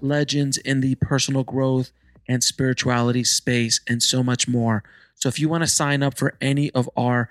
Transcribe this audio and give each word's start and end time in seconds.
legends 0.00 0.58
in 0.58 0.80
the 0.80 0.94
personal 0.96 1.44
growth 1.44 1.92
and 2.28 2.42
spirituality 2.44 3.24
space, 3.24 3.80
and 3.88 4.02
so 4.02 4.22
much 4.22 4.46
more. 4.46 4.84
So, 5.14 5.28
if 5.28 5.38
you 5.38 5.48
want 5.48 5.62
to 5.62 5.68
sign 5.68 6.02
up 6.02 6.18
for 6.18 6.36
any 6.40 6.70
of 6.72 6.90
our 6.96 7.30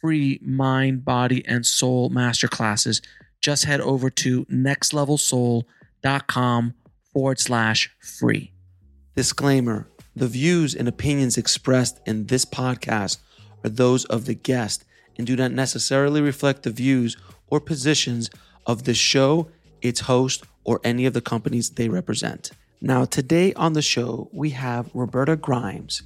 free 0.00 0.38
mind, 0.42 1.04
body, 1.04 1.44
and 1.46 1.66
soul 1.66 2.10
masterclasses, 2.10 3.02
just 3.40 3.64
head 3.64 3.80
over 3.80 4.10
to 4.10 4.44
nextlevelsoul.com 4.46 6.74
forward 7.12 7.40
slash 7.40 7.90
free. 8.00 8.52
Disclaimer 9.16 9.88
The 10.14 10.28
views 10.28 10.74
and 10.74 10.88
opinions 10.88 11.36
expressed 11.36 12.00
in 12.06 12.26
this 12.26 12.44
podcast 12.44 13.18
are 13.64 13.70
those 13.70 14.04
of 14.06 14.24
the 14.26 14.34
guest 14.34 14.84
and 15.18 15.26
do 15.26 15.36
not 15.36 15.52
necessarily 15.52 16.20
reflect 16.20 16.62
the 16.62 16.70
views 16.70 17.16
or 17.48 17.60
positions 17.60 18.30
of 18.66 18.84
the 18.84 18.94
show, 18.94 19.48
its 19.80 20.00
host, 20.00 20.44
or 20.66 20.80
any 20.82 21.06
of 21.06 21.14
the 21.14 21.20
companies 21.20 21.70
they 21.70 21.88
represent. 21.88 22.50
Now, 22.80 23.04
today 23.04 23.54
on 23.54 23.72
the 23.72 23.80
show, 23.80 24.28
we 24.32 24.50
have 24.50 24.90
Roberta 24.92 25.36
Grimes, 25.36 26.02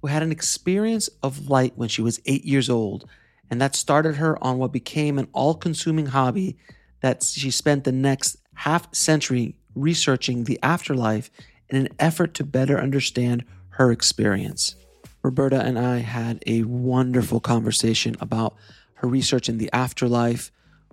who 0.00 0.08
had 0.08 0.22
an 0.22 0.32
experience 0.32 1.08
of 1.22 1.48
light 1.48 1.74
when 1.76 1.88
she 1.88 2.02
was 2.02 2.20
eight 2.24 2.44
years 2.44 2.70
old, 2.70 3.08
and 3.50 3.60
that 3.60 3.76
started 3.76 4.16
her 4.16 4.42
on 4.42 4.58
what 4.58 4.72
became 4.72 5.18
an 5.18 5.28
all 5.32 5.54
consuming 5.54 6.06
hobby 6.06 6.56
that 7.02 7.22
she 7.22 7.50
spent 7.50 7.84
the 7.84 7.92
next 7.92 8.38
half 8.54 8.92
century 8.94 9.56
researching 9.74 10.44
the 10.44 10.58
afterlife 10.62 11.30
in 11.68 11.76
an 11.76 11.88
effort 11.98 12.32
to 12.34 12.44
better 12.44 12.80
understand 12.80 13.44
her 13.70 13.92
experience. 13.92 14.74
Roberta 15.22 15.60
and 15.60 15.78
I 15.78 15.98
had 15.98 16.42
a 16.46 16.62
wonderful 16.62 17.40
conversation 17.40 18.16
about 18.20 18.56
her 18.94 19.08
research 19.08 19.48
in 19.48 19.58
the 19.58 19.70
afterlife, 19.72 20.50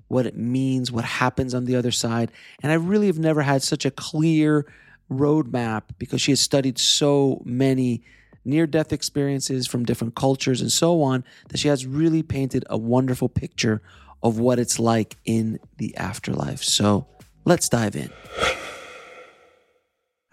what 0.09 0.25
it 0.25 0.35
means, 0.35 0.91
what 0.91 1.05
happens 1.05 1.53
on 1.53 1.65
the 1.65 1.75
other 1.75 1.91
side. 1.91 2.31
And 2.61 2.71
I 2.71 2.75
really 2.75 3.07
have 3.07 3.19
never 3.19 3.41
had 3.41 3.63
such 3.63 3.85
a 3.85 3.91
clear 3.91 4.65
roadmap 5.09 5.83
because 5.97 6.21
she 6.21 6.31
has 6.31 6.41
studied 6.41 6.77
so 6.77 7.41
many 7.45 8.03
near 8.43 8.67
death 8.67 8.91
experiences 8.91 9.67
from 9.67 9.85
different 9.85 10.15
cultures 10.15 10.61
and 10.61 10.71
so 10.71 11.01
on 11.01 11.23
that 11.49 11.59
she 11.59 11.67
has 11.67 11.85
really 11.85 12.23
painted 12.23 12.65
a 12.69 12.77
wonderful 12.77 13.29
picture 13.29 13.81
of 14.21 14.39
what 14.39 14.59
it's 14.59 14.79
like 14.79 15.17
in 15.25 15.59
the 15.77 15.95
afterlife. 15.95 16.63
So 16.63 17.07
let's 17.45 17.69
dive 17.69 17.95
in. 17.95 18.09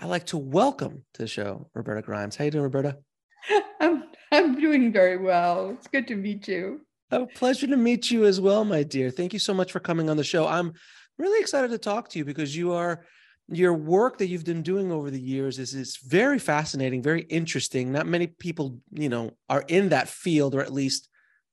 I'd 0.00 0.06
like 0.06 0.26
to 0.26 0.38
welcome 0.38 1.04
to 1.14 1.22
the 1.22 1.28
show 1.28 1.68
Roberta 1.74 2.02
Grimes. 2.02 2.36
How 2.36 2.44
you 2.44 2.50
doing, 2.50 2.64
Roberta? 2.64 2.98
I'm 3.80 4.04
I'm 4.32 4.60
doing 4.60 4.92
very 4.92 5.16
well. 5.16 5.70
It's 5.70 5.86
good 5.86 6.08
to 6.08 6.16
meet 6.16 6.48
you. 6.48 6.85
A 7.10 7.26
pleasure 7.26 7.68
to 7.68 7.76
meet 7.76 8.10
you 8.10 8.24
as 8.24 8.40
well, 8.40 8.64
my 8.64 8.82
dear. 8.82 9.10
Thank 9.10 9.32
you 9.32 9.38
so 9.38 9.54
much 9.54 9.70
for 9.70 9.78
coming 9.78 10.10
on 10.10 10.16
the 10.16 10.24
show. 10.24 10.46
I'm 10.46 10.72
really 11.18 11.40
excited 11.40 11.70
to 11.70 11.78
talk 11.78 12.08
to 12.10 12.18
you 12.18 12.24
because 12.24 12.56
you 12.56 12.72
are 12.72 13.04
your 13.48 13.74
work 13.74 14.18
that 14.18 14.26
you've 14.26 14.44
been 14.44 14.62
doing 14.62 14.90
over 14.90 15.08
the 15.08 15.20
years 15.20 15.60
is 15.60 15.72
is 15.72 15.98
very 15.98 16.38
fascinating, 16.38 17.02
very 17.02 17.22
interesting. 17.22 17.92
Not 17.92 18.06
many 18.06 18.26
people, 18.26 18.80
you 18.92 19.08
know, 19.08 19.30
are 19.48 19.64
in 19.68 19.90
that 19.90 20.08
field, 20.08 20.56
or 20.56 20.60
at 20.60 20.72
least, 20.72 21.08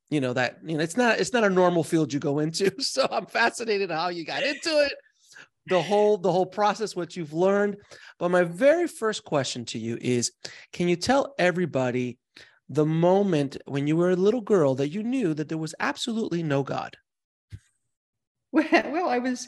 you 0.10 0.20
know, 0.20 0.34
that 0.34 0.58
you 0.66 0.76
know, 0.76 0.84
it's 0.84 0.98
not 0.98 1.20
it's 1.20 1.34
not 1.34 1.44
a 1.44 1.50
normal 1.50 1.84
field 1.84 2.12
you 2.12 2.20
go 2.20 2.40
into. 2.40 2.74
So 2.80 3.08
I'm 3.12 3.28
fascinated 3.28 3.92
how 3.92 4.10
you 4.10 4.26
got 4.26 4.42
into 4.42 4.70
it, 4.70 4.94
the 5.68 5.84
whole 5.84 6.18
the 6.18 6.32
whole 6.32 6.48
process, 6.48 6.96
what 6.96 7.16
you've 7.16 7.34
learned. 7.34 7.78
But 8.18 8.30
my 8.30 8.44
very 8.44 8.88
first 8.88 9.24
question 9.24 9.66
to 9.66 9.78
you 9.78 10.00
is, 10.02 10.32
can 10.72 10.88
you 10.88 10.96
tell 10.96 11.36
everybody 11.38 12.18
the 12.70 12.86
moment 12.86 13.58
when 13.66 13.88
you 13.88 13.96
were 13.96 14.12
a 14.12 14.16
little 14.16 14.42
girl 14.42 14.76
that 14.76 14.90
you 14.90 15.04
knew 15.04 15.34
that 15.34 15.50
there 15.50 15.58
was 15.58 15.76
absolutely 15.80 16.44
no 16.44 16.64
God? 16.64 16.98
Well, 18.52 18.66
well, 18.92 19.10
I 19.10 19.20
was 19.20 19.48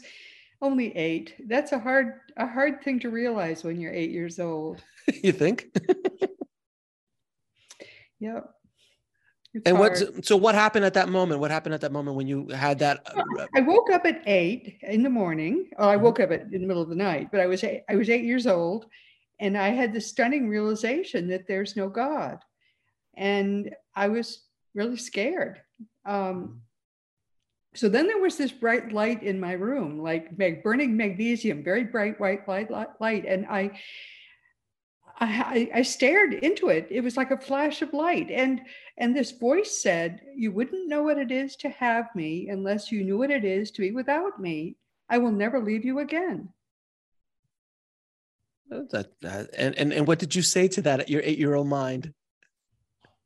only 0.62 0.96
eight. 0.96 1.36
That's 1.48 1.72
a 1.72 1.80
hard 1.80 2.14
a 2.38 2.48
hard 2.48 2.84
thing 2.84 3.00
to 3.02 3.10
realize 3.10 3.64
when 3.64 3.80
you're 3.80 3.94
eight 3.94 4.12
years 4.12 4.40
old. 4.40 4.84
you 5.24 5.32
think? 5.32 5.68
yep. 8.20 8.50
It's 9.54 9.70
and 9.70 9.80
what? 9.80 10.26
So 10.26 10.36
what 10.36 10.54
happened 10.54 10.84
at 10.84 10.96
that 10.96 11.08
moment? 11.08 11.40
What 11.40 11.52
happened 11.52 11.76
at 11.76 11.82
that 11.82 11.94
moment 11.94 12.18
when 12.18 12.28
you 12.28 12.50
had 12.50 12.80
that? 12.80 13.00
Uh, 13.06 13.46
I 13.56 13.62
woke 13.62 13.90
up 13.90 14.06
at 14.06 14.22
eight 14.26 14.80
in 14.82 15.02
the 15.02 15.10
morning. 15.10 15.70
Oh, 15.78 15.88
I 15.88 15.96
mm-hmm. 15.96 16.04
woke 16.04 16.20
up 16.20 16.32
at, 16.32 16.42
in 16.52 16.62
the 16.62 16.68
middle 16.68 16.84
of 16.84 16.90
the 16.90 16.96
night, 16.96 17.30
but 17.32 17.40
I 17.40 17.48
was 17.48 17.64
eight, 17.64 17.84
I 17.90 17.96
was 17.96 18.10
eight 18.10 18.26
years 18.26 18.48
old, 18.48 18.88
and 19.40 19.58
I 19.58 19.70
had 19.70 19.94
the 19.94 20.02
stunning 20.02 20.50
realization 20.50 21.30
that 21.30 21.48
there's 21.48 21.78
no 21.78 21.88
God, 21.88 22.40
and 23.18 23.76
I 23.96 24.08
was 24.08 24.44
really 24.74 24.98
scared. 24.98 25.62
Um, 26.06 26.62
so 27.76 27.90
then 27.90 28.08
there 28.08 28.22
was 28.22 28.38
this 28.38 28.52
bright 28.52 28.94
light 28.94 29.22
in 29.22 29.40
my 29.40 29.54
room, 29.54 30.00
like 30.00 30.38
burning 30.64 30.96
magnesium, 30.96 31.64
very 31.64 31.84
bright 31.84 32.20
white 32.20 32.48
light, 32.48 32.70
light, 33.02 33.26
and 33.26 33.46
I, 33.48 33.72
I, 35.20 35.70
I 35.76 35.82
stared 35.82 36.34
into 36.34 36.70
it. 36.70 36.88
It 36.90 37.02
was 37.02 37.18
like 37.18 37.32
a 37.32 37.38
flash 37.38 37.82
of 37.82 37.94
light, 37.94 38.32
and 38.32 38.62
and 38.98 39.16
this 39.16 39.32
voice 39.32 39.82
said, 39.82 40.22
"You 40.36 40.54
wouldn't 40.54 40.88
know 40.88 41.04
what 41.04 41.18
it 41.18 41.32
is 41.32 41.58
to 41.58 41.70
have 41.70 42.08
me 42.16 42.48
unless 42.50 42.92
you 42.92 43.04
knew 43.04 43.18
what 43.18 43.32
it 43.32 43.44
is 43.44 43.72
to 43.72 43.82
be 43.82 43.92
without 43.92 44.40
me. 44.40 44.78
I 45.10 45.18
will 45.18 45.32
never 45.32 45.60
leave 45.60 45.84
you 45.84 46.00
again." 46.00 46.50
That, 48.70 49.12
that 49.22 49.50
and, 49.58 49.76
and 49.76 49.94
and 49.94 50.08
what 50.08 50.20
did 50.20 50.34
you 50.34 50.42
say 50.42 50.70
to 50.70 50.82
that 50.84 51.02
at 51.02 51.10
your 51.10 51.22
eight 51.24 51.38
year 51.38 51.56
old 51.56 51.68
mind? 51.68 52.14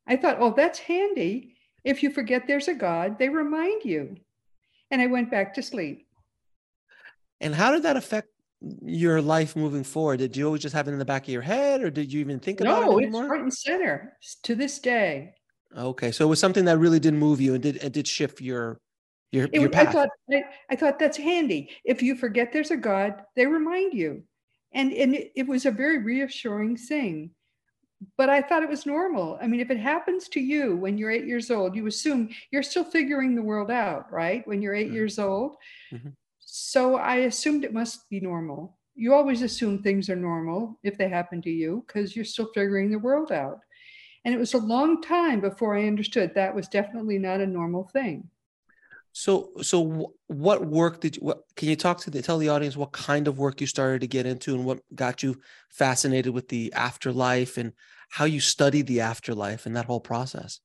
I 0.10 0.18
thought, 0.18 0.38
oh, 0.40 0.54
that's 0.54 0.80
handy. 0.80 1.56
If 1.86 2.04
you 2.04 2.12
forget 2.12 2.48
there's 2.48 2.68
a 2.68 2.74
God, 2.74 3.18
they 3.18 3.30
remind 3.30 3.86
you 3.86 4.18
and 4.92 5.02
I 5.02 5.08
went 5.08 5.32
back 5.32 5.54
to 5.54 5.64
sleep. 5.64 6.08
And 7.42 7.56
how 7.56 7.72
did 7.72 7.84
that 7.84 7.96
affect 7.96 8.28
your 8.82 9.22
life 9.22 9.56
moving 9.56 9.84
forward? 9.84 10.18
Did 10.18 10.36
you 10.36 10.46
always 10.46 10.62
just 10.62 10.76
have 10.76 10.88
it 10.88 10.92
in 10.92 11.00
the 11.00 11.06
back 11.06 11.24
of 11.24 11.30
your 11.30 11.42
head, 11.42 11.82
or 11.82 11.90
did 11.90 12.12
you 12.12 12.20
even 12.20 12.40
think 12.40 12.60
about 12.60 12.86
no, 12.86 12.98
it? 12.98 13.10
No, 13.10 13.20
it's 13.20 13.28
front 13.28 13.44
and 13.44 13.54
center 13.54 14.18
to 14.44 14.56
this 14.56 14.80
day. 14.80 15.36
Okay, 15.78 16.12
so 16.12 16.26
it 16.26 16.30
was 16.30 16.40
something 16.40 16.66
that 16.66 16.80
really 16.80 17.00
did 17.00 17.14
move 17.14 17.40
you 17.40 17.54
and 17.54 17.64
did 17.64 17.78
it 17.78 17.94
did 17.94 18.08
shift 18.08 18.42
your 18.42 18.82
your, 19.32 19.46
it, 19.46 19.62
your 19.62 19.70
path. 19.70 19.90
I 19.90 19.92
thought 19.92 20.10
I, 20.32 20.44
I, 20.72 20.76
thought 20.76 21.00
that's 21.00 21.18
handy. 21.18 21.70
If 21.86 22.02
you 22.02 22.16
forget 22.16 22.52
there's 22.52 22.72
a 22.72 22.78
God, 22.78 23.22
they 23.36 23.46
remind 23.46 23.94
you, 23.94 24.24
and 24.74 24.92
and 24.92 25.16
it, 25.16 25.32
it 25.36 25.48
was 25.48 25.66
a 25.66 25.72
very 25.72 26.00
reassuring 26.00 26.76
thing 26.76 27.32
but 28.18 28.30
I 28.30 28.42
thought 28.42 28.64
it 28.64 28.70
was 28.70 28.86
normal. 28.86 29.38
I 29.42 29.48
mean, 29.48 29.60
if 29.60 29.72
it 29.72 29.80
happens 29.80 30.30
to 30.30 30.40
you 30.40 30.76
when 30.78 30.98
you're 30.98 31.12
eight 31.12 31.26
years 31.26 31.52
old, 31.52 31.76
you 31.76 31.88
assume 31.88 32.30
you're 32.52 32.64
still 32.64 32.84
figuring 32.84 33.36
the 33.36 33.42
world 33.42 33.72
out, 33.72 34.12
right? 34.12 34.48
When 34.48 34.62
you're 34.62 34.76
8 34.76 34.88
mm-hmm. 34.88 34.96
years 34.96 35.20
old. 35.20 35.56
Mm-hmm. 35.92 36.10
So 36.40 36.96
I 36.96 37.18
assumed 37.18 37.64
it 37.64 37.74
must 37.74 38.10
be 38.10 38.20
normal. 38.20 38.78
You 38.96 39.14
always 39.14 39.42
assume 39.42 39.82
things 39.82 40.10
are 40.10 40.16
normal 40.16 40.80
if 40.84 40.98
they 40.98 41.10
happen 41.10 41.42
to 41.44 41.50
you 41.50 41.84
because 41.88 42.16
you're 42.16 42.26
still 42.26 42.50
figuring 42.54 42.90
the 42.90 43.00
world 43.00 43.32
out. 43.32 43.60
And 44.26 44.34
it 44.34 44.40
was 44.40 44.54
a 44.54 44.60
long 44.60 45.02
time 45.02 45.40
before 45.40 45.76
I 45.76 45.88
understood 45.88 46.34
that 46.36 46.56
was 46.56 46.68
definitely 46.68 47.18
not 47.18 47.40
a 47.40 47.48
normal 47.48 47.86
thing. 47.94 48.30
So, 49.12 49.52
so 49.62 50.14
what 50.28 50.66
work 50.66 51.02
did 51.02 51.18
you? 51.18 51.24
What 51.24 51.44
can 51.56 51.70
you 51.70 51.76
talk 51.76 52.00
to 52.02 52.10
the 52.12 52.22
tell 52.22 52.38
the 52.38 52.50
audience 52.50 52.78
what 52.78 52.92
kind 52.92 53.28
of 53.28 53.38
work 53.40 53.60
you 53.62 53.68
started 53.68 54.02
to 54.02 54.08
get 54.08 54.26
into, 54.26 54.56
and 54.56 54.66
what 54.66 54.82
got 54.96 55.24
you 55.24 55.42
fascinated 55.70 56.34
with 56.34 56.48
the 56.50 56.72
afterlife, 56.74 57.58
and 57.58 57.74
how 58.10 58.26
you 58.26 58.40
studied 58.40 58.88
the 58.88 59.02
afterlife, 59.02 59.66
and 59.66 59.76
that 59.76 59.86
whole 59.86 60.00
process? 60.00 60.60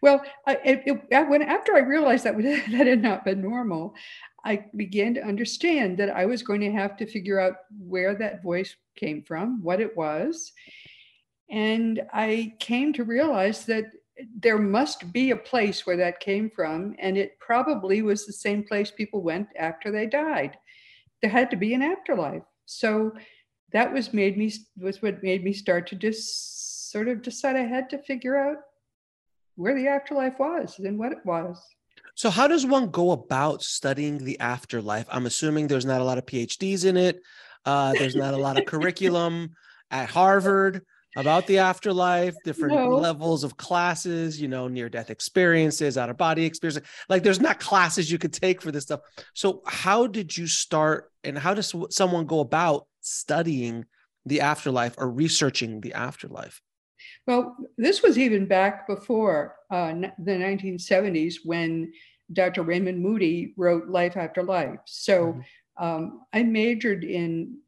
Well, 0.00 0.22
I, 0.46 0.58
it, 0.64 1.28
when 1.28 1.42
after 1.42 1.74
I 1.74 1.80
realized 1.80 2.24
that 2.24 2.36
that 2.72 2.86
had 2.86 3.02
not 3.02 3.24
been 3.24 3.40
normal, 3.42 3.94
I 4.44 4.66
began 4.76 5.14
to 5.14 5.24
understand 5.24 5.98
that 5.98 6.10
I 6.10 6.26
was 6.26 6.42
going 6.42 6.60
to 6.62 6.72
have 6.72 6.96
to 6.98 7.06
figure 7.06 7.40
out 7.40 7.56
where 7.78 8.14
that 8.16 8.42
voice 8.42 8.74
came 8.96 9.22
from, 9.22 9.62
what 9.62 9.80
it 9.80 9.96
was, 9.96 10.52
And 11.50 12.02
I 12.12 12.54
came 12.60 12.92
to 12.94 13.04
realize 13.04 13.66
that 13.66 13.86
there 14.40 14.58
must 14.58 15.12
be 15.12 15.30
a 15.30 15.36
place 15.36 15.86
where 15.86 15.96
that 15.96 16.20
came 16.20 16.50
from, 16.50 16.94
and 16.98 17.16
it 17.16 17.38
probably 17.40 18.02
was 18.02 18.26
the 18.26 18.32
same 18.32 18.62
place 18.62 18.90
people 18.90 19.22
went 19.22 19.48
after 19.58 19.90
they 19.90 20.06
died. 20.06 20.56
There 21.20 21.30
had 21.30 21.50
to 21.50 21.56
be 21.56 21.74
an 21.74 21.82
afterlife. 21.82 22.42
So 22.66 23.12
that 23.72 23.92
was 23.92 24.12
made 24.12 24.36
me 24.36 24.52
was 24.76 25.02
what 25.02 25.22
made 25.22 25.44
me 25.44 25.52
start 25.52 25.86
to 25.88 25.96
just 25.96 26.90
sort 26.90 27.08
of 27.08 27.22
decide 27.22 27.56
I 27.56 27.64
had 27.64 27.88
to 27.90 27.98
figure 27.98 28.36
out 28.36 28.58
where 29.56 29.74
the 29.74 29.88
afterlife 29.88 30.38
was 30.38 30.78
and 30.78 30.98
what 30.98 31.12
it 31.12 31.24
was. 31.24 31.58
So, 32.14 32.30
how 32.30 32.46
does 32.46 32.66
one 32.66 32.90
go 32.90 33.12
about 33.12 33.62
studying 33.62 34.18
the 34.18 34.38
afterlife? 34.40 35.06
I'm 35.08 35.26
assuming 35.26 35.66
there's 35.66 35.86
not 35.86 36.00
a 36.00 36.04
lot 36.04 36.18
of 36.18 36.26
PhDs 36.26 36.84
in 36.84 36.96
it. 36.96 37.20
Uh, 37.64 37.92
there's 37.92 38.16
not 38.16 38.34
a 38.34 38.38
lot 38.38 38.58
of 38.58 38.66
curriculum 38.66 39.54
at 39.90 40.10
Harvard 40.10 40.84
about 41.16 41.46
the 41.46 41.58
afterlife, 41.58 42.34
different 42.44 42.74
no. 42.74 42.96
levels 42.96 43.44
of 43.44 43.56
classes, 43.56 44.40
you 44.40 44.48
know, 44.48 44.68
near 44.68 44.88
death 44.88 45.10
experiences, 45.10 45.98
out 45.98 46.10
of 46.10 46.16
body 46.16 46.44
experiences. 46.44 46.82
Like, 47.08 47.22
there's 47.22 47.40
not 47.40 47.60
classes 47.60 48.10
you 48.10 48.18
could 48.18 48.32
take 48.32 48.62
for 48.62 48.72
this 48.72 48.84
stuff. 48.84 49.00
So, 49.34 49.62
how 49.66 50.06
did 50.06 50.36
you 50.36 50.46
start, 50.46 51.10
and 51.24 51.38
how 51.38 51.54
does 51.54 51.74
someone 51.90 52.26
go 52.26 52.40
about 52.40 52.86
studying 53.00 53.84
the 54.24 54.40
afterlife 54.40 54.94
or 54.98 55.10
researching 55.10 55.80
the 55.80 55.94
afterlife? 55.94 56.62
Well, 57.26 57.56
this 57.76 58.02
was 58.02 58.18
even 58.18 58.46
back 58.46 58.86
before 58.86 59.56
uh, 59.70 59.92
the 60.18 60.32
1970s 60.32 61.36
when 61.44 61.92
Dr. 62.32 62.62
Raymond 62.62 63.00
Moody 63.00 63.54
wrote 63.56 63.88
Life 63.88 64.16
After 64.16 64.42
Life. 64.42 64.80
So 64.86 65.26
mm-hmm. 65.26 65.40
Um, 65.76 66.22
I 66.32 66.42
majored 66.42 67.04
in 67.04 67.58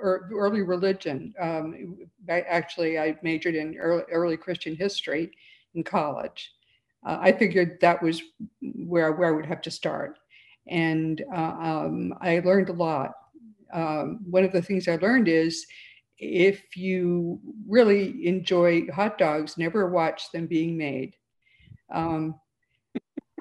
early 0.00 0.62
religion. 0.62 1.34
Um, 1.40 1.96
I, 2.28 2.40
actually, 2.42 2.98
I 2.98 3.16
majored 3.22 3.54
in 3.54 3.76
early, 3.78 4.02
early 4.10 4.36
Christian 4.36 4.76
history 4.76 5.30
in 5.74 5.82
college. 5.82 6.52
Uh, 7.06 7.18
I 7.20 7.32
figured 7.32 7.78
that 7.80 8.02
was 8.02 8.22
where, 8.60 9.12
where 9.12 9.28
I 9.28 9.36
would 9.36 9.46
have 9.46 9.62
to 9.62 9.70
start. 9.70 10.18
And 10.68 11.22
uh, 11.34 11.56
um, 11.58 12.14
I 12.20 12.40
learned 12.40 12.68
a 12.68 12.74
lot. 12.74 13.12
Um, 13.72 14.20
one 14.28 14.44
of 14.44 14.52
the 14.52 14.62
things 14.62 14.88
I 14.88 14.96
learned 14.96 15.28
is 15.28 15.66
if 16.18 16.76
you 16.76 17.40
really 17.68 18.26
enjoy 18.26 18.86
hot 18.88 19.18
dogs, 19.18 19.58
never 19.58 19.88
watch 19.88 20.30
them 20.32 20.46
being 20.46 20.76
made. 20.76 21.16
Um, 21.92 22.36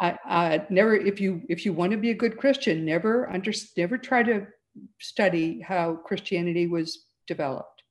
I, 0.02 0.18
I, 0.26 0.66
never, 0.70 0.96
if 0.96 1.22
you 1.22 1.44
if 1.50 1.66
you 1.66 1.74
want 1.74 1.92
to 1.92 1.98
be 1.98 2.10
a 2.10 2.16
good 2.16 2.38
Christian, 2.38 2.86
never 2.86 3.30
under, 3.30 3.52
never 3.78 3.98
try 3.98 4.24
to 4.24 4.48
study 5.00 5.62
how 5.62 5.96
Christianity 5.96 6.68
was 6.68 7.06
developed. 7.28 7.84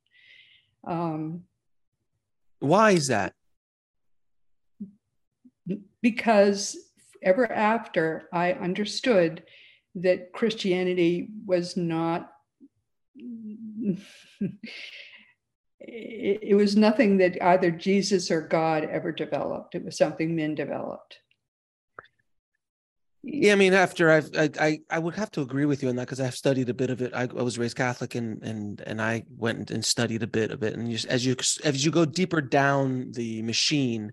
Um, 0.86 1.44
Why 2.58 2.92
is 2.92 3.06
that? 3.06 3.34
Because 6.00 6.76
ever 7.22 7.50
after 7.50 8.28
I 8.32 8.52
understood 8.52 9.44
that 9.94 10.32
Christianity 10.32 11.28
was 11.46 11.76
not 11.76 12.32
it, 15.80 16.40
it 16.42 16.54
was 16.56 16.76
nothing 16.76 17.18
that 17.18 17.42
either 17.42 17.70
Jesus 17.70 18.30
or 18.30 18.40
God 18.40 18.84
ever 18.84 19.12
developed. 19.12 19.74
It 19.74 19.84
was 19.84 19.96
something 19.96 20.34
men 20.34 20.54
developed. 20.54 21.18
Yeah, 23.24 23.52
I 23.52 23.54
mean, 23.54 23.72
after 23.72 24.10
I've, 24.10 24.30
I, 24.36 24.50
I, 24.58 24.80
I 24.90 24.98
would 24.98 25.14
have 25.14 25.30
to 25.32 25.42
agree 25.42 25.64
with 25.64 25.82
you 25.82 25.88
on 25.88 25.96
that 25.96 26.06
because 26.06 26.20
I've 26.20 26.34
studied 26.34 26.68
a 26.68 26.74
bit 26.74 26.90
of 26.90 27.00
it. 27.00 27.14
I, 27.14 27.22
I, 27.22 27.42
was 27.42 27.56
raised 27.56 27.76
Catholic, 27.76 28.16
and 28.16 28.42
and 28.42 28.80
and 28.80 29.00
I 29.00 29.24
went 29.36 29.70
and 29.70 29.84
studied 29.84 30.24
a 30.24 30.26
bit 30.26 30.50
of 30.50 30.64
it. 30.64 30.74
And 30.74 30.90
you, 30.90 30.98
as 31.08 31.24
you 31.24 31.36
as 31.62 31.84
you 31.84 31.92
go 31.92 32.04
deeper 32.04 32.40
down 32.40 33.12
the 33.12 33.42
machine, 33.42 34.12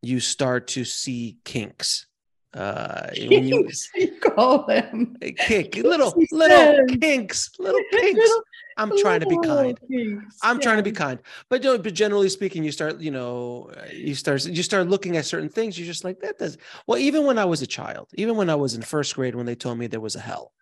you 0.00 0.20
start 0.20 0.68
to 0.68 0.84
see 0.84 1.38
kinks 1.44 2.06
uh 2.54 3.08
when 3.28 3.48
you, 3.48 3.68
you 3.94 4.12
call 4.20 4.66
them. 4.66 5.16
Kink 5.38 5.74
little 5.76 6.14
little 6.30 6.86
kinks 7.00 7.50
little 7.58 7.80
kinks. 7.92 8.18
Little, 8.18 8.42
i'm 8.78 8.96
trying 8.98 9.20
to 9.20 9.26
be 9.26 9.38
kind. 9.38 9.78
kinks. 9.88 10.38
i'm 10.42 10.56
yeah. 10.56 10.62
trying 10.62 10.76
to 10.76 10.82
be 10.82 10.92
kind. 10.92 11.20
But 11.50 11.62
don't 11.62 11.82
but 11.82 11.94
generally 11.94 12.28
speaking 12.28 12.64
you 12.64 12.72
start 12.72 13.00
you 13.00 13.10
know 13.10 13.70
you 13.92 14.14
start 14.14 14.44
you 14.46 14.62
start 14.62 14.88
looking 14.88 15.16
at 15.16 15.26
certain 15.26 15.48
things 15.48 15.78
you're 15.78 15.86
just 15.86 16.04
like 16.04 16.20
that 16.20 16.38
does 16.38 16.56
well 16.86 16.98
even 16.98 17.24
when 17.26 17.38
i 17.38 17.44
was 17.44 17.62
a 17.62 17.66
child 17.66 18.08
even 18.14 18.36
when 18.36 18.48
i 18.48 18.54
was 18.54 18.74
in 18.74 18.82
first 18.82 19.14
grade 19.14 19.34
when 19.34 19.46
they 19.46 19.54
told 19.54 19.78
me 19.78 19.86
there 19.86 20.00
was 20.00 20.16
a 20.16 20.20
hell 20.20 20.52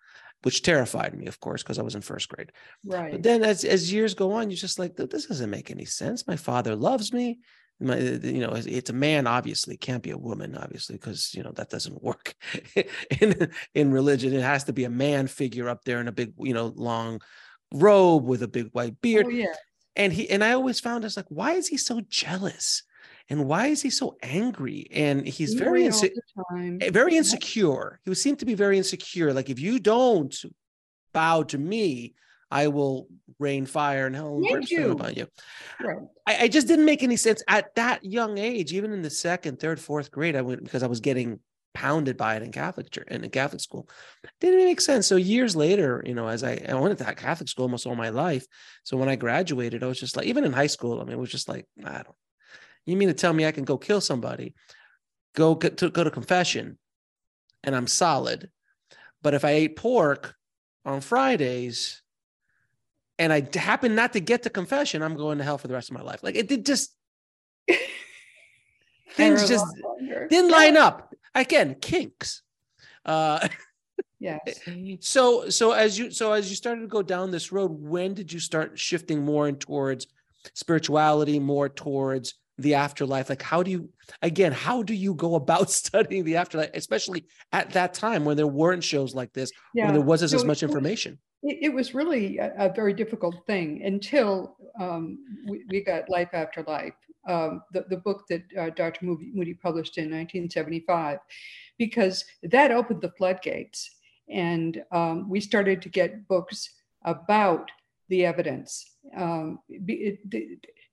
which 0.42 0.62
terrified 0.62 1.14
me 1.14 1.26
of 1.26 1.40
course 1.40 1.62
because 1.62 1.78
i 1.78 1.82
was 1.82 1.94
in 1.94 2.00
first 2.00 2.28
grade. 2.28 2.52
Right. 2.84 3.12
but 3.12 3.22
then 3.22 3.44
as 3.44 3.64
as 3.64 3.92
years 3.92 4.14
go 4.14 4.32
on 4.32 4.50
you're 4.50 4.56
just 4.56 4.78
like 4.78 4.96
this 4.96 5.26
doesn't 5.26 5.50
make 5.50 5.70
any 5.70 5.84
sense. 5.84 6.26
My 6.26 6.36
father 6.36 6.74
loves 6.74 7.12
me 7.12 7.40
you 7.80 8.40
know 8.40 8.52
it's 8.54 8.90
a 8.90 8.94
man 8.94 9.26
obviously 9.26 9.76
can't 9.76 10.02
be 10.02 10.10
a 10.10 10.18
woman 10.18 10.56
obviously 10.56 10.96
because 10.96 11.34
you 11.34 11.42
know 11.42 11.50
that 11.52 11.70
doesn't 11.70 12.02
work 12.02 12.34
in 13.20 13.50
in 13.74 13.90
religion 13.90 14.32
it 14.32 14.42
has 14.42 14.64
to 14.64 14.72
be 14.72 14.84
a 14.84 14.90
man 14.90 15.26
figure 15.26 15.68
up 15.68 15.84
there 15.84 16.00
in 16.00 16.08
a 16.08 16.12
big 16.12 16.32
you 16.38 16.54
know 16.54 16.72
long 16.76 17.20
robe 17.72 18.24
with 18.24 18.42
a 18.42 18.48
big 18.48 18.68
white 18.72 19.00
beard. 19.00 19.26
Oh, 19.26 19.30
yeah. 19.30 19.46
and 19.96 20.12
he 20.12 20.30
and 20.30 20.44
i 20.44 20.52
always 20.52 20.78
found 20.78 21.04
us 21.04 21.16
like 21.16 21.26
why 21.28 21.52
is 21.52 21.68
he 21.68 21.76
so 21.76 22.00
jealous? 22.08 22.82
And 23.30 23.46
why 23.46 23.68
is 23.68 23.80
he 23.80 23.88
so 23.88 24.16
angry? 24.22 24.86
And 24.92 25.26
he's 25.26 25.54
very 25.54 25.84
inse- 25.84 26.10
eh, 26.82 26.90
very 26.90 27.16
insecure. 27.16 27.98
He 28.04 28.10
would 28.10 28.18
seem 28.18 28.36
to 28.36 28.44
be 28.44 28.54
very 28.54 28.76
insecure 28.76 29.32
like 29.32 29.48
if 29.48 29.58
you 29.58 29.78
don't 29.78 30.34
bow 31.14 31.42
to 31.44 31.56
me 31.56 32.14
I 32.54 32.68
will 32.68 33.08
rain 33.40 33.66
fire 33.66 34.06
and 34.06 34.14
hell 34.14 34.36
and 34.36 34.46
brimstone 34.48 34.92
upon 34.92 35.14
you. 35.14 35.26
Right. 35.80 35.98
I, 36.24 36.36
I, 36.44 36.48
just 36.48 36.68
didn't 36.68 36.84
make 36.84 37.02
any 37.02 37.16
sense 37.16 37.42
at 37.48 37.74
that 37.74 38.04
young 38.04 38.38
age, 38.38 38.72
even 38.72 38.92
in 38.92 39.02
the 39.02 39.10
second, 39.10 39.58
third, 39.58 39.80
fourth 39.80 40.12
grade. 40.12 40.36
I 40.36 40.42
went 40.42 40.62
because 40.62 40.84
I 40.84 40.86
was 40.86 41.00
getting 41.00 41.40
pounded 41.74 42.16
by 42.16 42.36
it 42.36 42.44
in 42.44 42.52
Catholic 42.52 42.92
church 42.92 43.08
in 43.10 43.24
a 43.24 43.28
Catholic 43.28 43.60
school. 43.60 43.88
Didn't 44.40 44.64
make 44.64 44.80
sense. 44.80 45.08
So 45.08 45.16
years 45.16 45.56
later, 45.56 46.00
you 46.06 46.14
know, 46.14 46.28
as 46.28 46.44
I, 46.44 46.64
I 46.68 46.74
went 46.74 46.96
to 46.96 47.04
that 47.04 47.16
Catholic 47.16 47.48
school 47.48 47.64
almost 47.64 47.88
all 47.88 47.96
my 47.96 48.10
life. 48.10 48.46
So 48.84 48.96
when 48.96 49.08
I 49.08 49.16
graduated, 49.16 49.82
I 49.82 49.88
was 49.88 49.98
just 49.98 50.16
like, 50.16 50.26
even 50.26 50.44
in 50.44 50.52
high 50.52 50.68
school, 50.68 51.00
I 51.00 51.04
mean, 51.04 51.14
it 51.14 51.18
was 51.18 51.32
just 51.32 51.48
like, 51.48 51.66
I 51.84 52.04
don't. 52.04 52.16
You 52.86 52.96
mean 52.96 53.08
to 53.08 53.14
tell 53.14 53.32
me 53.32 53.46
I 53.46 53.52
can 53.52 53.64
go 53.64 53.78
kill 53.78 54.00
somebody, 54.00 54.54
go 55.34 55.56
to 55.56 55.90
go 55.90 56.04
to 56.04 56.10
confession, 56.10 56.78
and 57.64 57.74
I'm 57.74 57.88
solid, 57.88 58.50
but 59.22 59.34
if 59.34 59.44
I 59.44 59.50
ate 59.50 59.74
pork 59.74 60.36
on 60.84 61.00
Fridays, 61.00 62.02
and 63.18 63.32
I 63.32 63.46
happen 63.54 63.94
not 63.94 64.12
to 64.14 64.20
get 64.20 64.42
to 64.42 64.50
confession, 64.50 65.02
I'm 65.02 65.16
going 65.16 65.38
to 65.38 65.44
hell 65.44 65.58
for 65.58 65.68
the 65.68 65.74
rest 65.74 65.90
of 65.90 65.96
my 65.96 66.02
life. 66.02 66.22
Like 66.22 66.36
it 66.36 66.48
did 66.48 66.66
just 66.66 66.94
things 69.12 69.48
just 69.48 69.66
didn't 70.30 70.50
line 70.50 70.76
up. 70.76 71.14
Again, 71.34 71.76
kinks. 71.80 72.42
Uh 73.04 73.48
yes. 74.20 74.60
So 75.00 75.48
so 75.48 75.72
as 75.72 75.98
you 75.98 76.10
so 76.10 76.32
as 76.32 76.50
you 76.50 76.56
started 76.56 76.82
to 76.82 76.86
go 76.88 77.02
down 77.02 77.30
this 77.30 77.52
road, 77.52 77.70
when 77.70 78.14
did 78.14 78.32
you 78.32 78.40
start 78.40 78.78
shifting 78.78 79.24
more 79.24 79.48
in 79.48 79.56
towards 79.56 80.06
spirituality, 80.54 81.38
more 81.38 81.68
towards 81.68 82.34
the 82.58 82.74
afterlife? 82.74 83.28
Like 83.28 83.42
how 83.42 83.62
do 83.62 83.70
you 83.70 83.90
again, 84.22 84.52
how 84.52 84.82
do 84.82 84.94
you 84.94 85.14
go 85.14 85.36
about 85.36 85.70
studying 85.82 86.24
the 86.24 86.36
afterlife, 86.36 86.70
especially 86.74 87.26
at 87.52 87.70
that 87.70 87.94
time 87.94 88.24
when 88.24 88.36
there 88.36 88.46
weren't 88.48 88.82
shows 88.82 89.14
like 89.14 89.32
this, 89.32 89.52
yeah. 89.72 89.84
when 89.84 89.94
there 89.94 90.02
wasn't 90.02 90.32
so 90.32 90.38
as 90.38 90.44
much 90.44 90.64
information? 90.64 91.18
It, 91.44 91.58
it 91.62 91.68
was 91.72 91.94
really 91.94 92.38
a, 92.38 92.52
a, 92.58 92.72
very 92.72 92.94
difficult 92.94 93.46
thing 93.46 93.82
until 93.84 94.56
um, 94.80 95.18
we, 95.46 95.64
we, 95.68 95.80
got 95.82 96.08
Life 96.08 96.30
After 96.32 96.64
Life, 96.66 96.94
um, 97.28 97.62
the, 97.72 97.84
the 97.88 97.98
book 97.98 98.24
that 98.28 98.42
uh, 98.58 98.70
Dr. 98.70 99.04
Moody 99.04 99.54
published 99.54 99.98
in 99.98 100.04
1975, 100.04 101.18
because 101.78 102.24
that 102.42 102.72
opened 102.72 103.02
the 103.02 103.12
floodgates. 103.12 103.90
And 104.28 104.82
um, 104.90 105.28
we 105.28 105.40
started 105.40 105.82
to 105.82 105.88
get 105.88 106.26
books 106.28 106.70
about 107.04 107.70
the 108.08 108.24
evidence. 108.24 108.90
Um, 109.16 109.58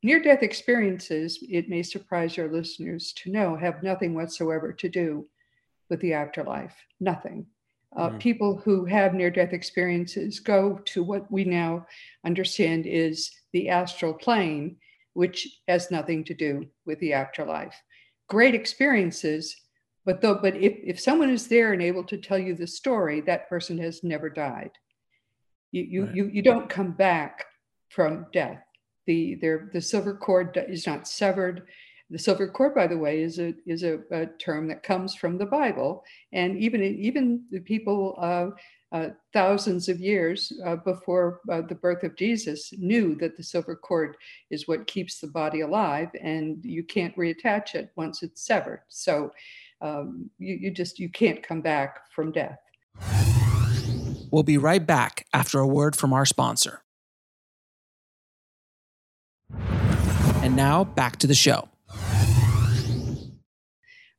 Near 0.03 0.20
death 0.20 0.41
experiences, 0.41 1.38
it 1.48 1.70
may 1.70 1.84
surprise 1.84 2.36
your 2.36 2.51
listeners 2.51 3.13
to 3.17 3.29
know, 3.29 3.55
have 3.55 3.84
nothing 3.84 4.15
whatsoever 4.15 4.74
to 4.74 4.89
do 4.89 5.27
with 5.91 6.00
the 6.00 6.13
afterlife. 6.13 6.75
Nothing. 7.00 7.46
Uh, 7.95 8.10
mm. 8.10 8.19
People 8.19 8.62
who 8.63 8.86
have 8.86 9.13
near 9.13 9.29
death 9.29 9.53
experiences 9.53 10.39
go 10.39 10.79
to 10.86 11.03
what 11.03 11.29
we 11.31 11.43
now 11.43 11.86
understand 12.25 12.86
is 12.86 13.31
the 13.53 13.69
astral 13.69 14.13
plane, 14.13 14.77
which 15.13 15.60
has 15.67 15.91
nothing 15.91 16.24
to 16.24 16.33
do 16.33 16.65
with 16.86 17.00
the 17.00 17.13
afterlife. 17.13 17.75
Great 18.29 18.55
experiences, 18.55 19.55
but 20.05 20.21
though, 20.21 20.36
but 20.36 20.55
if, 20.55 20.77
if 20.83 21.00
someone 21.00 21.29
is 21.29 21.48
there 21.48 21.74
and 21.74 21.81
able 21.81 22.03
to 22.05 22.17
tell 22.17 22.39
you 22.39 22.55
the 22.55 22.67
story, 22.67 23.21
that 23.21 23.50
person 23.50 23.77
has 23.77 24.03
never 24.03 24.29
died. 24.29 24.71
You, 25.71 25.83
you, 25.83 26.05
right. 26.05 26.15
you, 26.15 26.29
you 26.33 26.41
don't 26.41 26.69
come 26.69 26.91
back 26.91 27.45
from 27.89 28.27
death. 28.31 28.63
The, 29.05 29.38
the 29.74 29.81
silver 29.81 30.15
cord 30.15 30.57
is 30.69 30.88
not 30.88 31.07
severed. 31.07 31.63
The 32.12 32.20
silver 32.20 32.50
cord, 32.50 32.75
by 32.75 32.88
the 32.88 32.98
way, 32.98 33.22
is 33.24 33.39
a 33.39 33.53
is 33.65 33.84
a, 33.84 34.00
a 34.12 34.25
term 34.25 34.68
that 34.68 34.84
comes 34.84 35.15
from 35.15 35.38
the 35.38 35.46
Bible, 35.46 36.03
and 36.34 36.58
even 36.58 36.84
even 36.84 37.46
the 37.51 37.62
people 37.62 38.18
uh, 38.20 38.50
uh, 38.94 39.12
thousands 39.32 39.88
of 39.88 40.01
years 40.01 40.51
uh, 40.65 40.75
before 40.75 41.39
uh, 41.50 41.62
the 41.62 41.75
birth 41.75 42.03
of 42.03 42.18
Jesus, 42.18 42.74
knew 42.77 43.15
that 43.15 43.38
the 43.38 43.44
silver 43.44 43.77
cord 43.77 44.18
is 44.50 44.68
what 44.68 44.88
keeps 44.88 45.22
the 45.22 45.27
body 45.27 45.62
alive, 45.62 46.10
and 46.22 46.60
you 46.65 46.84
can't 46.84 47.15
reattach 47.15 47.75
it 47.75 47.94
once 47.96 48.24
it's 48.24 48.46
severed. 48.46 48.82
So 48.89 49.32
um, 49.80 50.30
you, 50.38 50.56
you 50.56 50.72
just 50.72 51.00
you 51.00 51.08
can't 51.10 51.41
come 51.41 51.62
back 51.62 52.01
from 52.13 52.34
death. 52.34 52.60
We'll 54.32 54.44
be 54.44 54.58
right 54.58 54.86
back 54.86 55.25
after 55.34 55.60
a 55.60 55.68
word 55.68 55.96
from 55.96 56.12
our 56.12 56.25
sponsor. 56.25 56.84
And 60.44 60.58
now 60.58 60.84
back 60.84 61.15
to 61.20 61.27
the 61.27 61.36
show. 61.36 61.70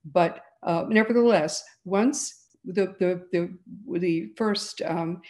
But 0.04 0.44
uh, 0.62 0.86
nevertheless, 0.88 1.64
once 1.84 2.46
the 2.64 2.94
the 2.98 3.26
the, 3.32 3.98
the 3.98 4.32
first 4.36 4.82
um, 4.82 5.22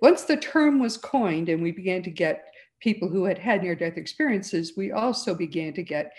once 0.00 0.22
the 0.22 0.36
term 0.36 0.78
was 0.78 0.96
coined 0.96 1.48
and 1.48 1.62
we 1.62 1.72
began 1.72 2.02
to 2.02 2.10
get 2.10 2.44
people 2.80 3.08
who 3.08 3.24
had 3.24 3.38
had 3.38 3.62
near 3.62 3.74
death 3.74 3.96
experiences, 3.96 4.76
we 4.76 4.92
also 4.92 5.34
began 5.34 5.72
to 5.74 5.82
get 5.82 6.12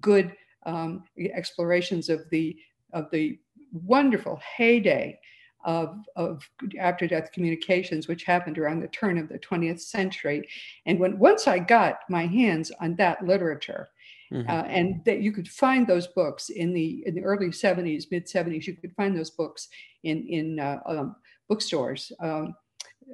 good 0.00 0.34
um, 0.66 1.04
explorations 1.18 2.08
of 2.08 2.28
the 2.30 2.56
of 2.92 3.10
the 3.10 3.38
wonderful 3.72 4.40
heyday 4.56 5.18
of, 5.64 5.98
of 6.16 6.48
after 6.78 7.06
death 7.06 7.32
communications, 7.32 8.08
which 8.08 8.24
happened 8.24 8.58
around 8.58 8.80
the 8.80 8.88
turn 8.88 9.18
of 9.18 9.28
the 9.28 9.38
20th 9.38 9.80
century. 9.80 10.48
And 10.86 10.98
when 10.98 11.18
once 11.18 11.46
I 11.46 11.58
got 11.58 12.00
my 12.08 12.26
hands 12.26 12.72
on 12.80 12.96
that 12.96 13.24
literature, 13.26 13.88
Mm-hmm. 14.32 14.48
Uh, 14.48 14.62
and 14.62 15.04
that 15.06 15.20
you 15.20 15.32
could 15.32 15.48
find 15.48 15.86
those 15.86 16.06
books 16.06 16.50
in 16.50 16.72
the 16.72 17.02
in 17.04 17.16
the 17.16 17.22
early 17.22 17.48
70s, 17.48 18.04
mid 18.12 18.26
70s. 18.26 18.64
You 18.64 18.76
could 18.76 18.94
find 18.94 19.16
those 19.16 19.30
books 19.30 19.68
in 20.04 20.24
in 20.28 20.60
uh, 20.60 20.78
um, 20.86 21.16
bookstores 21.48 22.12
um, 22.20 22.54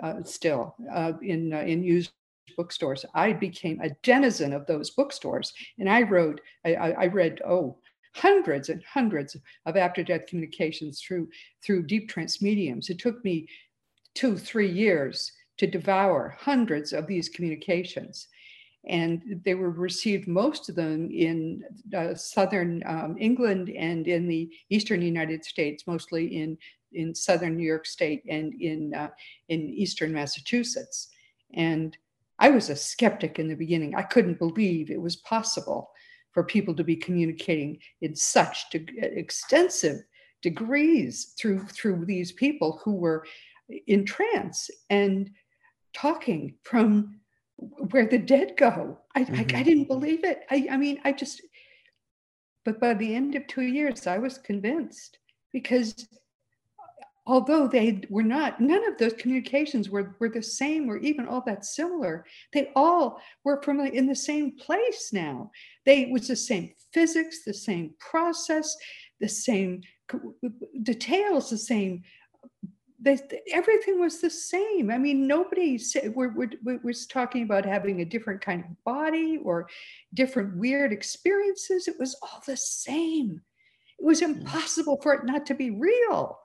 uh, 0.02 0.22
still 0.24 0.74
uh, 0.92 1.12
in 1.22 1.54
uh, 1.54 1.60
in 1.60 1.82
used 1.82 2.10
bookstores. 2.56 3.06
I 3.14 3.32
became 3.32 3.80
a 3.80 3.90
denizen 4.02 4.52
of 4.52 4.66
those 4.66 4.90
bookstores, 4.90 5.54
and 5.78 5.88
I 5.88 6.02
wrote. 6.02 6.40
I, 6.66 6.74
I 6.74 7.06
read 7.06 7.40
oh 7.46 7.78
hundreds 8.14 8.68
and 8.68 8.82
hundreds 8.84 9.36
of 9.64 9.76
after 9.76 10.02
death 10.02 10.26
communications 10.26 11.00
through 11.00 11.28
through 11.64 11.86
deep 11.86 12.10
trance 12.10 12.42
mediums. 12.42 12.90
It 12.90 12.98
took 12.98 13.24
me 13.24 13.46
two 14.14 14.36
three 14.36 14.70
years 14.70 15.32
to 15.56 15.66
devour 15.66 16.36
hundreds 16.38 16.92
of 16.92 17.06
these 17.06 17.30
communications 17.30 18.28
and 18.86 19.40
they 19.44 19.54
were 19.54 19.70
received 19.70 20.28
most 20.28 20.68
of 20.68 20.76
them 20.76 21.10
in 21.10 21.62
uh, 21.96 22.14
southern 22.14 22.82
um, 22.86 23.16
England 23.18 23.68
and 23.70 24.06
in 24.06 24.28
the 24.28 24.48
eastern 24.70 25.02
United 25.02 25.44
States, 25.44 25.86
mostly 25.86 26.36
in 26.36 26.56
in 26.92 27.14
southern 27.14 27.56
New 27.56 27.66
York 27.66 27.84
State 27.84 28.22
and 28.28 28.54
in 28.60 28.94
uh, 28.94 29.10
in 29.48 29.68
eastern 29.70 30.12
Massachusetts. 30.12 31.08
And 31.54 31.96
I 32.38 32.50
was 32.50 32.70
a 32.70 32.76
skeptic 32.76 33.38
in 33.38 33.48
the 33.48 33.54
beginning. 33.54 33.94
I 33.94 34.02
couldn't 34.02 34.38
believe 34.38 34.90
it 34.90 35.00
was 35.00 35.16
possible 35.16 35.90
for 36.32 36.44
people 36.44 36.74
to 36.74 36.84
be 36.84 36.96
communicating 36.96 37.78
in 38.02 38.14
such 38.14 38.70
de- 38.70 38.86
extensive 39.00 40.02
degrees 40.42 41.34
through 41.38 41.66
through 41.66 42.04
these 42.04 42.32
people 42.32 42.80
who 42.84 42.94
were 42.94 43.24
in 43.88 44.04
trance 44.04 44.70
and 44.90 45.30
talking 45.92 46.54
from 46.62 47.18
where 47.56 48.06
the 48.06 48.18
dead 48.18 48.54
go. 48.56 48.98
I, 49.14 49.22
mm-hmm. 49.22 49.34
I, 49.34 49.38
I, 49.38 49.42
mm-hmm. 49.44 49.62
didn't 49.62 49.88
believe 49.88 50.24
it. 50.24 50.44
I, 50.50 50.68
I 50.70 50.76
mean, 50.76 51.00
I 51.04 51.12
just, 51.12 51.42
but 52.64 52.80
by 52.80 52.94
the 52.94 53.14
end 53.14 53.34
of 53.34 53.46
two 53.46 53.62
years, 53.62 54.06
I 54.06 54.18
was 54.18 54.38
convinced 54.38 55.18
because 55.52 56.06
although 57.26 57.66
they 57.66 58.02
were 58.08 58.22
not, 58.22 58.60
none 58.60 58.86
of 58.86 58.98
those 58.98 59.14
communications 59.14 59.90
were, 59.90 60.16
were 60.20 60.28
the 60.28 60.42
same 60.42 60.88
or 60.88 60.98
even 60.98 61.26
all 61.26 61.42
that 61.46 61.64
similar. 61.64 62.24
They 62.52 62.70
all 62.76 63.20
were 63.44 63.60
from 63.62 63.80
in 63.80 64.06
the 64.06 64.14
same 64.14 64.52
place 64.52 65.10
now. 65.12 65.50
They 65.84 66.02
it 66.02 66.10
was 66.10 66.28
the 66.28 66.36
same 66.36 66.72
physics, 66.92 67.44
the 67.44 67.54
same 67.54 67.94
process, 67.98 68.76
the 69.20 69.28
same 69.28 69.82
details, 70.82 71.50
the 71.50 71.58
same 71.58 72.02
they, 73.00 73.18
everything 73.52 74.00
was 74.00 74.20
the 74.20 74.30
same. 74.30 74.90
I 74.90 74.98
mean, 74.98 75.26
nobody 75.26 75.78
said 75.78 76.14
we're, 76.14 76.34
we're, 76.34 76.80
was 76.82 77.06
talking 77.06 77.42
about 77.42 77.66
having 77.66 78.00
a 78.00 78.04
different 78.04 78.40
kind 78.40 78.64
of 78.64 78.84
body 78.84 79.38
or 79.42 79.68
different 80.14 80.56
weird 80.56 80.92
experiences. 80.92 81.88
It 81.88 81.96
was 81.98 82.16
all 82.22 82.42
the 82.46 82.56
same. 82.56 83.42
It 83.98 84.04
was 84.04 84.20
hmm. 84.20 84.32
impossible 84.32 85.00
for 85.02 85.14
it 85.14 85.24
not 85.24 85.46
to 85.46 85.54
be 85.54 85.70
real. 85.70 86.38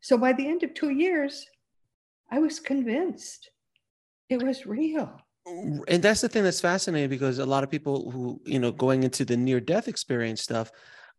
So 0.00 0.18
by 0.18 0.32
the 0.32 0.46
end 0.46 0.62
of 0.62 0.74
two 0.74 0.90
years, 0.90 1.46
I 2.30 2.38
was 2.38 2.60
convinced 2.60 3.50
it 4.28 4.42
was 4.42 4.66
real. 4.66 5.20
And 5.46 6.02
that's 6.02 6.22
the 6.22 6.28
thing 6.28 6.42
that's 6.42 6.60
fascinating 6.60 7.10
because 7.10 7.38
a 7.38 7.44
lot 7.44 7.64
of 7.64 7.70
people 7.70 8.10
who, 8.10 8.40
you 8.46 8.58
know, 8.58 8.72
going 8.72 9.02
into 9.02 9.26
the 9.26 9.36
near 9.36 9.60
death 9.60 9.88
experience 9.88 10.40
stuff, 10.40 10.70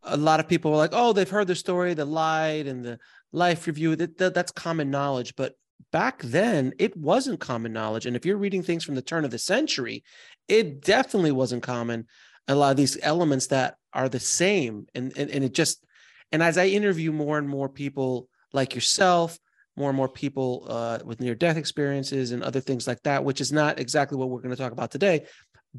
a 0.04 0.18
lot 0.18 0.40
of 0.40 0.48
people 0.48 0.72
were 0.72 0.78
like, 0.78 0.92
oh, 0.94 1.14
they've 1.14 1.30
heard 1.30 1.48
the 1.48 1.56
story, 1.56 1.94
the 1.94 2.06
light 2.06 2.68
and 2.68 2.84
the 2.84 3.00
life 3.32 3.68
review. 3.68 3.96
That, 3.96 4.18
that 4.18 4.34
that's 4.34 4.52
common 4.52 4.90
knowledge. 4.92 5.36
But 5.36 5.56
back 5.92 6.22
then, 6.24 6.74
it 6.80 6.96
wasn't 6.96 7.40
common 7.40 7.74
knowledge. 7.74 8.06
And 8.06 8.16
if 8.16 8.26
you're 8.26 8.38
reading 8.38 8.64
things 8.64 8.84
from 8.84 8.96
the 8.96 9.02
turn 9.02 9.26
of 9.26 9.32
the 9.32 9.40
century, 9.40 10.04
it 10.48 10.82
definitely 10.82 11.32
wasn't 11.32 11.64
common. 11.64 12.08
A 12.48 12.56
lot 12.56 12.72
of 12.72 12.78
these 12.78 12.98
elements 13.02 13.48
that 13.48 13.78
are 13.94 14.10
the 14.10 14.20
same, 14.20 14.86
and 14.94 15.12
and, 15.18 15.32
and 15.32 15.44
it 15.44 15.54
just, 15.54 15.84
and 16.32 16.44
as 16.44 16.58
I 16.58 16.68
interview 16.68 17.12
more 17.12 17.40
and 17.40 17.50
more 17.50 17.70
people 17.70 18.30
like 18.54 18.76
yourself, 18.76 19.40
more 19.76 19.90
and 19.90 19.98
more 19.98 20.10
people 20.10 20.68
uh, 20.70 21.00
with 21.04 21.20
near 21.20 21.36
death 21.36 21.58
experiences 21.58 22.32
and 22.32 22.44
other 22.44 22.62
things 22.62 22.88
like 22.88 23.02
that, 23.04 23.24
which 23.24 23.42
is 23.42 23.52
not 23.52 23.80
exactly 23.80 24.18
what 24.18 24.30
we're 24.30 24.42
going 24.42 24.56
to 24.56 24.62
talk 24.62 24.72
about 24.72 24.92
today, 24.92 25.26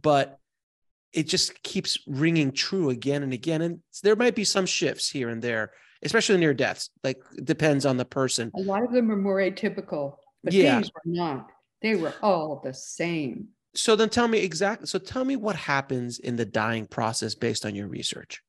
but 0.01 0.39
it 1.17 1.27
just 1.27 1.63
keeps 1.63 1.99
ringing 2.07 2.53
true 2.53 2.91
again 2.91 3.23
and 3.23 3.33
again. 3.33 3.63
And 3.63 3.81
there 4.03 4.15
might 4.15 4.35
be 4.35 4.45
some 4.45 4.67
shifts 4.67 5.09
here 5.09 5.31
and 5.31 5.41
there, 5.41 5.73
especially 6.03 6.37
near 6.37 6.53
deaths. 6.53 6.91
Like 7.03 7.23
depends 7.43 7.87
on 7.87 7.97
the 7.97 8.05
person. 8.05 8.53
A 8.55 8.61
lot 8.61 8.85
of 8.85 8.93
them 8.93 9.11
are 9.11 9.17
more 9.17 9.39
atypical, 9.39 10.17
but 10.45 10.53
yeah. 10.53 10.79
these 10.79 10.91
were 10.95 11.11
not. 11.11 11.51
They 11.81 11.97
were 11.97 12.13
all 12.23 12.61
the 12.63 12.75
same. 12.75 13.49
So 13.75 13.97
then 13.97 14.11
tell 14.11 14.29
me 14.29 14.41
exactly. 14.41 14.87
So 14.87 14.99
tell 14.99 15.25
me 15.25 15.37
what 15.37 15.57
happens 15.57 16.19
in 16.19 16.37
the 16.37 16.45
dying 16.45 16.87
process 16.87 17.35
based 17.35 17.65
on 17.65 17.75
your 17.75 17.89
research. 17.89 18.43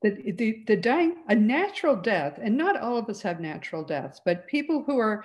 The, 0.00 0.32
the, 0.32 0.64
the 0.66 0.76
dying, 0.76 1.16
a 1.28 1.34
natural 1.34 1.96
death, 1.96 2.38
and 2.40 2.56
not 2.56 2.80
all 2.80 2.96
of 2.96 3.08
us 3.10 3.20
have 3.22 3.40
natural 3.40 3.82
deaths, 3.82 4.20
but 4.24 4.46
people 4.46 4.84
who 4.86 4.98
are, 4.98 5.24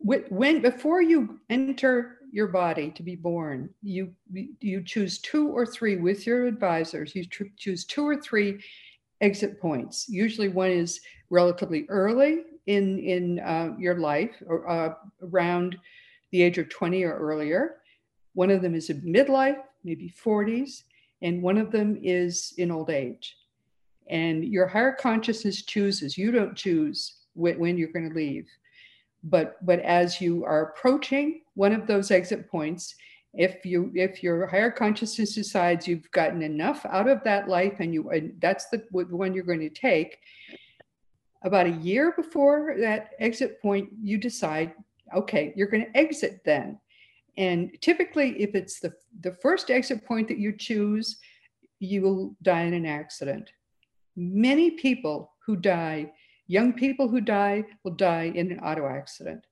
when 0.00 0.60
before 0.60 1.00
you 1.00 1.38
enter 1.48 2.18
your 2.36 2.48
body 2.48 2.90
to 2.90 3.02
be 3.02 3.16
born, 3.16 3.70
you 3.82 4.12
you 4.60 4.82
choose 4.84 5.16
two 5.18 5.48
or 5.48 5.64
three 5.64 5.96
with 5.96 6.26
your 6.26 6.46
advisors. 6.46 7.14
You 7.14 7.24
tr- 7.24 7.54
choose 7.56 7.86
two 7.86 8.06
or 8.06 8.20
three 8.20 8.62
exit 9.22 9.58
points. 9.58 10.06
Usually, 10.06 10.48
one 10.48 10.70
is 10.70 11.00
relatively 11.30 11.86
early 11.88 12.42
in 12.66 12.98
in 12.98 13.40
uh, 13.40 13.70
your 13.78 13.98
life, 13.98 14.34
or 14.46 14.68
uh, 14.68 14.94
around 15.22 15.78
the 16.30 16.42
age 16.42 16.58
of 16.58 16.68
20 16.68 17.04
or 17.04 17.16
earlier. 17.16 17.76
One 18.34 18.50
of 18.50 18.60
them 18.60 18.74
is 18.74 18.90
in 18.90 19.00
midlife, 19.00 19.62
maybe 19.82 20.12
40s, 20.22 20.82
and 21.22 21.42
one 21.42 21.56
of 21.56 21.72
them 21.72 21.98
is 22.02 22.52
in 22.58 22.70
old 22.70 22.90
age. 22.90 23.34
And 24.10 24.44
your 24.44 24.66
higher 24.66 24.92
consciousness 24.92 25.62
chooses. 25.62 26.18
You 26.18 26.32
don't 26.32 26.54
choose 26.54 27.14
when, 27.32 27.58
when 27.58 27.78
you're 27.78 27.92
going 27.96 28.10
to 28.10 28.14
leave 28.14 28.46
but 29.26 29.64
but 29.66 29.80
as 29.80 30.20
you 30.20 30.44
are 30.44 30.70
approaching 30.70 31.42
one 31.54 31.72
of 31.72 31.86
those 31.86 32.10
exit 32.10 32.48
points 32.48 32.94
if 33.34 33.66
you 33.66 33.90
if 33.94 34.22
your 34.22 34.46
higher 34.46 34.70
consciousness 34.70 35.34
decides 35.34 35.86
you've 35.86 36.10
gotten 36.12 36.42
enough 36.42 36.86
out 36.86 37.08
of 37.08 37.22
that 37.24 37.48
life 37.48 37.74
and 37.80 37.92
you 37.92 38.08
and 38.10 38.32
that's 38.40 38.68
the 38.70 38.82
one 38.90 39.34
you're 39.34 39.44
going 39.44 39.60
to 39.60 39.68
take 39.68 40.18
about 41.44 41.66
a 41.66 41.70
year 41.70 42.12
before 42.16 42.76
that 42.78 43.10
exit 43.20 43.60
point 43.60 43.88
you 44.02 44.16
decide 44.16 44.72
okay 45.14 45.52
you're 45.54 45.68
going 45.68 45.84
to 45.84 45.96
exit 45.96 46.40
then. 46.44 46.78
And 47.38 47.70
typically 47.82 48.42
if 48.42 48.54
it's 48.54 48.80
the 48.80 48.94
the 49.20 49.32
first 49.32 49.70
exit 49.70 50.04
point 50.04 50.28
that 50.28 50.38
you 50.38 50.56
choose 50.56 51.18
you 51.78 52.00
will 52.00 52.34
die 52.42 52.62
in 52.62 52.72
an 52.72 52.86
accident. 52.86 53.50
Many 54.16 54.70
people 54.70 55.32
who 55.44 55.56
die 55.56 56.12
Young 56.48 56.72
people 56.72 57.08
who 57.08 57.20
die 57.20 57.64
will 57.82 57.92
die 57.92 58.32
in 58.34 58.52
an 58.52 58.60
auto 58.60 58.86
accident. 58.86 59.44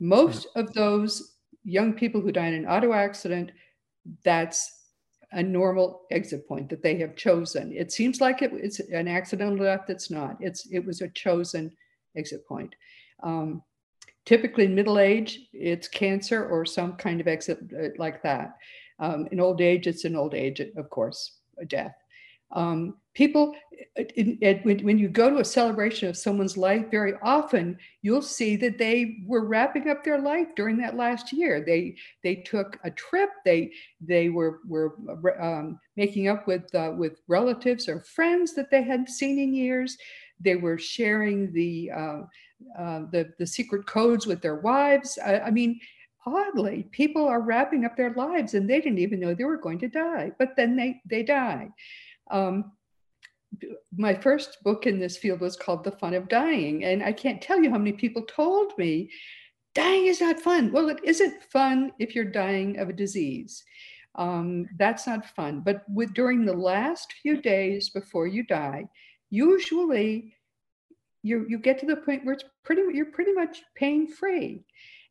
Most 0.00 0.46
of 0.56 0.72
those 0.72 1.36
young 1.64 1.92
people 1.92 2.20
who 2.20 2.32
die 2.32 2.48
in 2.48 2.54
an 2.54 2.66
auto 2.66 2.92
accident, 2.92 3.52
that's 4.24 4.82
a 5.32 5.42
normal 5.42 6.02
exit 6.10 6.46
point 6.46 6.68
that 6.68 6.82
they 6.82 6.98
have 6.98 7.16
chosen. 7.16 7.72
It 7.72 7.92
seems 7.92 8.20
like 8.20 8.42
it, 8.42 8.50
it's 8.52 8.80
an 8.80 9.08
accidental 9.08 9.56
death. 9.56 9.88
It's 9.88 10.10
not. 10.10 10.36
It's 10.40 10.66
it 10.70 10.84
was 10.84 11.00
a 11.00 11.08
chosen 11.08 11.72
exit 12.16 12.46
point. 12.46 12.74
Um, 13.22 13.62
typically, 14.26 14.64
in 14.64 14.74
middle 14.74 14.98
age, 14.98 15.40
it's 15.52 15.88
cancer 15.88 16.46
or 16.46 16.64
some 16.64 16.94
kind 16.94 17.20
of 17.20 17.28
exit 17.28 17.60
uh, 17.72 17.88
like 17.96 18.22
that. 18.22 18.56
Um, 18.98 19.26
in 19.32 19.40
old 19.40 19.60
age, 19.60 19.86
it's 19.86 20.04
an 20.04 20.16
old 20.16 20.34
age, 20.34 20.60
of 20.60 20.90
course, 20.90 21.38
a 21.58 21.64
death. 21.64 21.94
Um, 22.52 22.96
people, 23.14 23.54
it, 23.96 24.38
it, 24.40 24.64
when, 24.64 24.84
when 24.84 24.98
you 24.98 25.08
go 25.08 25.30
to 25.30 25.38
a 25.38 25.44
celebration 25.44 26.08
of 26.08 26.16
someone's 26.16 26.56
life, 26.56 26.90
very 26.90 27.14
often 27.22 27.78
you'll 28.02 28.22
see 28.22 28.56
that 28.56 28.78
they 28.78 29.18
were 29.26 29.44
wrapping 29.44 29.88
up 29.88 30.04
their 30.04 30.18
life 30.20 30.48
during 30.56 30.76
that 30.78 30.96
last 30.96 31.32
year. 31.32 31.62
They 31.64 31.96
they 32.22 32.36
took 32.36 32.78
a 32.84 32.90
trip. 32.90 33.30
They 33.44 33.72
they 34.00 34.28
were 34.28 34.60
were 34.66 34.94
um, 35.42 35.78
making 35.96 36.28
up 36.28 36.46
with 36.46 36.74
uh, 36.74 36.92
with 36.96 37.20
relatives 37.28 37.88
or 37.88 38.00
friends 38.00 38.54
that 38.54 38.70
they 38.70 38.82
hadn't 38.82 39.10
seen 39.10 39.38
in 39.38 39.54
years. 39.54 39.96
They 40.40 40.56
were 40.56 40.78
sharing 40.78 41.52
the 41.52 41.90
uh, 41.90 42.20
uh, 42.78 43.00
the 43.10 43.32
the 43.38 43.46
secret 43.46 43.86
codes 43.86 44.26
with 44.26 44.40
their 44.40 44.56
wives. 44.56 45.18
I, 45.24 45.40
I 45.40 45.50
mean, 45.50 45.80
oddly, 46.26 46.88
people 46.92 47.26
are 47.26 47.40
wrapping 47.40 47.84
up 47.84 47.96
their 47.96 48.14
lives 48.14 48.54
and 48.54 48.68
they 48.68 48.80
didn't 48.80 48.98
even 48.98 49.20
know 49.20 49.34
they 49.34 49.44
were 49.44 49.56
going 49.56 49.78
to 49.80 49.88
die, 49.88 50.32
but 50.38 50.56
then 50.56 50.76
they 50.76 51.00
they 51.06 51.22
die. 51.22 51.68
Um, 52.30 52.72
my 53.96 54.14
first 54.14 54.58
book 54.62 54.86
in 54.86 54.98
this 54.98 55.18
field 55.18 55.40
was 55.40 55.56
called 55.56 55.84
The 55.84 55.92
Fun 55.92 56.14
of 56.14 56.28
Dying. 56.28 56.84
And 56.84 57.02
I 57.02 57.12
can't 57.12 57.42
tell 57.42 57.62
you 57.62 57.70
how 57.70 57.78
many 57.78 57.92
people 57.92 58.22
told 58.22 58.72
me 58.78 59.10
dying 59.74 60.06
is 60.06 60.20
not 60.20 60.40
fun. 60.40 60.72
Well, 60.72 60.88
it 60.88 61.00
isn't 61.04 61.42
fun 61.50 61.92
if 61.98 62.14
you're 62.14 62.24
dying 62.24 62.78
of 62.78 62.88
a 62.88 62.94
disease. 62.94 63.62
Um, 64.14 64.66
that's 64.78 65.06
not 65.06 65.26
fun. 65.26 65.62
But 65.64 65.82
with, 65.88 66.12
during 66.14 66.44
the 66.44 66.56
last 66.56 67.12
few 67.22 67.40
days 67.40 67.90
before 67.90 68.26
you 68.26 68.44
die, 68.44 68.86
usually 69.30 70.34
you, 71.22 71.46
you 71.48 71.58
get 71.58 71.78
to 71.80 71.86
the 71.86 71.96
point 71.96 72.24
where 72.24 72.34
it's 72.34 72.44
pretty, 72.64 72.82
you're 72.94 73.06
pretty 73.06 73.32
much 73.32 73.62
pain 73.76 74.06
free 74.06 74.64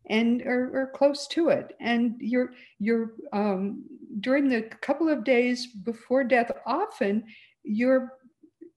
and 0.08 0.42
or, 0.42 0.70
or, 0.74 0.92
close 0.94 1.28
to 1.28 1.50
it. 1.50 1.76
And 1.80 2.16
you're, 2.20 2.54
you're 2.80 3.14
um, 3.34 3.84
during 4.20 4.50
the 4.50 4.64
couple 4.82 5.10
of 5.10 5.24
days 5.24 5.68
before 5.68 6.24
death, 6.24 6.52
often 6.66 7.24
you're 7.64 8.14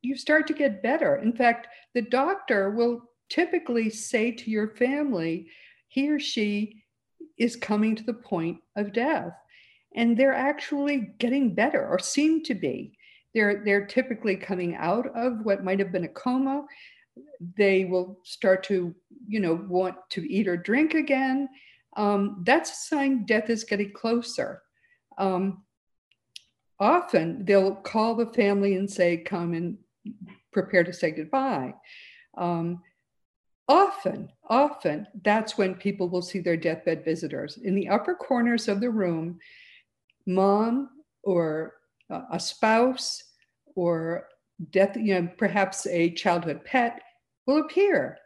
you 0.04 0.16
start 0.16 0.46
to 0.46 0.52
get 0.52 0.82
better. 0.82 1.16
In 1.16 1.32
fact, 1.32 1.68
the 1.94 2.02
doctor 2.02 2.70
will 2.70 3.02
typically 3.30 3.88
say 3.88 4.30
to 4.30 4.50
your 4.50 4.68
family, 4.68 5.48
he 5.88 6.10
or 6.10 6.20
she 6.20 6.82
is 7.38 7.56
coming 7.56 7.96
to 7.96 8.04
the 8.04 8.12
point 8.12 8.58
of 8.76 8.92
death. 8.92 9.32
And 9.96 10.16
they're 10.16 10.34
actually 10.34 11.14
getting 11.18 11.54
better 11.54 11.86
or 11.88 11.98
seem 11.98 12.42
to 12.44 12.54
be. 12.54 12.92
They're, 13.32 13.62
they're 13.64 13.86
typically 13.86 14.36
coming 14.36 14.76
out 14.76 15.06
of 15.16 15.44
what 15.44 15.64
might 15.64 15.78
have 15.78 15.90
been 15.90 16.04
a 16.04 16.08
coma. 16.08 16.66
They 17.56 17.84
will 17.84 18.20
start 18.24 18.64
to, 18.64 18.94
you 19.26 19.40
know, 19.40 19.54
want 19.54 19.96
to 20.10 20.32
eat 20.32 20.48
or 20.48 20.56
drink 20.56 20.94
again. 20.94 21.48
Um, 21.96 22.42
that's 22.44 22.70
a 22.70 22.74
sign 22.74 23.24
death 23.24 23.50
is 23.50 23.64
getting 23.64 23.92
closer. 23.92 24.62
Um, 25.18 25.62
often 26.80 27.44
they'll 27.44 27.76
call 27.76 28.14
the 28.14 28.32
family 28.32 28.74
and 28.74 28.90
say, 28.90 29.18
come 29.18 29.54
and 29.54 29.78
prepare 30.52 30.84
to 30.84 30.92
say 30.92 31.12
goodbye. 31.12 31.74
Um, 32.36 32.82
often, 33.68 34.30
often, 34.48 35.06
that's 35.22 35.56
when 35.56 35.74
people 35.74 36.08
will 36.08 36.22
see 36.22 36.40
their 36.40 36.56
deathbed 36.56 37.04
visitors. 37.04 37.58
In 37.62 37.74
the 37.74 37.88
upper 37.88 38.14
corners 38.14 38.68
of 38.68 38.80
the 38.80 38.90
room, 38.90 39.38
mom 40.26 40.90
or 41.22 41.74
a 42.10 42.40
spouse 42.40 43.22
or 43.76 44.28
death, 44.70 44.96
you 44.96 45.14
know, 45.14 45.28
perhaps 45.38 45.86
a 45.86 46.10
childhood 46.10 46.64
pet 46.64 47.00
will 47.46 47.58
appear. 47.58 48.18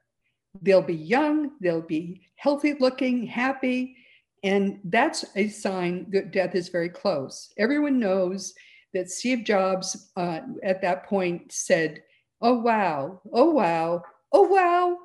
They'll 0.63 0.83
be 0.83 0.95
young, 0.95 1.53
they'll 1.61 1.83
be 1.83 2.23
healthy 2.37 2.75
looking, 2.79 3.27
happy, 3.27 3.97
and 4.43 4.81
that's 4.85 5.25
a 5.37 5.49
sign 5.49 6.07
that 6.11 6.33
death 6.33 6.55
is 6.55 6.69
very 6.69 6.89
close. 6.89 7.53
Everyone 7.59 7.99
knows 7.99 8.55
that 8.95 9.11
Steve 9.11 9.45
Jobs 9.45 10.11
uh, 10.17 10.41
at 10.63 10.81
that 10.83 11.07
point 11.07 11.53
said, 11.53 12.03
Oh, 12.41 12.55
wow, 12.55 13.21
oh, 13.33 13.51
wow, 13.51 14.03
oh, 14.33 14.43
wow. 14.43 14.97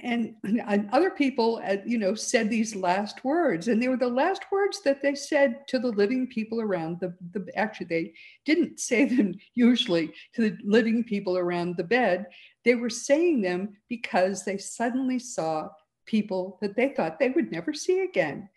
And, 0.00 0.36
and 0.44 0.88
other 0.92 1.10
people, 1.10 1.60
uh, 1.64 1.78
you 1.84 1.98
know, 1.98 2.14
said 2.14 2.48
these 2.48 2.76
last 2.76 3.24
words, 3.24 3.66
and 3.66 3.82
they 3.82 3.88
were 3.88 3.96
the 3.96 4.06
last 4.06 4.44
words 4.52 4.80
that 4.84 5.02
they 5.02 5.16
said 5.16 5.66
to 5.68 5.80
the 5.80 5.88
living 5.88 6.28
people 6.28 6.60
around 6.60 7.00
the, 7.00 7.12
the 7.32 7.50
actually, 7.56 7.86
they 7.86 8.12
didn't 8.44 8.78
say 8.78 9.06
them 9.06 9.34
usually 9.54 10.12
to 10.34 10.42
the 10.42 10.56
living 10.62 11.02
people 11.02 11.36
around 11.36 11.76
the 11.76 11.82
bed. 11.82 12.26
They 12.68 12.74
were 12.74 12.90
saying 12.90 13.40
them 13.40 13.78
because 13.88 14.44
they 14.44 14.58
suddenly 14.58 15.18
saw 15.18 15.70
people 16.04 16.58
that 16.60 16.76
they 16.76 16.90
thought 16.90 17.18
they 17.18 17.30
would 17.30 17.50
never 17.50 17.72
see 17.72 18.00
again. 18.00 18.50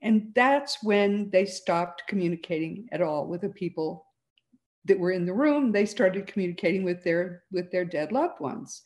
And 0.00 0.32
that's 0.34 0.82
when 0.82 1.28
they 1.28 1.44
stopped 1.44 2.04
communicating 2.08 2.88
at 2.90 3.02
all 3.02 3.26
with 3.26 3.42
the 3.42 3.50
people 3.50 4.06
that 4.86 4.98
were 4.98 5.10
in 5.10 5.26
the 5.26 5.34
room. 5.34 5.72
They 5.72 5.84
started 5.84 6.26
communicating 6.26 6.84
with 6.84 7.04
their 7.04 7.42
with 7.52 7.70
their 7.70 7.84
dead 7.84 8.12
loved 8.12 8.40
ones. 8.40 8.80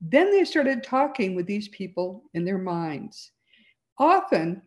Then 0.00 0.32
they 0.32 0.44
started 0.44 0.82
talking 0.82 1.36
with 1.36 1.46
these 1.46 1.68
people 1.68 2.24
in 2.34 2.44
their 2.44 2.58
minds. 2.58 3.30
Often 3.96 4.60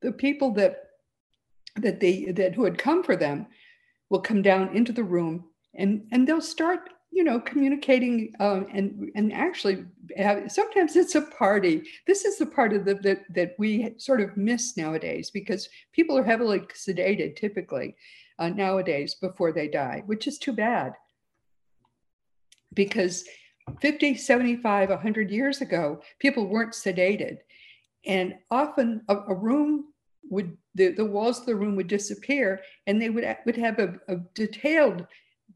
the 0.00 0.12
people 0.12 0.52
that 0.52 0.78
that 1.76 2.00
they 2.00 2.32
that 2.32 2.54
who 2.54 2.64
had 2.64 2.78
come 2.78 3.02
for 3.02 3.16
them 3.16 3.48
will 4.08 4.20
come 4.20 4.40
down 4.40 4.74
into 4.74 4.92
the 4.92 5.04
room 5.04 5.44
and 5.74 6.08
and 6.10 6.26
they'll 6.26 6.40
start 6.40 6.88
you 7.16 7.24
know, 7.24 7.40
communicating 7.40 8.34
um, 8.40 8.66
and 8.74 9.10
and 9.14 9.32
actually 9.32 9.86
have, 10.18 10.52
sometimes 10.52 10.96
it's 10.96 11.14
a 11.14 11.22
party. 11.22 11.82
This 12.06 12.26
is 12.26 12.36
the 12.36 12.44
part 12.44 12.74
of 12.74 12.84
the 12.84 12.96
that 12.96 13.22
that 13.30 13.54
we 13.58 13.94
sort 13.96 14.20
of 14.20 14.36
miss 14.36 14.76
nowadays 14.76 15.30
because 15.30 15.66
people 15.92 16.18
are 16.18 16.22
heavily 16.22 16.60
sedated 16.74 17.34
typically 17.34 17.96
uh, 18.38 18.50
nowadays 18.50 19.14
before 19.14 19.50
they 19.50 19.66
die, 19.66 20.02
which 20.04 20.26
is 20.26 20.36
too 20.38 20.52
bad. 20.52 20.92
Because 22.74 23.24
50, 23.80 24.14
75, 24.16 24.90
100 24.90 25.30
years 25.30 25.62
ago, 25.62 26.02
people 26.18 26.46
weren't 26.46 26.74
sedated. 26.74 27.38
And 28.04 28.34
often 28.50 29.00
a, 29.08 29.16
a 29.28 29.34
room 29.34 29.86
would, 30.28 30.54
the, 30.74 30.88
the 30.88 31.04
walls 31.04 31.40
of 31.40 31.46
the 31.46 31.56
room 31.56 31.76
would 31.76 31.88
disappear 31.88 32.60
and 32.86 33.00
they 33.00 33.08
would, 33.08 33.24
would 33.46 33.56
have 33.56 33.78
a, 33.78 33.94
a 34.08 34.16
detailed 34.34 35.06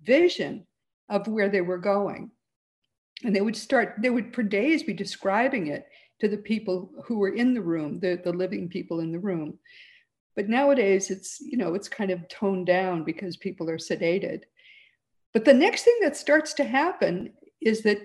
vision 0.02 0.66
of 1.10 1.26
where 1.26 1.50
they 1.50 1.60
were 1.60 1.78
going. 1.78 2.30
And 3.24 3.36
they 3.36 3.42
would 3.42 3.56
start, 3.56 3.96
they 4.00 4.08
would 4.08 4.34
for 4.34 4.42
days 4.42 4.82
be 4.82 4.94
describing 4.94 5.66
it 5.66 5.86
to 6.20 6.28
the 6.28 6.38
people 6.38 6.90
who 7.04 7.18
were 7.18 7.34
in 7.34 7.52
the 7.52 7.60
room, 7.60 7.98
the, 8.00 8.20
the 8.22 8.32
living 8.32 8.68
people 8.68 9.00
in 9.00 9.12
the 9.12 9.18
room. 9.18 9.58
But 10.36 10.48
nowadays 10.48 11.10
it's, 11.10 11.40
you 11.40 11.58
know, 11.58 11.74
it's 11.74 11.88
kind 11.88 12.10
of 12.10 12.28
toned 12.28 12.66
down 12.66 13.04
because 13.04 13.36
people 13.36 13.68
are 13.68 13.78
sedated. 13.78 14.44
But 15.34 15.44
the 15.44 15.54
next 15.54 15.82
thing 15.82 15.98
that 16.02 16.16
starts 16.16 16.54
to 16.54 16.64
happen 16.64 17.32
is 17.60 17.82
that 17.82 17.98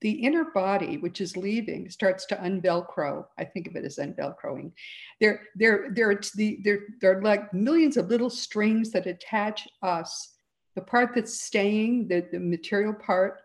the 0.00 0.10
inner 0.10 0.44
body, 0.44 0.98
which 0.98 1.20
is 1.20 1.36
leaving, 1.36 1.88
starts 1.90 2.24
to 2.26 2.36
unvelcro. 2.36 3.24
I 3.38 3.44
think 3.44 3.66
of 3.66 3.74
it 3.74 3.84
as 3.84 3.96
unvelcroing. 3.96 4.72
There, 5.20 5.42
there, 5.56 5.88
there, 5.92 6.20
the, 6.36 6.60
there, 6.62 6.80
there 7.00 7.18
are 7.18 7.22
like 7.22 7.52
millions 7.52 7.96
of 7.96 8.08
little 8.08 8.30
strings 8.30 8.90
that 8.92 9.06
attach 9.06 9.66
us 9.82 10.34
the 10.78 10.84
part 10.84 11.12
that's 11.12 11.40
staying, 11.40 12.06
the, 12.06 12.24
the 12.30 12.38
material 12.38 12.94
part, 12.94 13.40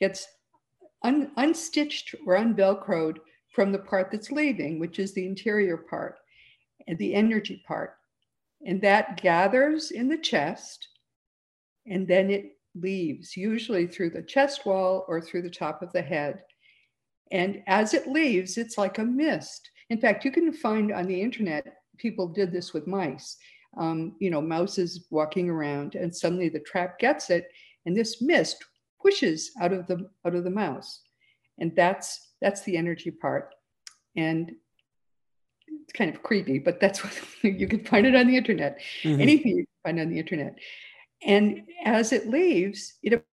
gets 0.00 0.26
un, 1.02 1.30
unstitched 1.36 2.14
or 2.26 2.34
unvelcroed 2.34 3.18
from 3.54 3.72
the 3.72 3.78
part 3.78 4.10
that's 4.10 4.32
leaving, 4.32 4.78
which 4.78 4.98
is 4.98 5.12
the 5.12 5.26
interior 5.26 5.76
part 5.76 6.16
and 6.88 6.96
the 6.96 7.14
energy 7.14 7.62
part. 7.68 7.96
And 8.64 8.80
that 8.80 9.20
gathers 9.20 9.90
in 9.90 10.08
the 10.08 10.16
chest 10.16 10.88
and 11.86 12.08
then 12.08 12.30
it 12.30 12.52
leaves, 12.74 13.36
usually 13.36 13.86
through 13.86 14.10
the 14.10 14.22
chest 14.22 14.64
wall 14.64 15.04
or 15.08 15.20
through 15.20 15.42
the 15.42 15.50
top 15.50 15.82
of 15.82 15.92
the 15.92 16.00
head. 16.00 16.42
And 17.32 17.62
as 17.66 17.92
it 17.92 18.08
leaves, 18.08 18.56
it's 18.56 18.78
like 18.78 18.96
a 18.96 19.04
mist. 19.04 19.70
In 19.90 20.00
fact, 20.00 20.24
you 20.24 20.30
can 20.30 20.54
find 20.54 20.90
on 20.90 21.06
the 21.06 21.20
internet, 21.20 21.82
people 21.98 22.28
did 22.28 22.50
this 22.50 22.72
with 22.72 22.86
mice 22.86 23.36
um, 23.76 24.14
you 24.18 24.30
know, 24.30 24.40
mouse 24.40 24.78
is 24.78 25.06
walking 25.10 25.50
around, 25.50 25.94
and 25.94 26.14
suddenly 26.14 26.48
the 26.48 26.60
trap 26.60 26.98
gets 26.98 27.30
it, 27.30 27.48
and 27.84 27.96
this 27.96 28.22
mist 28.22 28.64
pushes 29.00 29.50
out 29.60 29.72
of 29.72 29.86
the 29.86 30.08
out 30.26 30.34
of 30.34 30.44
the 30.44 30.50
mouse, 30.50 31.02
and 31.58 31.74
that's 31.76 32.32
that's 32.40 32.62
the 32.62 32.76
energy 32.76 33.10
part, 33.10 33.54
and 34.16 34.52
it's 35.68 35.92
kind 35.92 36.14
of 36.14 36.22
creepy, 36.22 36.58
but 36.58 36.80
that's 36.80 36.98
what 37.04 37.14
you 37.42 37.68
can 37.68 37.84
find 37.84 38.06
it 38.06 38.16
on 38.16 38.26
the 38.26 38.36
internet. 38.36 38.80
Mm-hmm. 39.02 39.20
Anything 39.20 39.56
you 39.58 39.66
can 39.66 39.90
find 39.90 40.00
on 40.00 40.10
the 40.10 40.18
internet, 40.18 40.58
and 41.22 41.62
as 41.84 42.12
it 42.12 42.28
leaves, 42.28 42.94
it 43.02 43.24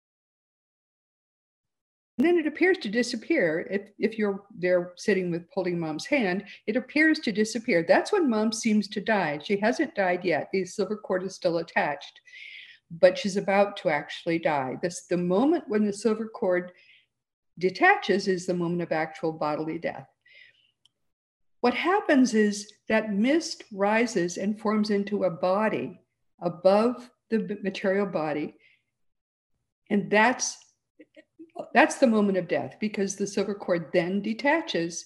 then 2.24 2.38
it 2.38 2.46
appears 2.46 2.78
to 2.78 2.88
disappear. 2.88 3.66
If, 3.70 3.82
if 3.98 4.18
you're 4.18 4.44
there 4.58 4.92
sitting 4.96 5.30
with 5.30 5.46
holding 5.52 5.78
mom's 5.78 6.06
hand, 6.06 6.44
it 6.66 6.76
appears 6.76 7.20
to 7.20 7.32
disappear. 7.32 7.85
That's 7.87 8.12
when 8.12 8.30
mom 8.30 8.52
seems 8.52 8.88
to 8.88 9.00
die. 9.00 9.40
She 9.42 9.56
hasn't 9.58 9.94
died 9.94 10.24
yet. 10.24 10.48
The 10.52 10.64
silver 10.64 10.96
cord 10.96 11.24
is 11.24 11.35
still 11.35 11.58
attached, 11.58 12.20
but 12.90 13.18
she's 13.18 13.37
about 13.37 13.76
to 13.78 13.90
actually 13.90 14.38
die. 14.38 14.76
This 14.82 15.06
the 15.08 15.16
moment 15.16 15.64
when 15.68 15.87
the 15.87 15.92
silver 15.92 16.28
cord 16.28 16.72
detaches 17.58 18.28
is 18.28 18.46
the 18.46 18.54
moment 18.54 18.82
of 18.82 18.92
actual 18.92 19.32
bodily 19.32 19.78
death. 19.78 20.08
What 21.61 21.74
happens 21.74 22.35
is 22.35 22.72
that 22.88 23.12
mist 23.12 23.64
rises 23.72 24.38
and 24.38 24.58
forms 24.58 24.90
into 24.90 25.24
a 25.24 25.30
body 25.30 26.00
above 26.40 27.11
the 27.30 27.58
material 27.62 28.06
body 28.06 28.54
And 29.90 30.11
that's 30.11 30.56
that's 31.75 31.97
the 31.97 32.07
moment 32.07 32.38
of 32.38 32.49
death 32.49 32.77
because 32.81 33.17
the 33.17 33.27
silver 33.27 33.55
cord 33.55 33.91
then 33.93 34.23
detaches 34.23 35.05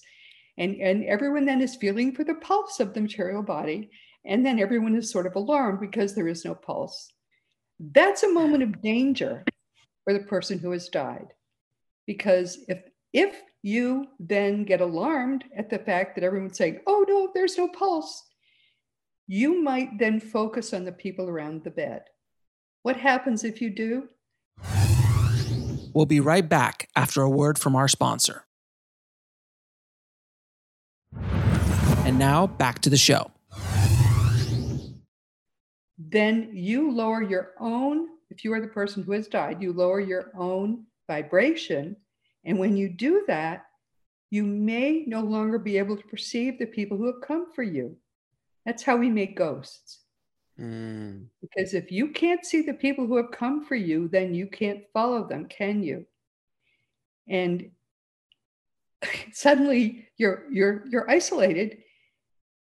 and, 0.57 0.75
and 0.81 1.03
everyone 1.05 1.45
then 1.45 1.61
is 1.61 1.75
feeling 1.75 2.13
for 2.13 2.23
the 2.23 2.35
pulse 2.35 2.79
of 2.79 2.93
the 2.93 3.01
material 3.01 3.43
body. 3.43 3.89
And 4.25 4.45
then 4.45 4.59
everyone 4.59 4.95
is 4.95 5.11
sort 5.11 5.27
of 5.27 5.35
alarmed 5.35 5.79
because 5.79 6.15
there 6.15 6.27
is 6.27 6.43
no 6.43 6.55
pulse. 6.55 7.11
That's 7.79 8.23
a 8.23 8.33
moment 8.33 8.63
of 8.63 8.81
danger 8.81 9.45
for 10.03 10.13
the 10.13 10.25
person 10.25 10.59
who 10.59 10.71
has 10.71 10.89
died. 10.89 11.27
Because 12.05 12.59
if 12.67 12.79
if 13.13 13.41
you 13.63 14.07
then 14.19 14.63
get 14.63 14.81
alarmed 14.81 15.43
at 15.57 15.69
the 15.69 15.79
fact 15.79 16.15
that 16.15 16.23
everyone's 16.23 16.57
saying, 16.57 16.79
oh 16.87 17.05
no, 17.07 17.29
there's 17.33 17.57
no 17.57 17.67
pulse, 17.67 18.23
you 19.27 19.61
might 19.61 19.97
then 19.97 20.19
focus 20.19 20.73
on 20.73 20.85
the 20.85 20.91
people 20.91 21.27
around 21.27 21.63
the 21.63 21.71
bed. 21.71 22.03
What 22.83 22.97
happens 22.97 23.43
if 23.43 23.61
you 23.61 23.69
do? 23.69 24.09
We'll 25.97 26.05
be 26.05 26.19
right 26.19 26.47
back 26.47 26.89
after 26.95 27.23
a 27.23 27.29
word 27.29 27.57
from 27.57 27.75
our 27.75 27.87
sponsor. 27.87 28.43
And 32.05 32.19
now 32.19 32.45
back 32.45 32.81
to 32.81 32.91
the 32.91 32.97
show. 32.97 33.31
Then 35.97 36.51
you 36.53 36.91
lower 36.91 37.23
your 37.23 37.53
own, 37.59 38.09
if 38.29 38.45
you 38.45 38.53
are 38.53 38.61
the 38.61 38.67
person 38.67 39.01
who 39.01 39.13
has 39.13 39.27
died, 39.27 39.59
you 39.59 39.73
lower 39.73 39.99
your 39.99 40.29
own 40.37 40.83
vibration. 41.07 41.95
And 42.45 42.59
when 42.59 42.77
you 42.77 42.89
do 42.89 43.23
that, 43.25 43.65
you 44.29 44.43
may 44.43 45.03
no 45.07 45.21
longer 45.21 45.57
be 45.57 45.79
able 45.79 45.97
to 45.97 46.03
perceive 46.03 46.59
the 46.59 46.67
people 46.67 46.95
who 46.97 47.07
have 47.07 47.27
come 47.27 47.51
for 47.55 47.63
you. 47.63 47.97
That's 48.67 48.83
how 48.83 48.97
we 48.97 49.09
make 49.09 49.35
ghosts. 49.35 50.01
Mm. 50.59 51.27
Because 51.41 51.73
if 51.73 51.91
you 51.91 52.09
can't 52.09 52.45
see 52.45 52.61
the 52.61 52.73
people 52.73 53.05
who 53.05 53.17
have 53.17 53.31
come 53.31 53.65
for 53.65 53.75
you, 53.75 54.07
then 54.07 54.33
you 54.33 54.47
can't 54.47 54.83
follow 54.93 55.27
them, 55.27 55.45
can 55.45 55.83
you? 55.83 56.05
And 57.27 57.71
suddenly 59.31 60.07
you're 60.17 60.45
you're 60.51 60.83
you're 60.89 61.09
isolated 61.09 61.77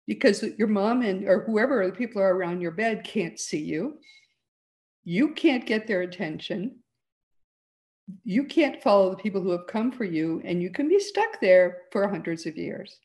because 0.06 0.44
your 0.58 0.68
mom 0.68 1.02
and 1.02 1.28
or 1.28 1.44
whoever 1.44 1.86
the 1.86 1.92
people 1.92 2.22
are 2.22 2.34
around 2.34 2.60
your 2.60 2.70
bed 2.70 3.04
can't 3.04 3.38
see 3.38 3.62
you. 3.62 3.98
You 5.04 5.34
can't 5.34 5.66
get 5.66 5.86
their 5.86 6.02
attention. 6.02 6.76
You 8.24 8.44
can't 8.44 8.82
follow 8.82 9.10
the 9.10 9.16
people 9.16 9.40
who 9.40 9.50
have 9.50 9.66
come 9.66 9.90
for 9.90 10.04
you, 10.04 10.42
and 10.44 10.62
you 10.62 10.70
can 10.70 10.88
be 10.88 10.98
stuck 10.98 11.40
there 11.40 11.82
for 11.90 12.06
hundreds 12.08 12.46
of 12.46 12.56
years. 12.56 12.98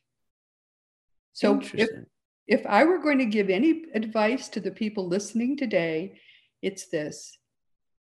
So 1.32 1.60
if, 1.72 1.88
if 2.48 2.66
I 2.66 2.84
were 2.84 2.98
going 2.98 3.18
to 3.18 3.26
give 3.26 3.50
any 3.50 3.84
advice 3.94 4.48
to 4.50 4.60
the 4.60 4.70
people 4.70 5.06
listening 5.06 5.56
today, 5.56 6.18
it's 6.62 6.88
this. 6.88 7.38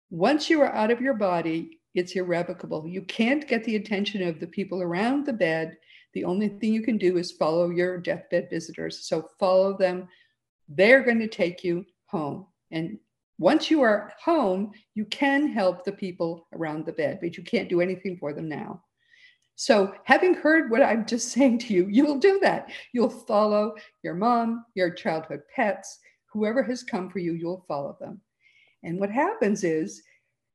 Once 0.09 0.49
you 0.49 0.61
are 0.61 0.73
out 0.73 0.91
of 0.91 1.01
your 1.01 1.15
body, 1.15 1.79
it's 1.93 2.15
irrevocable. 2.15 2.87
You 2.87 3.01
can't 3.01 3.47
get 3.47 3.63
the 3.63 3.75
attention 3.75 4.21
of 4.27 4.39
the 4.39 4.47
people 4.47 4.81
around 4.81 5.25
the 5.25 5.33
bed 5.33 5.77
the 6.15 6.23
only 6.23 6.47
thing 6.47 6.73
you 6.73 6.81
can 6.81 6.97
do 6.97 7.17
is 7.17 7.33
follow 7.33 7.69
your 7.69 7.97
deathbed 7.97 8.49
visitors. 8.49 9.05
So 9.05 9.27
follow 9.37 9.77
them. 9.77 10.07
They're 10.69 11.03
going 11.03 11.19
to 11.19 11.27
take 11.27 11.63
you 11.63 11.85
home. 12.05 12.47
And 12.71 12.97
once 13.37 13.69
you 13.69 13.81
are 13.81 14.13
home, 14.23 14.71
you 14.95 15.03
can 15.05 15.49
help 15.49 15.83
the 15.83 15.91
people 15.91 16.47
around 16.53 16.85
the 16.85 16.93
bed, 16.93 17.19
but 17.21 17.35
you 17.37 17.43
can't 17.43 17.67
do 17.67 17.81
anything 17.81 18.17
for 18.17 18.31
them 18.31 18.47
now. 18.47 18.81
So, 19.55 19.93
having 20.03 20.33
heard 20.33 20.69
what 20.69 20.83
I'm 20.83 21.05
just 21.05 21.29
saying 21.33 21.59
to 21.59 21.73
you, 21.73 21.87
you 21.87 22.05
will 22.05 22.19
do 22.19 22.39
that. 22.41 22.71
You'll 22.93 23.09
follow 23.09 23.75
your 24.03 24.15
mom, 24.15 24.65
your 24.75 24.89
childhood 24.91 25.41
pets, 25.55 25.99
whoever 26.31 26.61
has 26.63 26.83
come 26.83 27.09
for 27.09 27.19
you, 27.19 27.33
you'll 27.33 27.65
follow 27.67 27.97
them. 27.99 28.19
And 28.83 28.99
what 28.99 29.09
happens 29.09 29.63
is 29.63 30.03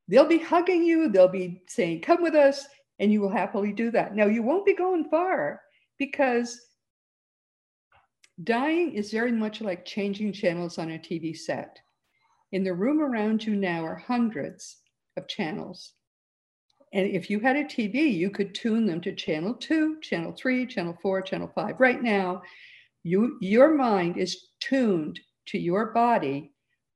they'll 0.07 0.27
be 0.27 0.37
hugging 0.37 0.83
you, 0.83 1.09
they'll 1.09 1.27
be 1.27 1.63
saying, 1.67 2.01
Come 2.01 2.21
with 2.21 2.35
us 2.35 2.67
and 2.99 3.11
you 3.11 3.19
will 3.19 3.29
happily 3.29 3.73
do 3.73 3.89
that. 3.91 4.15
Now, 4.15 4.27
you 4.27 4.43
won't 4.43 4.65
be 4.65 4.75
going 4.75 5.05
far 5.09 5.59
because 5.97 6.61
dying 8.43 8.93
is 8.93 9.11
very 9.11 9.31
much 9.31 9.59
like 9.59 9.85
changing 9.85 10.33
channels 10.33 10.77
on 10.77 10.91
a 10.91 10.99
TV 10.99 11.35
set. 11.35 11.79
In 12.51 12.63
the 12.63 12.73
room 12.73 13.01
around 13.01 13.43
you 13.43 13.55
now 13.55 13.83
are 13.83 13.95
hundreds 13.95 14.77
of 15.17 15.27
channels. 15.27 15.93
And 16.93 17.07
if 17.07 17.29
you 17.29 17.39
had 17.39 17.55
a 17.55 17.63
TV, 17.63 18.13
you 18.13 18.29
could 18.29 18.53
tune 18.53 18.85
them 18.85 19.01
to 19.01 19.15
channel 19.15 19.53
two, 19.53 19.99
channel 20.01 20.33
three, 20.33 20.65
channel 20.65 20.97
four, 21.01 21.21
channel 21.21 21.51
five. 21.55 21.79
Right 21.79 22.01
now, 22.01 22.41
you, 23.03 23.37
your 23.41 23.73
mind 23.73 24.17
is 24.17 24.49
tuned 24.59 25.19
to 25.47 25.57
your 25.57 25.87
body 25.93 26.51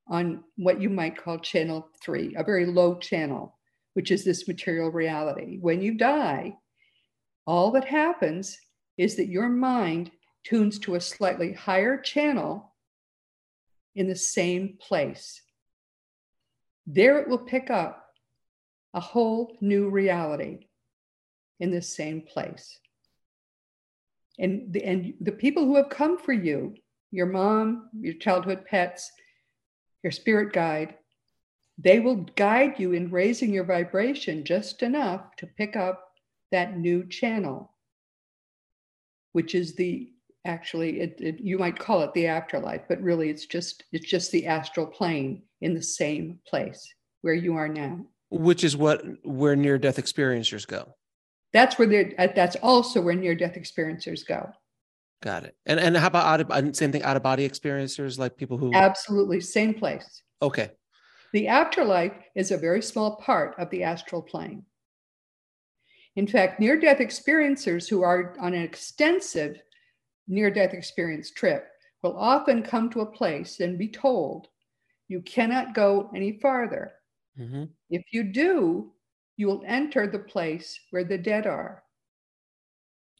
on 0.08 0.44
what 0.58 0.82
you 0.82 0.90
might 0.90 1.18
call 1.18 1.40
channel 1.40 1.90
three, 2.04 2.36
a 2.38 2.44
very 2.44 2.66
low 2.66 2.96
channel 2.96 3.56
which 3.96 4.12
is 4.12 4.24
this 4.24 4.48
material 4.48 4.92
reality. 4.92 5.58
When 5.60 5.82
you 5.82 5.98
die, 5.98 6.58
all 7.48 7.72
that 7.72 7.86
happens 7.86 8.58
is 8.98 9.16
that 9.16 9.30
your 9.30 9.50
mind 9.50 10.12
tunes 10.44 10.80
to 10.80 10.96
a 10.96 11.02
slightly 11.02 11.54
higher 11.54 11.98
channel 11.98 12.76
in 13.96 14.08
the 14.08 14.16
same 14.16 14.78
place. 14.80 15.42
There 16.86 17.20
it 17.20 17.28
will 17.30 17.40
pick 17.40 17.70
up 17.70 18.05
a 18.96 19.00
whole 19.00 19.58
new 19.60 19.90
reality 19.90 20.68
in 21.60 21.70
the 21.70 21.82
same 21.82 22.22
place. 22.22 22.80
And 24.40 24.74
the, 24.74 24.84
and 24.84 25.14
the 25.22 25.34
people 25.34 25.66
who 25.66 25.76
have 25.76 25.90
come 25.90 26.18
for 26.18 26.34
you, 26.34 26.76
your 27.12 27.28
mom, 27.28 27.90
your 27.94 28.16
childhood 28.16 28.66
pets, 28.66 29.12
your 30.02 30.12
spirit 30.12 30.54
guide, 30.54 30.96
they 31.78 32.00
will 32.00 32.26
guide 32.36 32.80
you 32.80 32.94
in 32.94 33.12
raising 33.12 33.54
your 33.54 33.66
vibration 33.66 34.46
just 34.46 34.82
enough 34.82 35.36
to 35.38 35.48
pick 35.48 35.76
up 35.76 36.10
that 36.52 36.78
new 36.78 37.06
channel, 37.08 37.72
which 39.34 39.54
is 39.54 39.76
the 39.76 40.10
actually 40.46 41.02
it, 41.02 41.20
it, 41.20 41.40
you 41.40 41.58
might 41.58 41.78
call 41.80 42.02
it 42.02 42.14
the 42.14 42.28
afterlife 42.28 42.84
but 42.88 43.02
really 43.02 43.32
it's 43.32 43.48
just 43.48 43.84
it's 43.92 44.08
just 44.08 44.32
the 44.32 44.46
astral 44.46 44.86
plane 44.86 45.42
in 45.62 45.74
the 45.74 45.82
same 45.82 46.40
place 46.48 46.88
where 47.24 47.34
you 47.34 47.56
are 47.56 47.68
now 47.68 48.00
which 48.30 48.64
is 48.64 48.76
what 48.76 49.04
where 49.24 49.56
near 49.56 49.78
death 49.78 49.98
experiencers 49.98 50.68
go 50.68 50.94
that's 51.54 51.78
where 51.78 51.88
they're 51.88 52.14
uh, 52.18 52.28
that's 52.36 52.56
also 52.58 53.02
where 53.02 53.16
near 53.16 53.36
death 53.36 53.56
experiencers 53.56 54.26
go 54.28 54.50
got 55.22 55.44
it 55.44 55.56
and 55.66 55.80
and 55.80 55.96
how 55.96 56.08
about 56.08 56.26
out 56.26 56.52
of 56.52 56.76
same 56.76 56.92
thing 56.92 57.04
out 57.04 57.18
of 57.18 57.24
body 57.24 57.48
experiencers 57.48 58.18
like 58.18 58.36
people 58.38 58.58
who 58.58 58.74
absolutely 58.74 59.40
same 59.40 59.74
place 59.74 60.24
okay 60.42 60.72
the 61.36 61.50
afterlife 61.50 62.14
is 62.34 62.52
a 62.52 62.58
very 62.58 62.82
small 62.82 63.18
part 63.18 63.56
of 63.60 63.70
the 63.70 63.84
astral 63.84 64.22
plane. 64.22 64.64
In 66.16 66.28
fact, 66.28 66.62
near 66.62 66.80
death 66.80 67.00
experiencers 67.00 67.90
who 67.90 68.04
are 68.04 68.38
on 68.40 68.54
an 68.54 68.62
extensive 68.62 69.62
near 70.30 70.50
death 70.50 70.74
experience 70.74 71.32
trip 71.32 71.68
will 72.02 72.18
often 72.18 72.64
come 72.64 72.90
to 72.92 73.02
a 73.02 73.12
place 73.12 73.60
and 73.60 73.78
be 73.78 73.90
told, 73.90 74.48
you 75.10 75.22
cannot 75.24 75.74
go 75.74 76.10
any 76.16 76.40
farther. 76.40 76.94
Mm-hmm. 77.38 77.66
If 77.96 78.12
you 78.12 78.24
do, 78.24 78.92
you 79.38 79.48
will 79.48 79.64
enter 79.66 80.06
the 80.06 80.20
place 80.20 80.78
where 80.90 81.06
the 81.06 81.18
dead 81.18 81.48
are. 81.48 81.82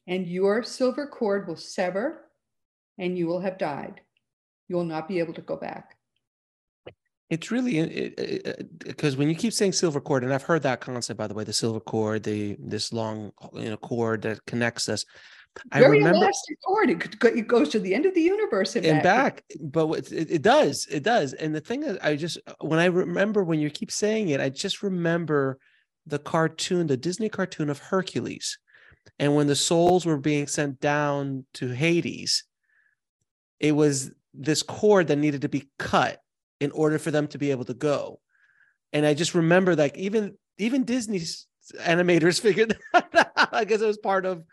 And 0.06 0.26
your 0.26 0.62
silver 0.62 1.06
cord 1.06 1.48
will 1.48 1.56
sever 1.56 2.26
and 2.98 3.16
you 3.16 3.26
will 3.26 3.40
have 3.40 3.56
died. 3.56 4.02
You 4.68 4.76
will 4.76 4.84
not 4.84 5.08
be 5.08 5.18
able 5.18 5.32
to 5.32 5.40
go 5.40 5.56
back. 5.56 5.96
It's 7.30 7.50
really 7.50 8.14
because 8.78 9.16
when 9.16 9.30
you 9.30 9.34
keep 9.34 9.54
saying 9.54 9.72
silver 9.72 10.00
cord, 10.00 10.24
and 10.24 10.32
I've 10.34 10.42
heard 10.42 10.62
that 10.64 10.82
concept 10.82 11.16
by 11.16 11.26
the 11.26 11.34
way, 11.34 11.44
the 11.44 11.54
silver 11.54 11.80
cord, 11.80 12.22
the 12.22 12.56
this 12.60 12.92
long 12.92 13.32
you 13.54 13.70
know 13.70 13.78
cord 13.78 14.22
that 14.22 14.44
connects 14.44 14.90
us. 14.90 15.06
I 15.72 15.80
Very 15.80 15.98
remember, 15.98 16.18
elastic 16.18 16.58
cord. 16.62 16.90
It, 16.90 17.20
could, 17.20 17.36
it 17.36 17.48
goes 17.48 17.68
to 17.70 17.78
the 17.78 17.94
end 17.94 18.06
of 18.06 18.14
the 18.14 18.20
universe 18.20 18.76
and, 18.76 18.84
and 18.84 19.02
back. 19.02 19.36
back. 19.48 19.58
But 19.60 20.12
it, 20.12 20.30
it 20.30 20.42
does, 20.42 20.86
it 20.90 21.02
does. 21.02 21.32
And 21.32 21.54
the 21.54 21.60
thing 21.60 21.82
is, 21.82 21.98
I 22.02 22.16
just 22.16 22.38
when 22.60 22.78
I 22.78 22.86
remember 22.86 23.44
when 23.44 23.60
you 23.60 23.70
keep 23.70 23.90
saying 23.90 24.28
it, 24.28 24.40
I 24.40 24.48
just 24.48 24.82
remember 24.82 25.58
the 26.06 26.18
cartoon, 26.18 26.86
the 26.86 26.96
Disney 26.96 27.28
cartoon 27.28 27.70
of 27.70 27.78
Hercules, 27.78 28.58
and 29.18 29.34
when 29.34 29.46
the 29.46 29.56
souls 29.56 30.06
were 30.06 30.18
being 30.18 30.46
sent 30.46 30.80
down 30.80 31.46
to 31.54 31.68
Hades, 31.68 32.44
it 33.60 33.72
was 33.72 34.10
this 34.34 34.62
cord 34.62 35.08
that 35.08 35.16
needed 35.16 35.42
to 35.42 35.48
be 35.48 35.68
cut 35.78 36.20
in 36.60 36.70
order 36.72 36.98
for 36.98 37.10
them 37.10 37.26
to 37.28 37.38
be 37.38 37.50
able 37.50 37.64
to 37.64 37.74
go. 37.74 38.20
And 38.92 39.04
I 39.06 39.14
just 39.14 39.34
remember 39.34 39.74
like 39.74 39.96
even 39.96 40.36
even 40.58 40.84
Disney's 40.84 41.46
animators 41.80 42.40
figured 42.42 42.76
that 42.92 43.32
out. 43.36 43.48
I 43.52 43.64
guess 43.64 43.80
it 43.80 43.86
was 43.86 43.98
part 43.98 44.26
of 44.26 44.44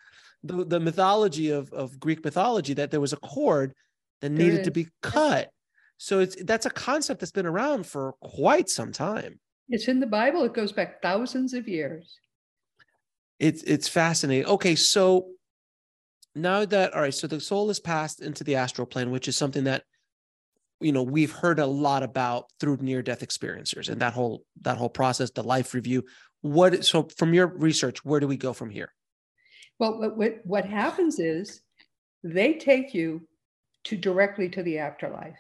the, 0.43 0.65
the 0.65 0.79
mythology 0.79 1.49
of, 1.49 1.71
of 1.71 1.99
Greek 1.99 2.23
mythology 2.23 2.73
that 2.75 2.91
there 2.91 2.99
was 2.99 3.13
a 3.13 3.17
cord 3.17 3.73
that 4.21 4.31
needed 4.31 4.63
to 4.65 4.71
be 4.71 4.87
cut. 5.01 5.49
So 5.97 6.19
it's 6.19 6.41
that's 6.43 6.65
a 6.65 6.69
concept 6.69 7.19
that's 7.19 7.31
been 7.31 7.45
around 7.45 7.85
for 7.85 8.13
quite 8.21 8.69
some 8.69 8.91
time. 8.91 9.39
It's 9.69 9.87
in 9.87 9.99
the 9.99 10.07
Bible. 10.07 10.43
It 10.43 10.53
goes 10.53 10.71
back 10.71 11.01
thousands 11.01 11.53
of 11.53 11.67
years. 11.67 12.19
It's 13.39 13.63
it's 13.63 13.87
fascinating. 13.87 14.45
Okay, 14.47 14.75
so 14.75 15.27
now 16.35 16.65
that 16.65 16.93
all 16.93 17.01
right, 17.01 17.13
so 17.13 17.27
the 17.27 17.39
soul 17.39 17.69
is 17.69 17.79
passed 17.79 18.21
into 18.21 18.43
the 18.43 18.55
astral 18.55 18.85
plane, 18.85 19.11
which 19.11 19.27
is 19.27 19.37
something 19.37 19.65
that 19.65 19.83
you 20.83 20.91
know 20.91 21.03
we've 21.03 21.31
heard 21.31 21.59
a 21.59 21.65
lot 21.65 22.03
about 22.03 22.45
through 22.59 22.77
near 22.81 23.01
death 23.01 23.21
experiencers 23.21 23.89
and 23.89 24.01
that 24.01 24.13
whole 24.13 24.43
that 24.61 24.77
whole 24.77 24.89
process 24.89 25.31
the 25.31 25.43
life 25.43 25.73
review 25.73 26.03
what 26.41 26.83
so 26.83 27.07
from 27.17 27.33
your 27.33 27.47
research 27.47 28.03
where 28.03 28.19
do 28.19 28.27
we 28.27 28.35
go 28.35 28.51
from 28.53 28.69
here 28.69 28.93
well 29.79 30.13
what 30.15 30.39
what 30.45 30.65
happens 30.65 31.19
is 31.19 31.61
they 32.23 32.53
take 32.53 32.93
you 32.93 33.27
to 33.85 33.97
directly 33.97 34.49
to 34.49 34.63
the 34.63 34.79
afterlife. 34.79 35.37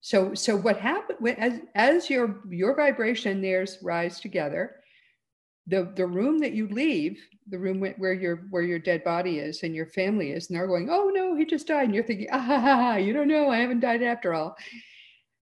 So 0.00 0.34
so 0.34 0.56
what 0.56 0.78
happened 0.78 1.36
as 1.38 1.60
as 1.74 2.10
your 2.10 2.40
your 2.48 2.74
vibration 2.74 3.32
and 3.32 3.44
theirs 3.44 3.78
rise 3.82 4.20
together 4.20 4.76
the 5.66 5.92
the 5.94 6.06
room 6.06 6.38
that 6.38 6.52
you 6.52 6.68
leave 6.68 7.20
the 7.48 7.58
room 7.58 7.80
where 7.80 8.12
your 8.14 8.36
where 8.50 8.62
your 8.62 8.78
dead 8.78 9.04
body 9.04 9.38
is 9.38 9.62
and 9.62 9.74
your 9.74 9.86
family 9.86 10.32
is 10.32 10.48
and 10.48 10.56
they're 10.56 10.66
going 10.66 10.88
oh 10.90 11.10
no 11.14 11.36
he 11.36 11.44
just 11.44 11.66
died. 11.66 11.84
And 11.84 11.94
you're 11.94 12.04
thinking 12.04 12.28
ah 12.32 12.38
ha, 12.38 12.58
ha, 12.58 12.76
ha, 12.76 12.96
you 12.96 13.12
don't 13.12 13.28
know 13.28 13.50
i 13.50 13.58
haven't 13.58 13.80
died 13.80 14.02
after 14.02 14.34
all. 14.34 14.56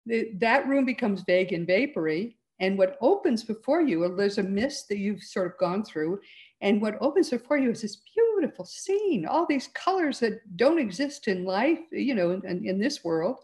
The, 0.06 0.32
that 0.40 0.68
room 0.68 0.84
becomes 0.84 1.22
vague 1.28 1.54
and 1.54 1.68
vapory. 1.68 2.38
And 2.60 2.78
what 2.78 2.98
opens 3.02 3.44
before 3.44 3.82
you 3.82 4.16
there's 4.16 4.38
a 4.38 4.44
mist 4.44 4.90
that 4.90 4.98
you've 4.98 5.24
sort 5.24 5.48
of 5.48 5.58
gone 5.58 5.84
through 5.84 6.20
and 6.62 6.82
what 6.82 6.98
opens 7.02 7.30
before 7.30 7.58
you 7.58 7.72
is 7.72 7.82
this 7.82 8.02
beautiful 8.16 8.66
scene 8.66 9.26
all 9.26 9.46
these 9.46 9.70
colors 9.74 10.20
that 10.20 10.40
don't 10.58 10.80
exist 10.80 11.28
in 11.28 11.44
life 11.44 11.80
you 11.92 12.16
know 12.16 12.32
in, 12.32 12.66
in 12.66 12.80
this 12.80 13.04
world 13.04 13.38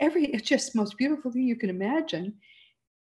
every 0.00 0.26
it's 0.26 0.48
just 0.48 0.74
most 0.74 0.96
beautiful 0.96 1.30
thing 1.30 1.42
you 1.42 1.56
can 1.56 1.70
imagine 1.70 2.34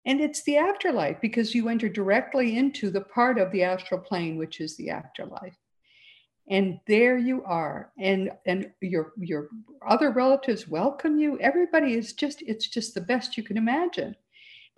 and 0.09 0.23
it's 0.23 0.43
the 0.45 0.57
afterlife 0.57 1.21
because 1.21 1.55
you 1.55 1.69
enter 1.69 1.87
directly 1.87 2.57
into 2.57 2.89
the 2.89 3.03
part 3.03 3.39
of 3.39 3.53
the 3.53 3.63
astral 3.63 4.01
plane, 4.01 4.39
which 4.39 4.59
is 4.59 4.75
the 4.77 4.89
afterlife. 4.89 5.55
And 6.49 6.81
there 6.87 7.19
you 7.19 7.45
are. 7.45 7.93
And 7.99 8.31
and 8.47 8.71
your 8.81 9.13
your 9.19 9.49
other 9.87 10.11
relatives 10.11 10.67
welcome 10.67 11.19
you. 11.19 11.39
Everybody 11.41 11.93
is 11.93 12.15
just, 12.15 12.41
it's 12.41 12.69
just 12.69 12.95
the 12.95 13.03
best 13.03 13.37
you 13.37 13.43
can 13.43 13.59
imagine. 13.59 14.17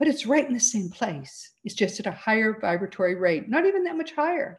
But 0.01 0.09
it's 0.09 0.27
right 0.27 0.47
in 0.47 0.55
the 0.55 0.59
same 0.59 0.89
place. 0.89 1.53
It's 1.63 1.75
just 1.75 2.01
at 2.01 2.07
a 2.07 2.11
higher 2.11 2.59
vibratory 2.59 3.15
rate, 3.15 3.49
not 3.49 3.67
even 3.67 3.85
that 3.85 3.99
much 3.99 4.13
higher. 4.13 4.59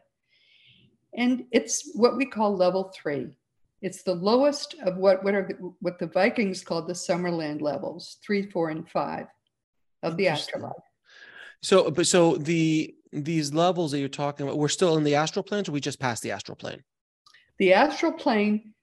And 1.14 1.44
it's 1.50 1.90
what 1.94 2.16
we 2.16 2.24
call 2.24 2.56
level 2.56 2.92
three. 2.94 3.36
It's 3.82 4.04
the 4.04 4.14
lowest 4.14 4.76
of 4.84 4.96
what 4.96 5.24
what 5.24 5.34
are 5.34 5.42
the, 5.42 5.74
what 5.80 5.98
the 5.98 6.06
Vikings 6.06 6.62
called 6.62 6.86
the 6.86 6.94
Summerland 6.94 7.60
levels, 7.60 8.18
three, 8.24 8.48
four, 8.48 8.70
and 8.70 8.88
five 8.88 9.26
of 10.04 10.16
the 10.16 10.28
afterlife. 10.28 10.72
So, 11.60 11.90
but 11.90 12.06
so 12.06 12.36
the 12.36 12.94
these 13.12 13.52
levels 13.52 13.90
that 13.90 13.98
you're 13.98 14.08
talking 14.08 14.46
about, 14.46 14.58
we're 14.58 14.68
still 14.68 14.96
in 14.96 15.04
the 15.04 15.16
astral 15.16 15.42
plane, 15.42 15.64
or 15.68 15.72
we 15.72 15.80
just 15.80 15.98
passed 15.98 16.22
the 16.22 16.30
astral 16.30 16.56
plane? 16.56 16.84
The 17.58 17.74
astral 17.74 18.12
plane 18.12 18.74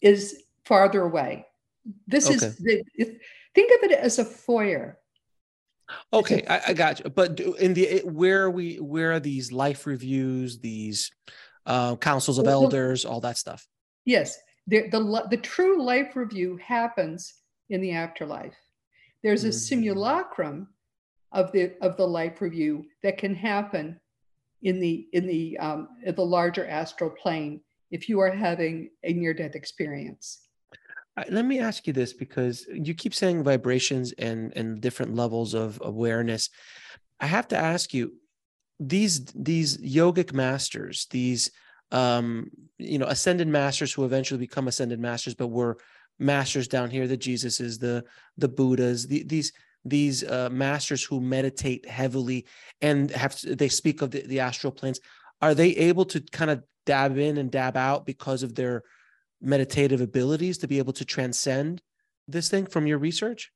is 0.00 0.42
farther 0.64 1.02
away. 1.02 1.46
This 2.06 2.26
okay. 2.26 2.34
is 2.34 2.56
the, 2.56 2.84
it, 2.94 3.20
think 3.54 3.72
of 3.78 3.90
it 3.90 3.96
as 3.96 4.18
a 4.18 4.24
foyer. 4.24 4.98
Okay, 6.12 6.44
I, 6.48 6.60
I, 6.68 6.72
got 6.72 7.00
you. 7.00 7.10
But 7.10 7.40
in 7.40 7.74
the 7.74 8.02
where 8.04 8.42
are 8.42 8.50
we 8.50 8.76
where 8.76 9.12
are 9.12 9.20
these 9.20 9.52
life 9.52 9.86
reviews, 9.86 10.58
these 10.58 11.10
uh, 11.66 11.96
councils 11.96 12.38
of 12.38 12.46
elders, 12.46 13.04
all 13.04 13.20
that 13.20 13.38
stuff? 13.38 13.66
Yes, 14.04 14.38
the, 14.66 14.88
the 14.88 15.26
the 15.30 15.36
true 15.36 15.82
life 15.82 16.16
review 16.16 16.58
happens 16.64 17.34
in 17.68 17.80
the 17.80 17.92
afterlife. 17.92 18.56
There's 19.22 19.44
a 19.44 19.48
mm-hmm. 19.48 19.56
simulacrum 19.56 20.68
of 21.32 21.52
the 21.52 21.72
of 21.80 21.96
the 21.96 22.06
life 22.06 22.40
review 22.40 22.86
that 23.02 23.18
can 23.18 23.34
happen 23.34 24.00
in 24.62 24.80
the 24.80 25.06
in 25.12 25.26
the 25.26 25.58
um, 25.58 25.88
the 26.04 26.24
larger 26.24 26.66
astral 26.66 27.10
plane 27.10 27.60
if 27.90 28.08
you 28.08 28.20
are 28.20 28.30
having 28.30 28.90
a 29.04 29.12
near 29.12 29.34
death 29.34 29.54
experience. 29.54 30.46
Let 31.28 31.44
me 31.44 31.58
ask 31.58 31.86
you 31.86 31.92
this 31.92 32.12
because 32.12 32.66
you 32.72 32.94
keep 32.94 33.14
saying 33.14 33.42
vibrations 33.42 34.12
and 34.12 34.52
and 34.56 34.80
different 34.80 35.14
levels 35.14 35.54
of 35.54 35.80
awareness. 35.84 36.50
I 37.18 37.26
have 37.26 37.48
to 37.48 37.56
ask 37.56 37.92
you 37.92 38.14
these 38.78 39.24
these 39.26 39.76
yogic 39.78 40.32
masters, 40.32 41.06
these 41.10 41.50
um, 41.92 42.50
you 42.78 42.98
know 42.98 43.06
ascended 43.06 43.48
masters 43.48 43.92
who 43.92 44.04
eventually 44.04 44.38
become 44.38 44.68
ascended 44.68 45.00
masters, 45.00 45.34
but 45.34 45.48
were 45.48 45.78
masters 46.18 46.68
down 46.68 46.90
here, 46.90 47.06
the 47.06 47.18
Jesuses, 47.18 47.78
the 47.78 48.04
the 48.38 48.48
Buddhas, 48.48 49.06
the, 49.06 49.22
these 49.24 49.52
these 49.84 50.24
uh, 50.24 50.48
masters 50.50 51.02
who 51.02 51.20
meditate 51.20 51.88
heavily 51.88 52.46
and 52.80 53.10
have 53.10 53.38
they 53.42 53.68
speak 53.68 54.02
of 54.02 54.10
the, 54.10 54.22
the 54.26 54.40
astral 54.40 54.72
planes. 54.72 55.00
Are 55.42 55.54
they 55.54 55.70
able 55.70 56.04
to 56.06 56.20
kind 56.20 56.50
of 56.50 56.62
dab 56.86 57.16
in 57.16 57.38
and 57.38 57.50
dab 57.50 57.76
out 57.76 58.04
because 58.04 58.42
of 58.42 58.54
their 58.54 58.82
meditative 59.40 60.00
abilities 60.00 60.58
to 60.58 60.68
be 60.68 60.78
able 60.78 60.92
to 60.94 61.04
transcend 61.04 61.82
this 62.28 62.48
thing 62.48 62.66
from 62.66 62.86
your 62.86 62.98
research? 62.98 63.52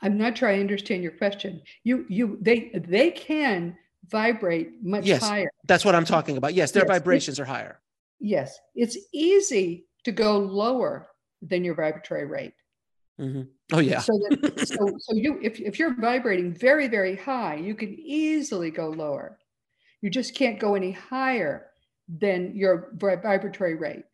I'm 0.00 0.18
not 0.18 0.36
sure 0.36 0.48
I 0.48 0.60
understand 0.60 1.02
your 1.02 1.12
question. 1.12 1.62
You 1.82 2.04
you 2.08 2.38
they 2.40 2.70
they 2.74 3.10
can 3.10 3.76
vibrate 4.08 4.82
much 4.82 5.06
yes, 5.06 5.22
higher. 5.26 5.50
That's 5.66 5.84
what 5.84 5.94
I'm 5.94 6.04
talking 6.04 6.36
about. 6.36 6.54
Yes, 6.54 6.72
their 6.72 6.84
yes, 6.86 6.98
vibrations 6.98 7.40
are 7.40 7.44
higher. 7.44 7.80
Yes, 8.20 8.58
it's 8.74 8.98
easy 9.12 9.86
to 10.04 10.12
go 10.12 10.38
lower 10.38 11.08
than 11.40 11.64
your 11.64 11.74
vibratory 11.74 12.26
rate. 12.26 12.54
Mm-hmm. 13.20 13.42
Oh 13.72 13.78
yeah. 13.78 14.00
so, 14.00 14.12
that, 14.12 14.60
so, 14.68 14.92
so 14.98 15.14
you 15.14 15.38
if, 15.42 15.60
if 15.60 15.78
you're 15.78 15.94
vibrating 15.94 16.52
very 16.52 16.88
very 16.88 17.16
high, 17.16 17.56
you 17.56 17.74
can 17.74 17.94
easily 17.98 18.70
go 18.70 18.88
lower. 18.88 19.38
You 20.02 20.10
just 20.10 20.34
can't 20.34 20.60
go 20.60 20.74
any 20.74 20.92
higher 20.92 21.66
than 22.08 22.54
your 22.54 22.90
vibratory 22.94 23.74
rate. 23.74 24.04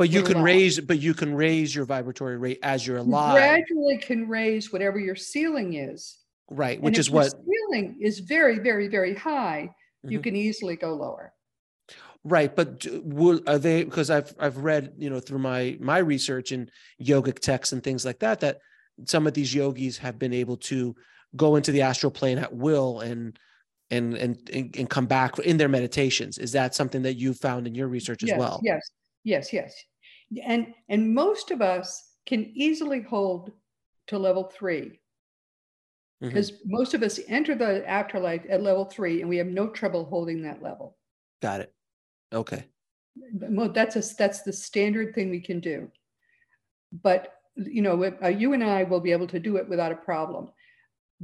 But 0.00 0.08
you 0.08 0.22
can 0.22 0.40
raise, 0.40 0.80
but 0.80 0.98
you 0.98 1.12
can 1.12 1.34
raise 1.34 1.74
your 1.74 1.84
vibratory 1.84 2.38
rate 2.38 2.58
as 2.62 2.86
you're 2.86 2.96
alive. 2.96 3.34
You 3.34 3.38
gradually 3.38 3.98
can 3.98 4.26
raise 4.30 4.72
whatever 4.72 4.98
your 4.98 5.14
ceiling 5.14 5.74
is. 5.74 6.16
Right, 6.48 6.80
which 6.80 6.98
is 6.98 7.10
what 7.10 7.30
ceiling 7.30 7.98
is 8.00 8.20
very, 8.20 8.60
very, 8.60 8.88
very 8.88 9.14
high. 9.14 9.68
Mm-hmm. 9.68 10.12
You 10.12 10.20
can 10.20 10.36
easily 10.36 10.76
go 10.76 10.94
lower. 10.94 11.34
Right, 12.24 12.56
but 12.56 12.86
will 13.02 13.42
are 13.46 13.58
they? 13.58 13.84
Because 13.84 14.08
I've 14.08 14.34
I've 14.38 14.56
read 14.56 14.94
you 14.96 15.10
know 15.10 15.20
through 15.20 15.40
my 15.40 15.76
my 15.80 15.98
research 15.98 16.50
and 16.52 16.70
yogic 16.98 17.38
texts 17.40 17.74
and 17.74 17.84
things 17.84 18.02
like 18.06 18.20
that 18.20 18.40
that 18.40 18.56
some 19.04 19.26
of 19.26 19.34
these 19.34 19.54
yogis 19.54 19.98
have 19.98 20.18
been 20.18 20.32
able 20.32 20.56
to 20.56 20.96
go 21.36 21.56
into 21.56 21.72
the 21.72 21.82
astral 21.82 22.10
plane 22.10 22.38
at 22.38 22.54
will 22.54 23.00
and 23.00 23.38
and 23.90 24.14
and 24.14 24.50
and 24.50 24.88
come 24.88 25.04
back 25.04 25.38
in 25.40 25.58
their 25.58 25.68
meditations. 25.68 26.38
Is 26.38 26.52
that 26.52 26.74
something 26.74 27.02
that 27.02 27.18
you 27.18 27.34
found 27.34 27.66
in 27.66 27.74
your 27.74 27.88
research 27.88 28.22
as 28.22 28.30
yes, 28.30 28.38
well? 28.38 28.60
Yes, 28.62 28.80
yes, 29.24 29.52
yes. 29.52 29.74
And 30.44 30.74
and 30.88 31.14
most 31.14 31.50
of 31.50 31.60
us 31.60 32.02
can 32.26 32.52
easily 32.54 33.02
hold 33.02 33.52
to 34.08 34.18
level 34.18 34.44
three 34.44 35.00
because 36.20 36.52
mm-hmm. 36.52 36.72
most 36.72 36.94
of 36.94 37.02
us 37.02 37.18
enter 37.28 37.54
the 37.54 37.88
afterlife 37.88 38.42
at 38.48 38.62
level 38.62 38.84
three 38.84 39.20
and 39.20 39.28
we 39.28 39.38
have 39.38 39.46
no 39.46 39.68
trouble 39.68 40.04
holding 40.04 40.42
that 40.42 40.62
level. 40.62 40.96
Got 41.40 41.60
it. 41.60 41.74
Okay. 42.32 42.66
Well, 43.32 43.70
that's 43.70 43.96
a 43.96 44.14
that's 44.16 44.42
the 44.42 44.52
standard 44.52 45.14
thing 45.14 45.30
we 45.30 45.40
can 45.40 45.60
do. 45.60 45.90
But 47.02 47.34
you 47.56 47.82
know, 47.82 48.12
uh, 48.22 48.28
you 48.28 48.52
and 48.52 48.62
I 48.62 48.84
will 48.84 49.00
be 49.00 49.12
able 49.12 49.26
to 49.28 49.40
do 49.40 49.56
it 49.56 49.68
without 49.68 49.92
a 49.92 49.96
problem. 49.96 50.50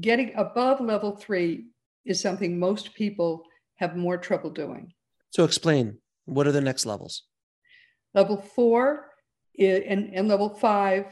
Getting 0.00 0.34
above 0.34 0.80
level 0.80 1.16
three 1.16 1.66
is 2.04 2.20
something 2.20 2.58
most 2.58 2.94
people 2.94 3.44
have 3.76 3.96
more 3.96 4.16
trouble 4.16 4.50
doing. 4.50 4.92
So 5.30 5.44
explain 5.44 5.98
what 6.24 6.46
are 6.46 6.52
the 6.52 6.60
next 6.60 6.86
levels? 6.86 7.24
Level 8.16 8.38
four 8.38 9.10
and, 9.58 10.10
and 10.14 10.26
level 10.26 10.48
five 10.48 11.04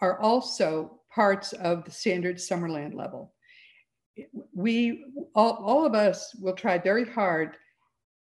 are 0.00 0.18
also 0.18 1.00
parts 1.14 1.52
of 1.52 1.84
the 1.84 1.90
standard 1.90 2.36
Summerland 2.36 2.94
level. 2.94 3.34
We 4.54 5.04
all, 5.34 5.52
all 5.52 5.86
of 5.86 5.94
us 5.94 6.34
will 6.40 6.54
try 6.54 6.78
very 6.78 7.04
hard 7.04 7.56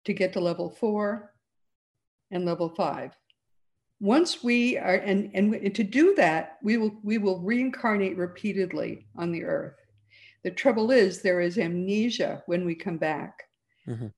to 0.05 0.13
get 0.13 0.35
to 0.35 0.41
level 0.41 0.69
four 0.69 1.33
and 2.31 2.45
level 2.45 2.69
five. 2.69 3.17
Once 4.01 4.45
we 4.45 4.77
are, 4.77 4.97
and, 4.97 5.31
and 5.33 5.75
to 5.75 5.83
do 5.83 6.15
that, 6.17 6.59
we 6.63 6.77
will, 6.77 7.01
we 7.03 7.17
will 7.17 7.41
reincarnate 7.41 8.19
repeatedly 8.19 9.07
on 9.17 9.33
the 9.33 9.45
earth. 9.45 9.77
The 10.43 10.51
trouble 10.51 10.91
is, 10.91 11.23
there 11.23 11.41
is 11.41 11.57
amnesia 11.59 12.43
when 12.45 12.67
we 12.67 12.75
come 12.75 12.99
back. 12.99 13.45
Mm-hmm. 13.89 14.09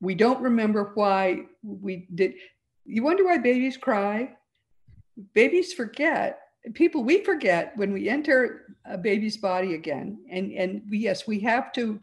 We 0.00 0.14
don't 0.14 0.42
remember 0.42 0.92
why 0.94 1.46
we 1.62 2.08
did. 2.14 2.34
You 2.84 3.02
wonder 3.02 3.24
why 3.24 3.38
babies 3.38 3.76
cry? 3.76 4.36
Babies 5.34 5.72
forget. 5.72 6.40
People, 6.74 7.04
we 7.04 7.24
forget 7.24 7.76
when 7.76 7.92
we 7.92 8.08
enter 8.08 8.76
a 8.84 8.96
baby's 8.96 9.36
body 9.36 9.74
again. 9.74 10.18
And, 10.30 10.52
and 10.52 10.82
we, 10.88 10.98
yes, 10.98 11.26
we 11.26 11.40
have 11.40 11.72
to 11.72 12.00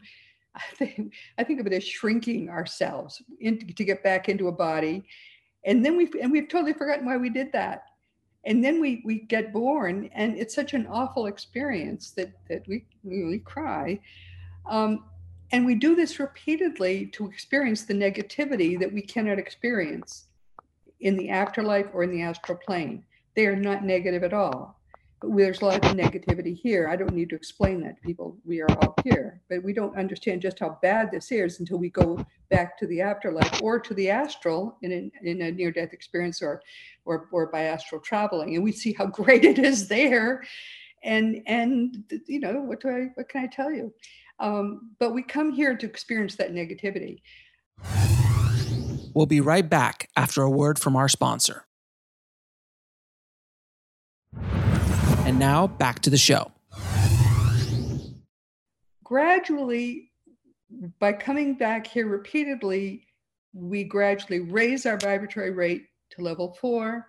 I 0.54 0.74
think, 0.74 1.14
I 1.38 1.44
think 1.44 1.60
of 1.60 1.66
it 1.66 1.72
as 1.72 1.84
shrinking 1.84 2.48
ourselves 2.48 3.22
in, 3.40 3.58
to 3.58 3.84
get 3.84 4.02
back 4.02 4.28
into 4.28 4.48
a 4.48 4.52
body. 4.52 5.04
And 5.64 5.84
then 5.84 5.96
we've, 5.96 6.14
and 6.20 6.32
we've 6.32 6.48
totally 6.48 6.72
forgotten 6.72 7.06
why 7.06 7.16
we 7.16 7.30
did 7.30 7.52
that. 7.52 7.84
And 8.44 8.64
then 8.64 8.80
we, 8.80 9.02
we 9.04 9.20
get 9.20 9.52
born 9.52 10.08
and 10.14 10.36
it's 10.36 10.54
such 10.54 10.72
an 10.72 10.86
awful 10.86 11.26
experience 11.26 12.12
that, 12.12 12.32
that 12.48 12.66
we, 12.66 12.86
we 13.04 13.38
cry. 13.40 14.00
Um, 14.66 15.04
and 15.52 15.66
we 15.66 15.74
do 15.74 15.94
this 15.94 16.18
repeatedly 16.18 17.06
to 17.06 17.26
experience 17.26 17.82
the 17.82 17.94
negativity 17.94 18.78
that 18.78 18.92
we 18.92 19.02
cannot 19.02 19.38
experience 19.38 20.28
in 21.00 21.16
the 21.16 21.30
afterlife 21.30 21.86
or 21.92 22.02
in 22.02 22.10
the 22.10 22.22
astral 22.22 22.58
plane. 22.58 23.04
they 23.36 23.46
are 23.46 23.56
not 23.56 23.84
negative 23.84 24.22
at 24.22 24.34
all. 24.34 24.80
But 25.20 25.36
there's 25.36 25.60
a 25.60 25.66
lot 25.66 25.84
of 25.84 25.96
negativity 25.96 26.56
here. 26.56 26.88
I 26.88 26.96
don't 26.96 27.14
need 27.14 27.28
to 27.28 27.36
explain 27.36 27.82
that 27.82 27.96
to 27.96 28.02
people. 28.02 28.38
We 28.44 28.62
are 28.62 28.70
all 28.70 28.94
here, 29.04 29.42
but 29.50 29.62
we 29.62 29.74
don't 29.74 29.96
understand 29.96 30.40
just 30.40 30.58
how 30.58 30.78
bad 30.80 31.10
this 31.10 31.30
is 31.30 31.60
until 31.60 31.76
we 31.78 31.90
go 31.90 32.24
back 32.48 32.78
to 32.78 32.86
the 32.86 33.02
afterlife 33.02 33.62
or 33.62 33.78
to 33.80 33.92
the 33.94 34.08
astral 34.08 34.78
in, 34.80 35.12
in 35.22 35.42
a 35.42 35.50
near-death 35.50 35.92
experience 35.92 36.40
or, 36.40 36.62
or 37.04 37.28
or 37.32 37.46
by 37.46 37.62
astral 37.64 38.00
traveling, 38.00 38.54
and 38.54 38.64
we 38.64 38.72
see 38.72 38.94
how 38.94 39.06
great 39.20 39.44
it 39.44 39.58
is 39.58 39.88
there. 39.88 40.42
And 41.02 41.42
and 41.46 42.02
you 42.26 42.40
know 42.40 42.60
what 42.60 42.80
do 42.80 42.88
I 42.88 43.10
what 43.14 43.28
can 43.28 43.44
I 43.44 43.46
tell 43.46 43.70
you? 43.70 43.92
Um, 44.38 44.92
but 44.98 45.12
we 45.12 45.22
come 45.22 45.52
here 45.52 45.76
to 45.76 45.86
experience 45.86 46.36
that 46.36 46.54
negativity. 46.54 47.20
We'll 49.14 49.26
be 49.26 49.40
right 49.40 49.68
back 49.68 50.08
after 50.16 50.42
a 50.42 50.50
word 50.50 50.78
from 50.78 50.96
our 50.96 51.08
sponsor. 51.08 51.66
And 55.24 55.38
now 55.38 55.66
back 55.66 56.00
to 56.00 56.10
the 56.10 56.18
show. 56.18 56.52
Gradually, 59.04 60.10
by 60.98 61.12
coming 61.12 61.54
back 61.54 61.86
here 61.86 62.06
repeatedly, 62.06 63.06
we 63.52 63.84
gradually 63.84 64.40
raise 64.40 64.86
our 64.86 64.96
vibratory 64.96 65.50
rate 65.50 65.86
to 66.10 66.22
level 66.22 66.56
four 66.60 67.06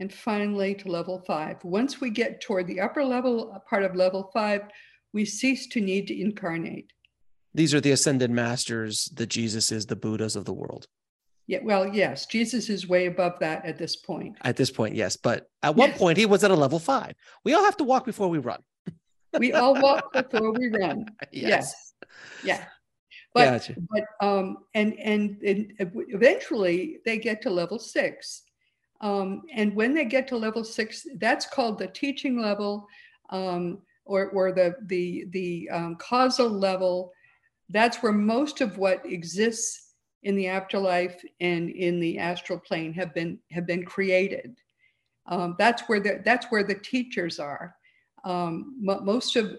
and 0.00 0.12
finally 0.12 0.74
to 0.74 0.88
level 0.88 1.22
five. 1.26 1.62
Once 1.62 2.00
we 2.00 2.10
get 2.10 2.40
toward 2.40 2.66
the 2.66 2.80
upper 2.80 3.04
level, 3.04 3.56
part 3.68 3.84
of 3.84 3.94
level 3.94 4.30
five, 4.32 4.62
we 5.12 5.24
cease 5.24 5.68
to 5.68 5.80
need 5.80 6.08
to 6.08 6.20
incarnate. 6.20 6.92
These 7.54 7.72
are 7.72 7.80
the 7.80 7.92
ascended 7.92 8.32
masters, 8.32 9.08
the 9.14 9.26
Jesuses, 9.26 9.86
the 9.86 9.94
Buddhas 9.94 10.34
of 10.34 10.44
the 10.44 10.52
world. 10.52 10.88
Yeah, 11.46 11.58
well, 11.62 11.86
yes, 11.86 12.24
Jesus 12.26 12.70
is 12.70 12.88
way 12.88 13.06
above 13.06 13.38
that 13.40 13.64
at 13.66 13.76
this 13.76 13.96
point. 13.96 14.36
At 14.42 14.56
this 14.56 14.70
point, 14.70 14.94
yes. 14.94 15.16
But 15.16 15.48
at 15.62 15.74
one 15.76 15.90
Yes. 15.90 15.98
point, 15.98 16.16
he 16.16 16.24
was 16.26 16.42
at 16.42 16.50
a 16.50 16.54
level 16.54 16.78
five. 16.78 17.14
We 17.44 17.52
all 17.52 17.64
have 17.64 17.76
to 17.78 17.84
walk 17.84 18.04
before 18.06 18.28
we 18.28 18.38
run. 18.38 18.62
We 19.38 19.52
all 19.52 19.74
walk 19.82 20.12
before 20.12 20.52
we 20.52 20.68
run. 20.68 21.06
Yes. 21.32 21.92
Yeah. 22.44 22.64
But 23.34 23.46
Gotcha. 23.50 23.74
but 23.90 24.04
um 24.26 24.58
and 24.74 24.94
and, 25.00 25.42
and 25.42 25.72
eventually 25.78 26.98
they 27.04 27.18
get 27.18 27.42
to 27.42 27.50
level 27.50 27.80
six. 27.80 28.42
Um, 29.00 29.42
and 29.52 29.74
when 29.74 29.92
they 29.92 30.04
get 30.04 30.28
to 30.28 30.36
level 30.36 30.62
six, 30.62 31.04
that's 31.16 31.46
called 31.46 31.78
the 31.78 31.88
teaching 31.88 32.40
level, 32.40 32.86
um, 33.30 33.82
or 34.04 34.28
or 34.30 34.52
the 34.52 34.76
the 34.86 35.26
the 35.30 35.68
um, 35.70 35.96
causal 35.96 36.48
level. 36.48 37.12
That's 37.68 38.02
where 38.02 38.12
most 38.12 38.60
of 38.60 38.78
what 38.78 39.04
exists 39.04 39.93
in 40.24 40.36
the 40.36 40.48
afterlife 40.48 41.22
and 41.40 41.70
in 41.70 42.00
the 42.00 42.18
astral 42.18 42.58
plane 42.58 42.92
have 42.94 43.14
been 43.14 43.38
have 43.50 43.66
been 43.66 43.84
created. 43.84 44.58
Um, 45.26 45.54
that's 45.58 45.82
where 45.82 46.00
the 46.00 46.20
that's 46.24 46.46
where 46.46 46.64
the 46.64 46.74
teachers 46.74 47.38
are. 47.38 47.76
Um, 48.24 48.76
most 48.80 49.36
of 49.36 49.56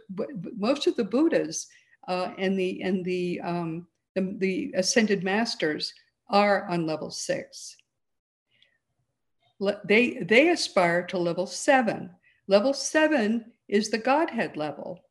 most 0.58 0.88
of 0.88 0.95
the 0.95 1.04
Buddhas 1.04 1.67
uh, 2.08 2.32
and 2.38 2.58
the 2.58 2.82
and 2.82 3.06
the, 3.06 3.41
um, 3.41 3.88
the 4.15 4.36
the 4.39 4.73
ascended 4.75 5.23
masters 5.23 5.93
are 6.30 6.67
on 6.67 6.86
level 6.86 7.12
six. 7.12 7.78
Le- 9.60 9.82
They 9.86 10.17
they 10.23 10.49
aspire 10.49 11.04
to 11.08 11.17
level 11.17 11.47
seven. 11.47 12.10
Level 12.47 12.73
seven 12.73 13.51
is 13.67 13.89
the 13.89 13.97
Godhead 13.97 14.58
level. 14.58 15.01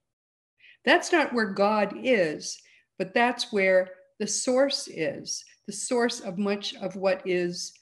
That's 0.85 1.13
not 1.13 1.33
where 1.33 1.51
God 1.51 1.95
is, 2.03 2.61
but 2.99 3.15
that's 3.15 3.53
where 3.53 3.91
the 4.19 4.27
source 4.27 4.89
is, 4.89 5.45
the 5.67 5.73
source 5.73 6.21
of 6.21 6.39
much 6.39 6.75
of 6.77 6.97
what 6.97 7.23
is 7.25 7.73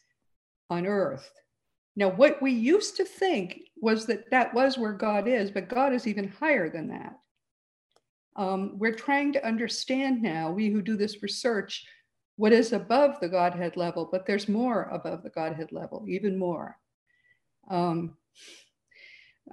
on 0.70 0.86
earth. 0.86 1.30
Now, 1.94 2.08
what 2.08 2.40
we 2.40 2.52
used 2.52 2.96
to 2.96 3.04
think 3.04 3.60
was 3.80 4.06
that 4.06 4.30
that 4.30 4.54
was 4.54 4.78
where 4.78 4.94
God 4.94 5.28
is, 5.28 5.50
but 5.50 5.68
God 5.68 5.92
is 5.92 6.06
even 6.06 6.28
higher 6.28 6.70
than 6.70 6.88
that. 6.88 7.18
Um, 8.36 8.78
we're 8.78 8.94
trying 8.94 9.34
to 9.34 9.46
understand 9.46 10.22
now, 10.22 10.50
we 10.50 10.70
who 10.70 10.80
do 10.80 10.96
this 10.96 11.22
research, 11.22 11.84
what 12.36 12.52
is 12.52 12.72
above 12.72 13.20
the 13.20 13.28
Godhead 13.28 13.76
level, 13.76 14.08
but 14.10 14.24
there's 14.24 14.48
more 14.48 14.84
above 14.84 15.22
the 15.22 15.30
Godhead 15.30 15.70
level, 15.70 16.06
even 16.08 16.38
more. 16.38 16.78
Um, 17.70 18.16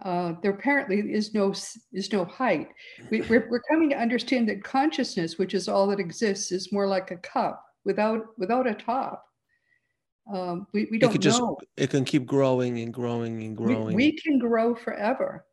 uh, 0.04 0.34
there 0.42 0.52
apparently 0.52 1.00
is 1.00 1.34
no 1.34 1.52
is 1.94 2.12
no 2.14 2.26
height. 2.26 2.68
We, 3.10 3.22
we're, 3.22 3.48
we're 3.52 3.62
coming 3.70 3.90
to 3.90 3.98
understand 3.98 4.48
that 4.50 4.64
consciousness, 4.64 5.38
which 5.38 5.54
is 5.54 5.68
all 5.68 5.88
that 5.88 6.00
exists, 6.00 6.52
is 6.52 6.72
more 6.72 6.88
like 6.88 7.12
a 7.12 7.18
cup 7.18 7.64
without 7.86 8.22
without 8.38 8.68
a 8.68 8.74
top. 8.76 9.26
Um, 10.32 10.68
we, 10.74 10.88
we 10.92 11.00
don't 11.00 11.20
just 11.20 11.40
know. 11.40 11.58
it 11.76 11.90
can 11.90 12.06
keep 12.06 12.28
growing 12.28 12.80
and 12.80 12.94
growing 12.94 13.42
and 13.42 13.60
We, 13.60 13.66
growing. 13.74 13.96
we 13.96 14.12
can 14.12 14.38
grow 14.38 14.76
forever. 14.76 15.44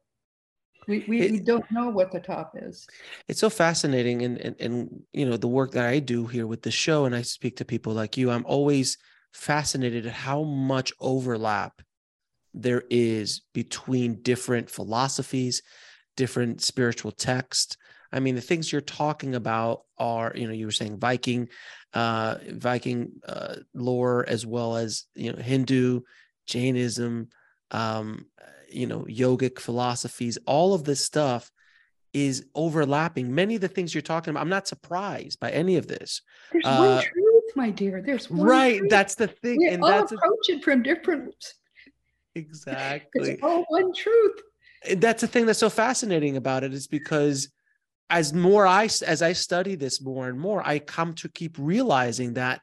We, 0.86 1.04
we, 1.08 1.22
It- 1.22 1.30
we 1.32 1.40
don't 1.40 1.64
know 1.72 1.88
what 1.88 2.12
the 2.12 2.20
top 2.20 2.52
is. 2.56 2.86
it's 3.26 3.40
so 3.40 3.48
fascinating 3.50 4.22
and, 4.22 4.38
and 4.38 4.54
and 4.60 5.02
you 5.12 5.24
know 5.26 5.36
the 5.36 5.48
work 5.48 5.72
that 5.72 5.86
i 5.86 5.98
do 5.98 6.26
here 6.26 6.46
with 6.46 6.62
the 6.62 6.70
show 6.70 7.06
and 7.06 7.16
i 7.16 7.22
speak 7.22 7.56
to 7.56 7.64
people 7.64 7.92
like 7.92 8.16
you 8.16 8.30
i'm 8.30 8.44
always 8.46 8.96
fascinated 9.32 10.06
at 10.06 10.12
how 10.12 10.44
much 10.44 10.92
overlap 11.00 11.82
there 12.56 12.82
is 12.90 13.42
between 13.52 14.22
different 14.22 14.70
philosophies 14.70 15.62
different 16.16 16.62
spiritual 16.62 17.12
texts 17.12 17.76
i 18.12 18.18
mean 18.18 18.34
the 18.34 18.40
things 18.40 18.72
you're 18.72 18.80
talking 18.80 19.34
about 19.34 19.82
are 19.98 20.32
you 20.34 20.46
know 20.46 20.52
you 20.54 20.64
were 20.66 20.72
saying 20.72 20.98
viking 20.98 21.48
uh 21.92 22.36
viking 22.52 23.12
uh 23.28 23.56
lore 23.74 24.24
as 24.26 24.46
well 24.46 24.76
as 24.76 25.04
you 25.14 25.30
know 25.32 25.38
hindu 25.40 26.00
jainism 26.46 27.28
um 27.72 28.24
you 28.70 28.86
know 28.86 29.00
yogic 29.08 29.58
philosophies 29.58 30.38
all 30.46 30.72
of 30.72 30.84
this 30.84 31.04
stuff 31.04 31.52
is 32.14 32.46
overlapping 32.54 33.34
many 33.34 33.56
of 33.56 33.60
the 33.60 33.68
things 33.68 33.94
you're 33.94 34.00
talking 34.00 34.30
about 34.30 34.40
i'm 34.40 34.48
not 34.48 34.66
surprised 34.66 35.38
by 35.38 35.50
any 35.50 35.76
of 35.76 35.86
this 35.86 36.22
There's 36.52 36.64
Uh, 36.64 36.78
one 36.78 37.02
truth, 37.02 37.56
my 37.56 37.70
dear. 37.70 38.00
There's 38.00 38.30
one 38.30 38.46
right 38.46 38.78
truth. 38.78 38.90
that's 38.90 39.14
the 39.14 39.28
thing 39.28 39.58
we 39.60 39.68
and 39.68 39.82
all 39.82 39.90
that's 39.90 40.12
a- 40.12 40.16
approach 40.16 40.48
it 40.48 40.64
from 40.64 40.82
different. 40.82 41.34
Exactly. 42.36 43.32
It's 43.32 43.42
all 43.42 43.64
one 43.68 43.92
truth. 43.94 44.40
That's 44.96 45.20
the 45.20 45.26
thing 45.26 45.46
that's 45.46 45.58
so 45.58 45.70
fascinating 45.70 46.36
about 46.36 46.64
it 46.64 46.72
is 46.72 46.86
because 46.86 47.48
as 48.08 48.32
more 48.32 48.66
I 48.66 48.84
as 48.84 49.22
i 49.22 49.32
study 49.32 49.74
this 49.74 50.00
more 50.00 50.28
and 50.28 50.38
more 50.38 50.64
i 50.64 50.78
come 50.78 51.12
to 51.14 51.28
keep 51.28 51.56
realizing 51.58 52.34
that 52.34 52.60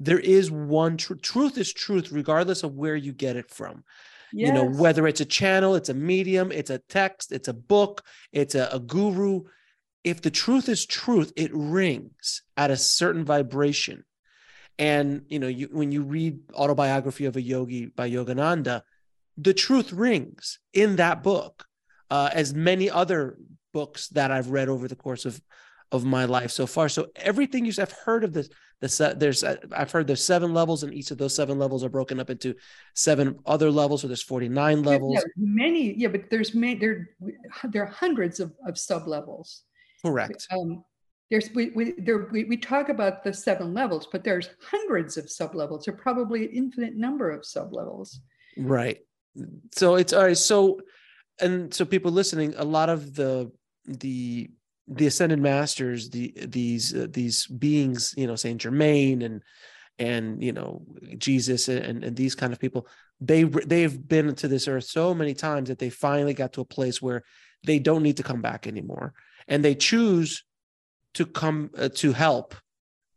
there 0.00 0.18
is 0.18 0.50
one 0.50 0.96
truth 0.96 1.22
truth 1.22 1.58
is 1.58 1.72
truth 1.72 2.12
regardless 2.12 2.62
of 2.62 2.74
where 2.74 2.96
you 2.96 3.12
get 3.12 3.36
it 3.36 3.50
from. 3.50 3.84
You 4.32 4.52
know 4.52 4.64
whether 4.64 5.06
it's 5.06 5.20
a 5.20 5.24
channel 5.24 5.74
it's 5.74 5.88
a 5.88 5.94
medium 5.94 6.52
it's 6.52 6.70
a 6.70 6.78
text 6.78 7.32
it's 7.32 7.48
a 7.48 7.54
book 7.54 8.04
it's 8.30 8.54
a, 8.54 8.68
a 8.70 8.78
guru 8.78 9.44
if 10.04 10.20
the 10.20 10.30
truth 10.30 10.68
is 10.68 10.86
truth 10.86 11.32
it 11.34 11.50
rings 11.52 12.42
at 12.56 12.70
a 12.70 12.76
certain 12.76 13.24
vibration. 13.24 14.04
And 14.78 15.22
you 15.28 15.38
know 15.40 15.48
you 15.48 15.68
when 15.72 15.90
you 15.90 16.02
read 16.02 16.38
autobiography 16.54 17.24
of 17.24 17.36
a 17.36 17.42
yogi 17.42 17.86
by 17.86 18.08
yogananda 18.08 18.82
the 19.40 19.54
truth 19.54 19.92
rings 19.92 20.58
in 20.72 20.96
that 20.96 21.22
book 21.22 21.64
uh, 22.10 22.30
as 22.32 22.52
many 22.54 22.90
other 22.90 23.38
books 23.72 24.08
that 24.08 24.30
i've 24.30 24.50
read 24.50 24.68
over 24.68 24.88
the 24.88 24.96
course 24.96 25.24
of 25.24 25.40
of 25.92 26.04
my 26.04 26.24
life 26.24 26.50
so 26.50 26.66
far 26.66 26.88
so 26.88 27.06
everything 27.16 27.64
you 27.64 27.72
have 27.78 27.92
heard 27.92 28.24
of 28.24 28.32
this 28.32 28.50
the 28.80 29.14
there's 29.18 29.42
uh, 29.44 29.56
i've 29.76 29.90
heard 29.90 30.06
there's 30.06 30.24
seven 30.24 30.52
levels 30.54 30.82
and 30.82 30.92
each 30.94 31.10
of 31.10 31.18
those 31.18 31.34
seven 31.34 31.58
levels 31.58 31.82
are 31.82 31.88
broken 31.88 32.20
up 32.20 32.30
into 32.30 32.54
seven 32.94 33.38
other 33.46 33.70
levels 33.70 34.02
so 34.02 34.06
there's 34.06 34.22
49 34.22 34.82
Yeah, 34.82 34.90
levels 34.90 35.14
yeah, 35.14 35.20
many, 35.36 35.94
yeah, 35.94 36.08
but 36.08 36.30
there's 36.30 36.54
many, 36.54 36.74
there, 36.74 37.10
there 37.64 37.82
are 37.82 37.86
hundreds 37.86 38.40
of, 38.40 38.52
of 38.66 38.78
sub 38.78 39.06
levels. 39.06 39.64
correct 40.04 40.46
Um, 40.50 40.84
there's 41.30 41.50
we 41.54 41.70
we, 41.70 41.92
there, 41.98 42.28
we 42.32 42.44
we 42.44 42.56
talk 42.56 42.88
about 42.88 43.22
the 43.22 43.32
seven 43.34 43.74
levels, 43.74 44.08
but 44.10 44.24
there's 44.24 44.48
hundreds 44.62 45.16
of 45.18 45.30
sub 45.30 45.54
levels. 45.54 45.84
There 45.84 45.94
are 45.94 45.98
probably 45.98 46.44
an 46.46 46.52
infinite 46.52 46.96
number 46.96 47.30
of 47.30 47.44
sub 47.44 47.74
levels. 47.74 48.20
Right. 48.56 48.98
So 49.72 49.96
it's 49.96 50.12
all 50.12 50.24
right. 50.24 50.36
So, 50.36 50.80
and 51.40 51.72
so 51.72 51.84
people 51.84 52.12
listening, 52.12 52.54
a 52.56 52.64
lot 52.64 52.88
of 52.88 53.14
the 53.14 53.50
the 53.86 54.50
the 54.86 55.06
ascended 55.06 55.40
masters, 55.40 56.10
the 56.10 56.32
these 56.46 56.94
uh, 56.94 57.06
these 57.10 57.46
beings, 57.46 58.14
you 58.16 58.26
know, 58.26 58.36
Saint 58.36 58.60
Germain 58.60 59.22
and 59.22 59.42
and 59.98 60.42
you 60.42 60.52
know 60.52 60.82
Jesus 61.16 61.68
and 61.68 62.04
and 62.04 62.16
these 62.16 62.34
kind 62.34 62.52
of 62.52 62.58
people, 62.58 62.86
they 63.20 63.44
they've 63.44 64.08
been 64.08 64.34
to 64.36 64.48
this 64.48 64.68
earth 64.68 64.84
so 64.84 65.14
many 65.14 65.34
times 65.34 65.68
that 65.68 65.78
they 65.78 65.90
finally 65.90 66.34
got 66.34 66.52
to 66.54 66.60
a 66.60 66.66
place 66.66 67.02
where 67.02 67.22
they 67.66 67.78
don't 67.78 68.02
need 68.02 68.16
to 68.16 68.22
come 68.22 68.40
back 68.40 68.66
anymore, 68.66 69.12
and 69.46 69.64
they 69.64 69.74
choose 69.74 70.44
to 71.14 71.26
come 71.26 71.70
uh, 71.76 71.88
to 71.96 72.12
help 72.12 72.54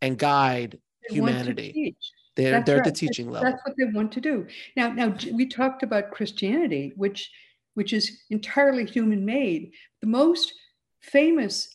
and 0.01 0.17
guide 0.17 0.79
They 1.07 1.15
humanity. 1.15 1.95
They're 2.35 2.51
That's 2.51 2.65
they're 2.65 2.77
at 2.79 2.85
the 2.85 2.91
teaching 2.91 3.27
That's- 3.27 3.43
level. 3.43 3.51
That's 3.51 3.65
what 3.67 3.77
they 3.77 3.93
want 3.97 4.11
to 4.13 4.21
do. 4.21 4.47
Now, 4.75 4.91
now 4.91 5.15
we 5.33 5.45
talked 5.45 5.83
about 5.83 6.11
Christianity, 6.11 6.93
which 6.95 7.29
which 7.73 7.93
is 7.93 8.21
entirely 8.29 8.85
human 8.85 9.23
made. 9.25 9.71
The 10.01 10.07
most 10.07 10.53
famous, 10.99 11.73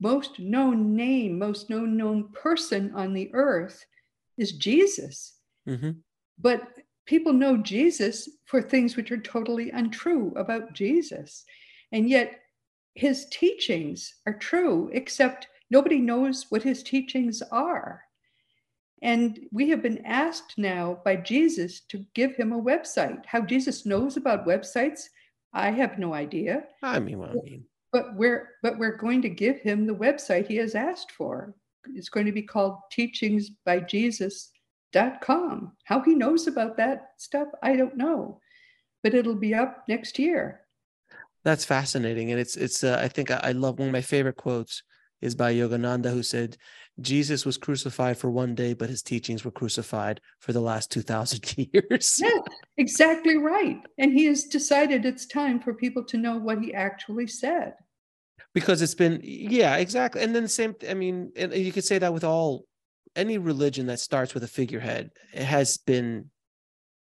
most 0.00 0.38
known 0.40 0.96
name, 0.96 1.38
most 1.38 1.70
known 1.70 1.96
known 1.96 2.32
person 2.32 2.92
on 2.94 3.14
the 3.14 3.30
earth 3.32 3.84
is 4.36 4.52
Jesus. 4.52 5.38
Mhm. 5.66 6.02
But 6.38 6.68
people 7.06 7.32
know 7.32 7.56
Jesus 7.56 8.28
for 8.44 8.60
things 8.60 8.96
which 8.96 9.12
are 9.12 9.16
totally 9.20 9.70
untrue 9.70 10.32
about 10.36 10.72
Jesus. 10.72 11.44
And 11.92 12.08
yet 12.08 12.40
his 12.94 13.26
teachings 13.30 14.16
are 14.26 14.34
true, 14.36 14.90
except 14.92 15.46
nobody 15.70 15.98
knows 16.00 16.46
what 16.50 16.62
his 16.64 16.82
teachings 16.82 17.40
are. 17.52 18.02
And 19.02 19.38
we 19.52 19.68
have 19.70 19.82
been 19.82 20.06
asked 20.06 20.56
now 20.56 21.00
by 21.04 21.16
Jesus 21.16 21.80
to 21.88 22.06
give 22.14 22.36
him 22.36 22.52
a 22.52 22.62
website. 22.62 23.26
How 23.26 23.42
Jesus 23.42 23.84
knows 23.84 24.16
about 24.16 24.46
websites, 24.46 25.08
I 25.52 25.70
have 25.70 25.98
no 25.98 26.14
idea. 26.14 26.64
I 26.82 26.98
mean, 26.98 27.18
well, 27.18 27.30
I 27.30 27.34
mean. 27.42 27.64
But 27.92 28.14
we're 28.14 28.54
but 28.62 28.78
we're 28.78 28.96
going 28.96 29.20
to 29.22 29.28
give 29.28 29.60
him 29.60 29.86
the 29.86 29.94
website 29.94 30.48
he 30.48 30.56
has 30.56 30.74
asked 30.74 31.12
for. 31.12 31.54
It's 31.94 32.08
going 32.08 32.26
to 32.26 32.32
be 32.32 32.42
called 32.42 32.78
teachingsbyjesus.com. 32.92 35.72
How 35.84 36.02
he 36.02 36.14
knows 36.14 36.46
about 36.46 36.76
that 36.78 37.10
stuff, 37.16 37.48
I 37.62 37.76
don't 37.76 37.96
know. 37.96 38.40
But 39.02 39.14
it'll 39.14 39.36
be 39.36 39.54
up 39.54 39.84
next 39.88 40.18
year. 40.18 40.62
That's 41.44 41.64
fascinating, 41.64 42.32
and 42.32 42.40
it's 42.40 42.56
it's. 42.56 42.82
Uh, 42.82 42.98
I 43.00 43.06
think 43.08 43.30
I, 43.30 43.40
I 43.42 43.52
love 43.52 43.78
one 43.78 43.88
of 43.88 43.92
my 43.92 44.02
favorite 44.02 44.36
quotes 44.36 44.82
is 45.20 45.34
by 45.34 45.52
Yogananda, 45.54 46.12
who 46.12 46.22
said, 46.22 46.56
Jesus 47.00 47.44
was 47.44 47.58
crucified 47.58 48.16
for 48.16 48.30
one 48.30 48.54
day, 48.54 48.72
but 48.72 48.88
his 48.88 49.02
teachings 49.02 49.44
were 49.44 49.50
crucified 49.50 50.20
for 50.38 50.52
the 50.52 50.60
last 50.60 50.90
2,000 50.90 51.56
years. 51.72 52.20
yeah, 52.22 52.40
exactly 52.78 53.36
right. 53.36 53.80
And 53.98 54.12
he 54.12 54.26
has 54.26 54.44
decided 54.44 55.04
it's 55.04 55.26
time 55.26 55.60
for 55.60 55.74
people 55.74 56.04
to 56.04 56.16
know 56.16 56.36
what 56.36 56.62
he 56.62 56.72
actually 56.72 57.26
said. 57.26 57.74
Because 58.54 58.80
it's 58.80 58.94
been, 58.94 59.20
yeah, 59.22 59.76
exactly. 59.76 60.22
And 60.22 60.34
then 60.34 60.44
the 60.44 60.48
same, 60.48 60.74
I 60.88 60.94
mean, 60.94 61.32
and 61.36 61.52
you 61.52 61.72
could 61.72 61.84
say 61.84 61.98
that 61.98 62.14
with 62.14 62.24
all, 62.24 62.64
any 63.14 63.38
religion 63.38 63.86
that 63.86 64.00
starts 64.00 64.34
with 64.34 64.44
a 64.44 64.48
figurehead, 64.48 65.10
it 65.32 65.44
has 65.44 65.78
been 65.78 66.30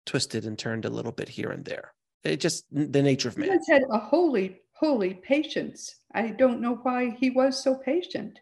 twisted 0.05 0.45
and 0.45 0.57
turned 0.57 0.85
a 0.85 0.89
little 0.89 1.11
bit 1.11 1.29
here 1.29 1.49
and 1.49 1.65
there. 1.65 1.93
It 2.23 2.39
just, 2.39 2.65
the 2.71 3.01
nature 3.01 3.29
of 3.29 3.37
man. 3.37 3.59
He 3.65 3.71
had 3.71 3.83
a 3.91 3.99
holy, 3.99 4.61
holy 4.73 5.13
patience. 5.13 5.95
I 6.13 6.29
don't 6.29 6.61
know 6.61 6.79
why 6.83 7.15
he 7.19 7.29
was 7.29 7.63
so 7.63 7.75
patient. 7.75 8.39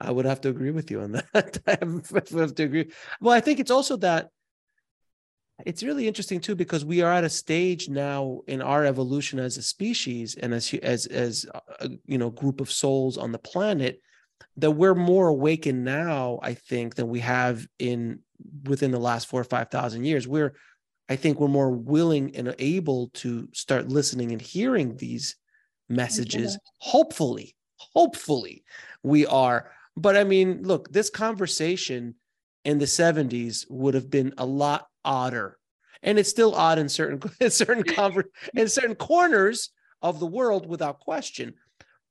I 0.00 0.10
would 0.10 0.26
have 0.26 0.40
to 0.42 0.48
agree 0.48 0.70
with 0.70 0.90
you 0.90 1.00
on 1.00 1.12
that. 1.12 1.58
I 1.66 1.78
have 2.38 2.54
to 2.54 2.62
agree. 2.62 2.90
Well, 3.20 3.34
I 3.34 3.40
think 3.40 3.60
it's 3.60 3.70
also 3.70 3.96
that 3.98 4.30
it's 5.64 5.82
really 5.82 6.06
interesting 6.06 6.40
too 6.40 6.54
because 6.54 6.84
we 6.84 7.00
are 7.00 7.12
at 7.12 7.24
a 7.24 7.30
stage 7.30 7.88
now 7.88 8.40
in 8.46 8.60
our 8.60 8.84
evolution 8.84 9.38
as 9.38 9.56
a 9.56 9.62
species 9.62 10.34
and 10.34 10.52
as 10.52 10.72
as 10.82 11.06
as 11.06 11.46
a 11.80 11.90
you 12.04 12.18
know 12.18 12.30
group 12.30 12.60
of 12.60 12.70
souls 12.70 13.16
on 13.16 13.32
the 13.32 13.38
planet 13.38 14.00
that 14.58 14.72
we're 14.72 14.94
more 14.94 15.28
awakened 15.28 15.82
now 15.82 16.38
i 16.42 16.52
think 16.52 16.94
than 16.94 17.08
we 17.08 17.20
have 17.20 17.66
in 17.78 18.18
within 18.64 18.90
the 18.90 18.98
last 18.98 19.28
four 19.28 19.40
or 19.40 19.44
five 19.44 19.70
thousand 19.70 20.04
years 20.04 20.28
we're 20.28 20.54
i 21.08 21.16
think 21.16 21.40
we're 21.40 21.48
more 21.48 21.70
willing 21.70 22.36
and 22.36 22.54
able 22.58 23.08
to 23.14 23.48
start 23.52 23.88
listening 23.88 24.32
and 24.32 24.42
hearing 24.42 24.96
these 24.96 25.36
messages 25.88 26.58
hopefully 26.80 27.54
hopefully 27.76 28.62
we 29.02 29.24
are 29.24 29.70
but 29.96 30.16
I 30.16 30.24
mean, 30.24 30.62
look, 30.62 30.92
this 30.92 31.10
conversation 31.10 32.14
in 32.64 32.78
the 32.78 32.84
70s 32.84 33.64
would 33.70 33.94
have 33.94 34.10
been 34.10 34.34
a 34.36 34.44
lot 34.44 34.86
odder. 35.04 35.58
And 36.02 36.18
it's 36.18 36.28
still 36.28 36.54
odd 36.54 36.78
in 36.78 36.88
certain 36.88 37.20
in 37.40 37.50
certain 37.50 37.84
conver- 37.84 38.24
in 38.54 38.68
certain 38.68 38.94
corners 38.94 39.70
of 40.02 40.20
the 40.20 40.26
world 40.26 40.68
without 40.68 41.00
question. 41.00 41.54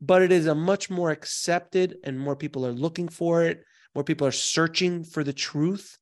But 0.02 0.22
it 0.22 0.32
is 0.32 0.48
a 0.48 0.56
much 0.56 0.90
more 0.90 1.12
accepted 1.12 1.98
and 2.04 2.20
more 2.20 2.36
people 2.36 2.66
are 2.66 2.72
looking 2.72 3.08
for 3.08 3.44
it. 3.44 3.64
More 3.94 4.04
people 4.04 4.28
are 4.28 4.32
searching 4.32 5.04
for 5.04 5.24
the 5.24 5.34
truth. 5.34 5.98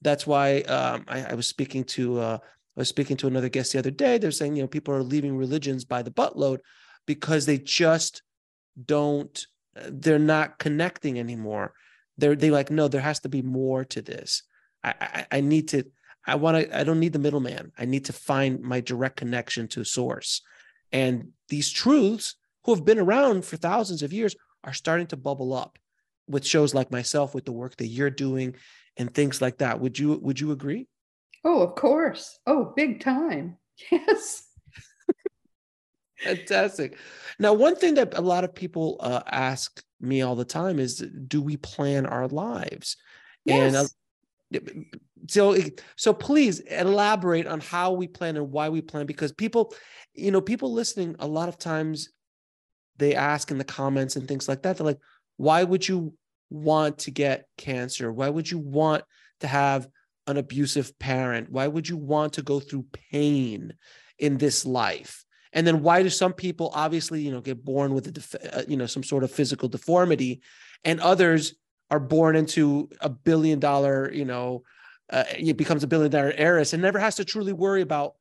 That's 0.00 0.26
why 0.26 0.60
um, 0.62 1.04
I, 1.08 1.24
I, 1.24 1.34
was 1.34 1.46
speaking 1.46 1.84
to 1.84 2.20
uh, 2.20 2.38
I 2.42 2.80
was 2.80 2.88
speaking 2.88 3.16
to 3.18 3.26
another 3.26 3.48
guest 3.48 3.72
the 3.72 3.78
other 3.78 3.90
day. 3.90 4.18
They're 4.18 4.30
saying, 4.30 4.56
you 4.56 4.62
know, 4.62 4.68
people 4.68 4.94
are 4.94 5.02
leaving 5.02 5.36
religions 5.36 5.84
by 5.84 6.02
the 6.02 6.10
buttload 6.10 6.58
because 7.06 7.46
they 7.46 7.58
just 7.58 8.22
don't 8.82 9.46
they're 9.88 10.18
not 10.18 10.58
connecting 10.58 11.18
anymore. 11.18 11.74
They're 12.18 12.36
they 12.36 12.50
like, 12.50 12.70
no, 12.70 12.88
there 12.88 13.00
has 13.00 13.20
to 13.20 13.28
be 13.28 13.42
more 13.42 13.84
to 13.86 14.02
this. 14.02 14.42
I 14.82 14.94
I, 15.00 15.26
I 15.32 15.40
need 15.40 15.68
to, 15.68 15.84
I 16.26 16.36
want 16.36 16.58
to, 16.58 16.78
I 16.78 16.84
don't 16.84 17.00
need 17.00 17.12
the 17.12 17.18
middleman. 17.18 17.72
I 17.78 17.84
need 17.84 18.06
to 18.06 18.12
find 18.12 18.60
my 18.60 18.80
direct 18.80 19.16
connection 19.16 19.68
to 19.68 19.84
source. 19.84 20.42
And 20.92 21.30
these 21.48 21.70
truths, 21.70 22.36
who 22.64 22.74
have 22.74 22.84
been 22.84 22.98
around 22.98 23.44
for 23.44 23.56
thousands 23.56 24.02
of 24.02 24.12
years, 24.12 24.36
are 24.62 24.72
starting 24.72 25.06
to 25.08 25.16
bubble 25.16 25.52
up 25.52 25.78
with 26.28 26.46
shows 26.46 26.72
like 26.72 26.90
myself, 26.90 27.34
with 27.34 27.44
the 27.44 27.52
work 27.52 27.76
that 27.76 27.88
you're 27.88 28.10
doing 28.10 28.56
and 28.96 29.12
things 29.12 29.42
like 29.42 29.58
that. 29.58 29.80
Would 29.80 29.98
you 29.98 30.18
would 30.22 30.40
you 30.40 30.52
agree? 30.52 30.86
Oh, 31.44 31.60
of 31.62 31.74
course. 31.74 32.38
Oh, 32.46 32.72
big 32.76 33.00
time. 33.00 33.58
Yes. 33.90 34.44
Fantastic. 36.24 36.98
Now, 37.38 37.52
one 37.52 37.76
thing 37.76 37.94
that 37.94 38.16
a 38.16 38.20
lot 38.20 38.44
of 38.44 38.54
people 38.54 38.96
uh, 39.00 39.22
ask 39.30 39.82
me 40.00 40.22
all 40.22 40.36
the 40.36 40.44
time 40.44 40.78
is, 40.78 41.04
do 41.28 41.40
we 41.42 41.56
plan 41.56 42.06
our 42.06 42.28
lives? 42.28 42.96
Yes. 43.44 43.74
And 44.52 44.60
uh, 44.60 44.60
so, 45.28 45.56
so 45.96 46.12
please 46.12 46.60
elaborate 46.60 47.46
on 47.46 47.60
how 47.60 47.92
we 47.92 48.08
plan 48.08 48.36
and 48.36 48.50
why 48.50 48.68
we 48.68 48.80
plan, 48.80 49.06
because 49.06 49.32
people, 49.32 49.74
you 50.12 50.30
know, 50.30 50.40
people 50.40 50.72
listening 50.72 51.16
a 51.18 51.26
lot 51.26 51.48
of 51.48 51.58
times 51.58 52.10
they 52.96 53.14
ask 53.14 53.50
in 53.50 53.58
the 53.58 53.64
comments 53.64 54.16
and 54.16 54.28
things 54.28 54.48
like 54.48 54.62
that. 54.62 54.76
They're 54.76 54.86
like, 54.86 55.00
why 55.36 55.64
would 55.64 55.88
you 55.88 56.14
want 56.50 56.98
to 56.98 57.10
get 57.10 57.46
cancer? 57.58 58.12
Why 58.12 58.28
would 58.28 58.48
you 58.48 58.58
want 58.58 59.02
to 59.40 59.48
have 59.48 59.88
an 60.28 60.36
abusive 60.36 60.96
parent? 60.98 61.50
Why 61.50 61.66
would 61.66 61.88
you 61.88 61.96
want 61.96 62.34
to 62.34 62.42
go 62.42 62.60
through 62.60 62.86
pain 63.10 63.74
in 64.18 64.38
this 64.38 64.64
life? 64.64 65.23
And 65.54 65.66
then 65.66 65.82
why 65.82 66.02
do 66.02 66.10
some 66.10 66.34
people 66.34 66.70
obviously, 66.74 67.22
you 67.22 67.30
know, 67.30 67.40
get 67.40 67.64
born 67.64 67.94
with 67.94 68.08
a, 68.08 68.10
def- 68.10 68.34
uh, 68.52 68.62
you 68.68 68.76
know, 68.76 68.86
some 68.86 69.02
sort 69.02 69.24
of 69.24 69.30
physical 69.30 69.68
deformity, 69.68 70.42
and 70.84 71.00
others 71.00 71.54
are 71.90 72.00
born 72.00 72.36
into 72.36 72.90
a 73.00 73.08
billion 73.08 73.60
dollar, 73.60 74.12
you 74.12 74.24
know, 74.24 74.64
uh, 75.10 75.24
it 75.38 75.56
becomes 75.56 75.84
a 75.84 75.86
billion 75.86 76.10
dollar 76.10 76.32
heiress 76.36 76.72
and 76.72 76.82
never 76.82 76.98
has 76.98 77.16
to 77.16 77.24
truly 77.24 77.52
worry 77.52 77.82
about 77.82 78.14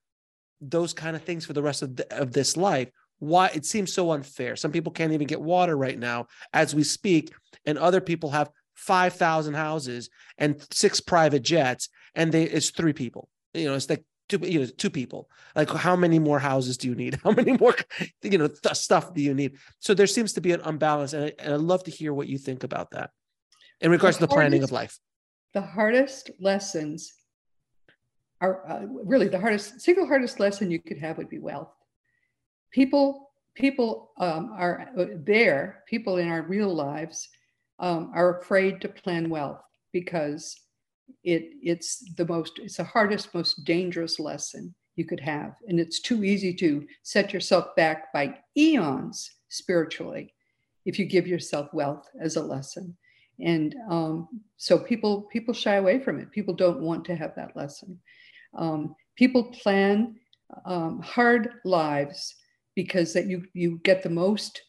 those 0.62 0.94
kind 0.94 1.16
of 1.16 1.24
things 1.24 1.46
for 1.46 1.54
the 1.54 1.62
rest 1.62 1.82
of, 1.82 1.96
the, 1.96 2.18
of 2.18 2.32
this 2.32 2.56
life. 2.56 2.90
Why 3.20 3.48
it 3.54 3.66
seems 3.66 3.94
so 3.94 4.12
unfair. 4.12 4.56
Some 4.56 4.72
people 4.72 4.92
can't 4.92 5.14
even 5.14 5.28
get 5.28 5.42
water 5.42 5.78
right 5.78 5.98
now 5.98 6.28
as 6.54 6.76
we 6.76 6.84
speak, 6.84 7.34
and 7.66 7.78
other 7.78 8.02
people 8.02 8.32
have 8.32 8.52
five 8.76 9.14
thousand 9.14 9.54
houses 9.54 10.10
and 10.38 10.62
six 10.72 11.00
private 11.00 11.42
jets, 11.42 11.90
and 12.16 12.32
they 12.32 12.44
it's 12.44 12.72
three 12.72 12.94
people. 12.94 13.30
You 13.54 13.66
know, 13.66 13.76
it's 13.76 13.90
like 13.90 14.04
two 14.30 14.40
you 14.44 14.60
know 14.60 14.66
two 14.66 14.90
people. 14.90 15.30
Like 15.56 15.70
how 15.70 15.96
many 15.96 16.20
more 16.20 16.40
houses 16.40 16.78
do 16.78 16.88
you 16.88 16.96
need? 16.96 17.20
How 17.24 17.32
many 17.32 17.54
more 17.58 17.76
you 18.22 18.38
know 18.38 18.48
th- 18.48 18.76
stuff 18.76 19.14
do 19.14 19.22
you 19.22 19.34
need? 19.34 19.58
So 19.80 19.94
there 19.94 20.08
seems 20.08 20.34
to 20.34 20.42
be 20.42 20.52
an 20.52 20.62
unbalance 20.62 21.14
and, 21.14 21.26
I, 21.26 21.34
and 21.40 21.54
i'd 21.54 21.60
love 21.60 21.84
to 21.86 21.92
hear 21.92 22.14
what 22.14 22.28
you 22.28 22.38
think 22.38 22.64
about 22.64 22.92
that 22.92 23.12
in 23.82 23.92
regards 23.92 24.18
the 24.18 24.26
to 24.26 24.28
the 24.28 24.34
hardest, 24.34 24.52
planning 24.52 24.64
of 24.64 24.72
life. 24.72 25.00
the 25.54 25.62
hardest 25.62 26.32
lessons 26.40 27.14
are 28.42 28.68
uh, 28.70 28.86
really 28.86 29.28
the 29.28 29.40
hardest 29.40 29.82
single 29.82 30.08
hardest 30.08 30.40
lesson 30.40 30.72
you 30.72 30.80
could 30.80 30.98
have 30.98 31.18
would 31.18 31.30
be 31.30 31.40
wealth. 31.40 31.74
People 32.72 33.32
people 33.56 34.12
um, 34.18 34.54
are 34.58 34.90
uh, 34.98 35.06
there 35.24 35.84
people 35.88 36.18
in 36.18 36.28
our 36.28 36.42
real 36.42 36.74
lives 36.74 37.30
um, 37.80 38.12
are 38.14 38.40
afraid 38.40 38.82
to 38.82 38.90
plan 38.90 39.30
wealth 39.30 39.62
because 39.92 40.60
it 41.24 41.52
it's 41.62 42.04
the 42.16 42.26
most 42.26 42.60
it's 42.60 42.78
the 42.78 42.84
hardest 42.84 43.34
most 43.34 43.64
dangerous 43.64 44.20
lesson 44.20 44.74
you 44.96 45.06
could 45.06 45.20
have. 45.20 45.56
And 45.68 45.80
it's 45.80 46.00
too 46.00 46.24
easy 46.24 46.54
to 46.56 46.86
set 47.02 47.34
yourself 47.34 47.76
back 47.76 48.14
by 48.14 48.36
eons 48.58 49.32
spiritually 49.50 50.34
if 50.86 51.00
you 51.00 51.06
give 51.06 51.28
yourself 51.28 51.74
wealth 51.74 52.08
as 52.20 52.36
a 52.36 52.44
lesson. 52.44 52.96
And 53.40 53.76
um, 53.90 54.28
so 54.58 54.78
people 54.78 55.24
people 55.24 55.54
shy 55.54 55.76
away 55.76 56.00
from 56.00 56.20
it. 56.20 56.32
People 56.32 56.54
don't 56.54 56.82
want 56.82 57.06
to 57.06 57.16
have 57.16 57.34
that 57.36 57.56
lesson. 57.56 58.00
Um, 58.56 58.96
people 59.16 59.46
plan 59.46 60.16
um, 60.66 61.02
hard 61.02 61.50
lives 61.66 62.36
because 62.76 63.14
that 63.14 63.26
you 63.26 63.46
you 63.54 63.80
get 63.84 64.04
the 64.04 64.10
most 64.10 64.62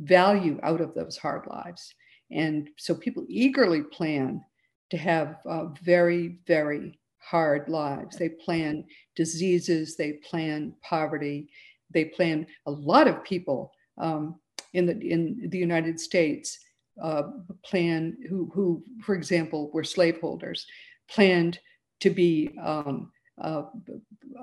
value 0.00 0.58
out 0.62 0.80
of 0.80 0.94
those 0.94 1.16
hard 1.16 1.46
lives. 1.46 1.94
And 2.30 2.68
so 2.76 2.94
people 2.94 3.24
eagerly 3.28 3.82
plan 3.82 4.42
to 4.90 4.96
have 4.96 5.38
uh, 5.46 5.66
very, 5.82 6.38
very 6.46 6.98
hard 7.18 7.68
lives. 7.68 8.16
They 8.16 8.28
plan 8.28 8.84
diseases, 9.16 9.96
they 9.96 10.14
plan 10.28 10.74
poverty, 10.82 11.48
they 11.92 12.06
plan 12.06 12.46
a 12.66 12.70
lot 12.70 13.08
of 13.08 13.24
people 13.24 13.72
um, 13.98 14.40
in 14.72 14.86
the 14.86 14.98
in 14.98 15.48
the 15.50 15.58
United 15.58 15.98
States 15.98 16.58
uh, 17.02 17.24
plan 17.64 18.16
who 18.28 18.50
who, 18.52 18.82
for 19.02 19.14
example, 19.14 19.70
were 19.72 19.84
slaveholders, 19.84 20.66
planned 21.08 21.58
to 22.00 22.10
be 22.10 22.50
um, 22.62 23.10
uh, 23.40 23.64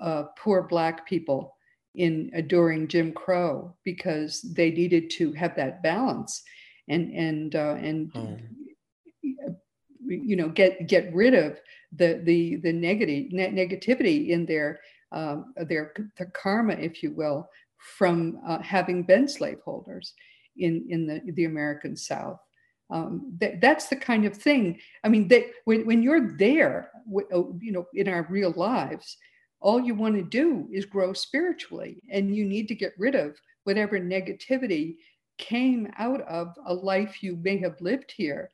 uh, 0.02 0.24
poor 0.38 0.64
black 0.64 1.08
people 1.08 1.56
in 1.96 2.32
uh, 2.38 2.42
during 2.42 2.88
Jim 2.88 3.12
Crow 3.12 3.76
because 3.84 4.42
they 4.42 4.72
needed 4.72 5.10
to 5.12 5.32
have 5.34 5.56
that 5.56 5.84
balance 5.84 6.44
and 6.88 7.14
and 7.14 7.56
uh, 7.56 7.76
and. 7.80 8.12
Oh 8.16 8.38
you 10.08 10.36
know 10.36 10.50
get 10.50 10.88
get 10.88 11.14
rid 11.14 11.34
of 11.34 11.60
the 11.92 12.22
the 12.24 12.58
the 12.58 12.74
negative 12.74 13.32
ne- 13.32 13.52
negativity 13.52 14.30
in 14.30 14.46
their 14.46 14.80
um, 15.12 15.54
their 15.56 15.94
the 16.18 16.26
karma, 16.28 16.74
if 16.74 17.02
you 17.02 17.12
will, 17.12 17.50
from 17.78 18.40
uh, 18.46 18.60
having 18.60 19.04
been 19.04 19.28
slaveholders 19.28 20.14
in 20.58 20.86
in 20.90 21.08
the 21.08 21.22
the 21.34 21.46
American 21.46 21.96
South. 21.96 22.40
Um, 22.90 23.34
that, 23.40 23.60
that's 23.60 23.88
the 23.88 23.98
kind 23.98 24.26
of 24.26 24.36
thing. 24.36 24.80
I 25.04 25.10
mean, 25.10 25.28
that 25.28 25.44
when 25.66 25.86
when 25.86 26.02
you're 26.02 26.38
there, 26.38 26.92
oh, 27.34 27.58
you 27.62 27.72
know, 27.72 27.86
in 27.94 28.08
our 28.08 28.26
real 28.30 28.54
lives, 28.56 29.18
all 29.60 29.82
you 29.82 29.94
want 29.94 30.16
to 30.16 30.24
do 30.24 30.68
is 30.72 30.86
grow 30.86 31.14
spiritually, 31.14 32.02
and 32.10 32.36
you 32.36 32.46
need 32.46 32.68
to 32.70 32.76
get 32.76 32.94
rid 32.98 33.16
of 33.16 33.36
whatever 33.64 34.00
negativity 34.00 34.96
came 35.38 35.92
out 35.98 36.22
of 36.22 36.56
a 36.66 36.74
life 36.74 37.22
you 37.22 37.36
may 37.38 37.58
have 37.58 37.80
lived 37.82 38.12
here, 38.16 38.50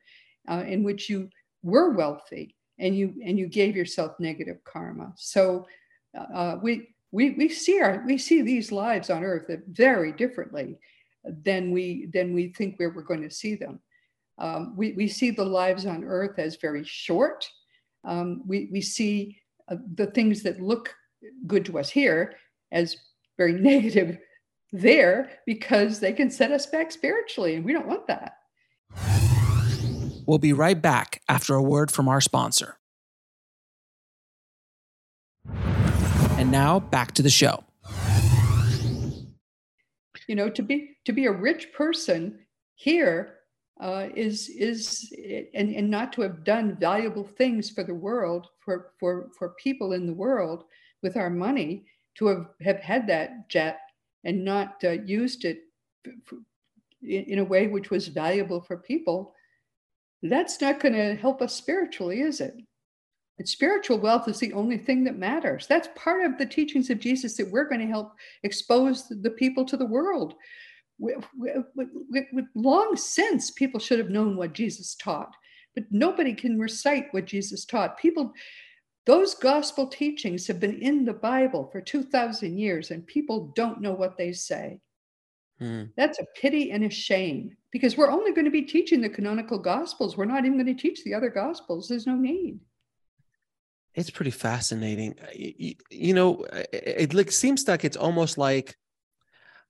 uh, 0.48 0.64
in 0.66 0.82
which 0.82 1.08
you 1.08 1.30
were 1.64 1.90
wealthy 1.90 2.54
and 2.78 2.96
you 2.96 3.14
and 3.24 3.38
you 3.38 3.48
gave 3.48 3.74
yourself 3.74 4.12
negative 4.20 4.58
karma. 4.64 5.12
So 5.16 5.66
uh, 6.16 6.56
we 6.62 6.88
we 7.10 7.30
we 7.30 7.48
see 7.48 7.80
our 7.80 8.04
we 8.06 8.18
see 8.18 8.42
these 8.42 8.70
lives 8.70 9.10
on 9.10 9.24
earth 9.24 9.50
very 9.68 10.12
differently 10.12 10.78
than 11.24 11.72
we 11.72 12.06
than 12.12 12.34
we 12.34 12.48
think 12.48 12.78
where 12.78 12.90
we're 12.90 13.02
going 13.02 13.22
to 13.22 13.30
see 13.30 13.56
them. 13.56 13.80
Um, 14.38 14.74
we, 14.76 14.92
we 14.92 15.08
see 15.08 15.30
the 15.30 15.44
lives 15.44 15.86
on 15.86 16.04
earth 16.04 16.38
as 16.38 16.56
very 16.56 16.84
short. 16.84 17.48
Um, 18.04 18.42
we, 18.46 18.68
we 18.72 18.80
see 18.80 19.38
uh, 19.70 19.76
the 19.94 20.06
things 20.06 20.42
that 20.42 20.60
look 20.60 20.94
good 21.46 21.64
to 21.66 21.78
us 21.78 21.88
here 21.88 22.34
as 22.72 22.96
very 23.38 23.52
negative 23.60 24.18
there 24.72 25.30
because 25.46 26.00
they 26.00 26.12
can 26.12 26.30
set 26.30 26.50
us 26.50 26.66
back 26.66 26.90
spiritually, 26.90 27.54
and 27.54 27.64
we 27.64 27.72
don't 27.72 27.86
want 27.86 28.06
that. 28.08 28.38
We'll 30.26 30.38
be 30.38 30.52
right 30.52 30.80
back 30.80 31.22
after 31.28 31.54
a 31.54 31.62
word 31.62 31.90
from 31.90 32.08
our 32.08 32.20
sponsor. 32.20 32.78
And 35.46 36.50
now 36.50 36.80
back 36.80 37.12
to 37.12 37.22
the 37.22 37.30
show. 37.30 37.64
You 40.26 40.34
know, 40.34 40.48
to 40.48 40.62
be 40.62 40.96
to 41.04 41.12
be 41.12 41.26
a 41.26 41.32
rich 41.32 41.72
person 41.72 42.38
here 42.74 43.34
uh, 43.80 44.08
is 44.14 44.48
is 44.48 45.12
and, 45.54 45.74
and 45.74 45.90
not 45.90 46.12
to 46.14 46.22
have 46.22 46.44
done 46.44 46.76
valuable 46.80 47.24
things 47.24 47.70
for 47.70 47.84
the 47.84 47.94
world 47.94 48.48
for 48.64 48.92
for 48.98 49.30
for 49.38 49.50
people 49.62 49.92
in 49.92 50.06
the 50.06 50.12
world 50.12 50.64
with 51.02 51.16
our 51.16 51.30
money 51.30 51.84
to 52.16 52.26
have, 52.26 52.46
have 52.62 52.78
had 52.78 53.06
that 53.06 53.48
jet 53.48 53.80
and 54.24 54.44
not 54.44 54.82
uh, 54.84 54.90
used 54.90 55.44
it 55.44 55.64
in, 57.02 57.24
in 57.24 57.38
a 57.40 57.44
way 57.44 57.66
which 57.66 57.90
was 57.90 58.08
valuable 58.08 58.60
for 58.60 58.78
people 58.78 59.34
that's 60.30 60.60
not 60.60 60.80
going 60.80 60.94
to 60.94 61.14
help 61.14 61.42
us 61.42 61.54
spiritually 61.54 62.20
is 62.20 62.40
it 62.40 62.54
and 63.38 63.48
spiritual 63.48 63.98
wealth 63.98 64.28
is 64.28 64.38
the 64.38 64.52
only 64.52 64.78
thing 64.78 65.04
that 65.04 65.18
matters 65.18 65.66
that's 65.66 65.88
part 65.96 66.24
of 66.24 66.38
the 66.38 66.46
teachings 66.46 66.90
of 66.90 67.00
jesus 67.00 67.36
that 67.36 67.50
we're 67.50 67.68
going 67.68 67.80
to 67.80 67.86
help 67.86 68.12
expose 68.42 69.08
the 69.08 69.30
people 69.30 69.64
to 69.64 69.76
the 69.76 69.86
world 69.86 70.34
long 72.54 72.96
since 72.96 73.50
people 73.50 73.80
should 73.80 73.98
have 73.98 74.10
known 74.10 74.36
what 74.36 74.52
Jesus 74.52 74.94
taught, 74.94 75.34
but 75.74 75.84
nobody 75.90 76.34
can 76.34 76.58
recite 76.58 77.12
what 77.12 77.24
Jesus 77.24 77.64
taught. 77.64 77.98
People, 77.98 78.32
those 79.06 79.34
gospel 79.34 79.86
teachings 79.86 80.46
have 80.46 80.60
been 80.60 80.80
in 80.80 81.04
the 81.04 81.12
Bible 81.12 81.68
for 81.70 81.80
2,000 81.80 82.58
years, 82.58 82.90
and 82.90 83.06
people 83.06 83.52
don't 83.54 83.80
know 83.80 83.92
what 83.92 84.16
they 84.16 84.32
say. 84.32 84.80
Hmm. 85.58 85.84
That's 85.96 86.18
a 86.18 86.26
pity 86.36 86.70
and 86.70 86.84
a 86.84 86.90
shame 86.90 87.56
because 87.74 87.96
we're 87.96 88.08
only 88.08 88.30
going 88.30 88.44
to 88.44 88.52
be 88.52 88.62
teaching 88.62 89.00
the 89.00 89.08
canonical 89.08 89.58
gospels. 89.58 90.16
We're 90.16 90.26
not 90.26 90.44
even 90.44 90.56
going 90.56 90.76
to 90.76 90.80
teach 90.80 91.02
the 91.02 91.12
other 91.12 91.28
gospels. 91.28 91.88
There's 91.88 92.06
no 92.06 92.14
need. 92.14 92.60
It's 93.96 94.10
pretty 94.10 94.30
fascinating. 94.30 95.16
Uh, 95.20 95.26
you, 95.34 95.74
you 95.90 96.14
know, 96.14 96.44
uh, 96.52 96.62
it, 96.72 97.12
it 97.12 97.32
seems 97.32 97.66
like 97.66 97.84
it's 97.84 97.96
almost 97.96 98.38
like 98.38 98.76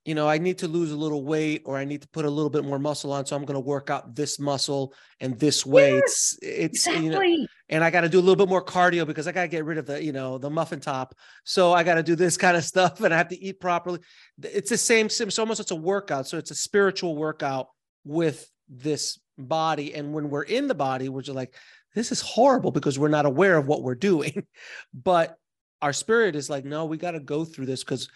you 0.05 0.15
know, 0.15 0.29
I 0.29 0.37
need 0.37 0.59
to 0.59 0.69
lose 0.69 0.93
a 0.93 0.97
little 0.97 1.25
weight 1.25 1.63
or 1.65 1.79
I 1.79 1.87
need 1.87 2.03
to 2.03 2.09
put 2.09 2.27
a 2.27 2.31
little 2.31 2.51
bit 2.51 2.63
more 2.63 2.79
muscle 2.79 3.11
on. 3.11 3.25
So 3.25 3.37
I'm 3.37 3.47
going 3.47 3.55
to 3.55 3.61
work 3.61 3.89
out 3.89 4.15
this 4.15 4.39
muscle 4.39 4.93
and 5.19 5.39
this 5.41 5.65
way. 5.65 5.95
Yes, 5.95 6.03
it's, 6.03 6.39
it's, 6.43 6.87
exactly. 6.87 7.33
you 7.33 7.39
know, 7.41 7.47
and 7.71 7.83
I 7.83 7.91
got 7.91 8.03
to 8.03 8.11
do 8.11 8.19
a 8.19 8.21
little 8.21 8.37
bit 8.37 8.51
more 8.51 8.63
cardio 8.63 9.07
because 9.07 9.27
I 9.27 9.33
got 9.33 9.43
to 9.43 9.49
get 9.49 9.65
rid 9.65 9.79
of 9.79 9.87
the, 9.87 10.05
you 10.05 10.13
know, 10.13 10.37
the 10.37 10.51
muffin 10.51 10.81
top. 10.81 11.15
So 11.45 11.73
I 11.73 11.85
got 11.85 11.95
to 11.95 12.03
do 12.03 12.17
this 12.17 12.37
kind 12.45 12.55
of 12.55 12.65
stuff 12.65 13.01
and 13.01 13.15
I 13.15 13.17
have 13.17 13.29
to 13.29 13.43
eat 13.43 13.61
properly. 13.61 14.01
It's 14.43 14.69
the 14.69 14.77
same, 14.77 15.07
it's 15.07 15.39
almost, 15.39 15.61
it's 15.61 15.71
a 15.71 15.77
workout. 15.77 16.29
So 16.29 16.37
it's 16.37 16.51
a 16.51 16.55
spiritual 16.55 17.17
workout 17.17 17.69
with 18.05 18.51
this 18.69 19.19
body. 19.39 19.95
And 19.95 20.13
when 20.13 20.31
we're 20.31 20.43
in 20.43 20.69
the 20.69 20.75
body, 20.75 21.09
we're 21.09 21.23
just 21.23 21.37
like, 21.37 21.55
this 21.95 22.13
is 22.13 22.21
horrible 22.21 22.71
because 22.71 22.99
we're 22.99 23.09
not 23.09 23.27
aware 23.27 23.57
of 23.57 23.67
what 23.67 23.83
we're 23.83 23.95
doing. 23.95 24.47
but 24.95 25.39
our 25.83 25.93
spirit 25.93 26.37
is 26.37 26.51
like, 26.51 26.65
no, 26.65 26.85
we 26.87 26.97
got 26.97 27.13
to 27.13 27.21
go 27.21 27.45
through 27.45 27.67
this 27.67 27.85
because 27.85 28.09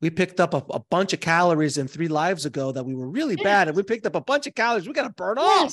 we 0.00 0.10
picked 0.10 0.40
up 0.40 0.52
a, 0.52 0.62
a, 0.70 0.80
bunch 0.90 1.14
of 1.14 1.20
calories 1.20 1.78
in 1.78 1.88
three 1.88 2.08
lives 2.08 2.44
ago 2.44 2.72
that 2.72 2.84
we 2.84 2.94
were 2.94 3.08
really 3.08 3.36
yes. 3.36 3.44
bad 3.44 3.68
and 3.68 3.76
we 3.76 3.82
picked 3.82 4.04
up 4.04 4.14
a 4.14 4.20
bunch 4.20 4.46
of 4.46 4.54
calories 4.54 4.86
we 4.86 4.92
got 4.92 5.04
to 5.04 5.10
burn 5.10 5.36
yes. 5.38 5.62
off 5.62 5.72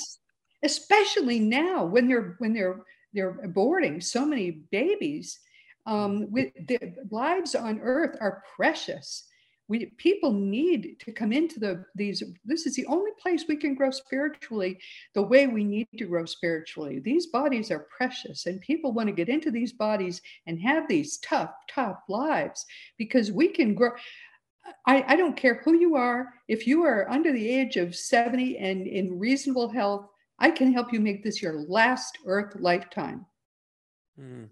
especially 0.62 1.38
now 1.38 1.84
when 1.84 2.08
they're 2.08 2.36
when 2.38 2.52
they're 2.54 2.80
they're 3.12 3.34
aborting 3.46 4.02
so 4.02 4.24
many 4.24 4.62
babies 4.70 5.38
um, 5.84 6.30
with 6.30 6.50
the 6.66 6.78
lives 7.10 7.54
on 7.54 7.80
earth 7.82 8.16
are 8.20 8.42
precious 8.56 9.24
we 9.72 9.86
people 9.96 10.34
need 10.34 10.96
to 10.98 11.10
come 11.12 11.32
into 11.32 11.58
the 11.58 11.82
these 11.94 12.22
this 12.44 12.66
is 12.66 12.76
the 12.76 12.84
only 12.84 13.10
place 13.18 13.46
we 13.48 13.56
can 13.56 13.74
grow 13.74 13.90
spiritually 13.90 14.78
the 15.14 15.22
way 15.22 15.46
we 15.46 15.64
need 15.64 15.88
to 15.96 16.04
grow 16.04 16.26
spiritually. 16.26 16.98
These 16.98 17.28
bodies 17.28 17.70
are 17.70 17.86
precious 17.96 18.44
and 18.44 18.60
people 18.60 18.92
want 18.92 19.08
to 19.08 19.14
get 19.14 19.30
into 19.30 19.50
these 19.50 19.72
bodies 19.72 20.20
and 20.46 20.60
have 20.60 20.86
these 20.88 21.16
tough 21.18 21.54
tough 21.70 22.00
lives 22.10 22.66
because 22.98 23.32
we 23.32 23.48
can 23.48 23.72
grow 23.74 23.92
I, 24.86 25.04
I 25.08 25.16
don't 25.16 25.38
care 25.38 25.62
who 25.64 25.74
you 25.74 25.96
are. 25.96 26.34
If 26.48 26.66
you 26.66 26.84
are 26.84 27.10
under 27.10 27.32
the 27.32 27.48
age 27.48 27.78
of 27.78 27.96
70 27.96 28.58
and 28.58 28.86
in 28.86 29.18
reasonable 29.18 29.70
health 29.70 30.06
i 30.38 30.50
can 30.50 30.70
help 30.70 30.92
you 30.92 31.00
make 31.00 31.24
this 31.24 31.40
your 31.40 31.64
last 31.66 32.18
earth 32.26 32.56
lifetime. 32.60 33.24
Mm. 34.20 34.50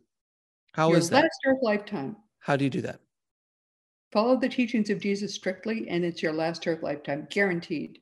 How 0.72 0.88
your 0.88 0.96
is 0.96 1.10
that? 1.10 1.24
last 1.24 1.40
earth 1.44 1.60
lifetime. 1.60 2.16
How 2.38 2.56
do 2.56 2.64
you 2.64 2.70
do 2.70 2.80
that 2.80 3.00
Follow 4.12 4.36
the 4.36 4.48
teachings 4.48 4.90
of 4.90 5.00
Jesus 5.00 5.34
strictly, 5.34 5.88
and 5.88 6.04
it's 6.04 6.22
your 6.22 6.32
last 6.32 6.66
earth 6.66 6.82
lifetime, 6.82 7.28
guaranteed. 7.30 8.00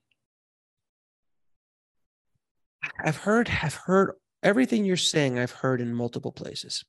I've 3.04 3.18
heard, 3.18 3.50
I've 3.62 3.74
heard 3.74 4.12
everything 4.42 4.84
you're 4.84 4.96
saying. 4.96 5.38
I've 5.38 5.50
heard 5.50 5.80
in 5.80 5.92
multiple 5.92 6.32
places. 6.32 6.84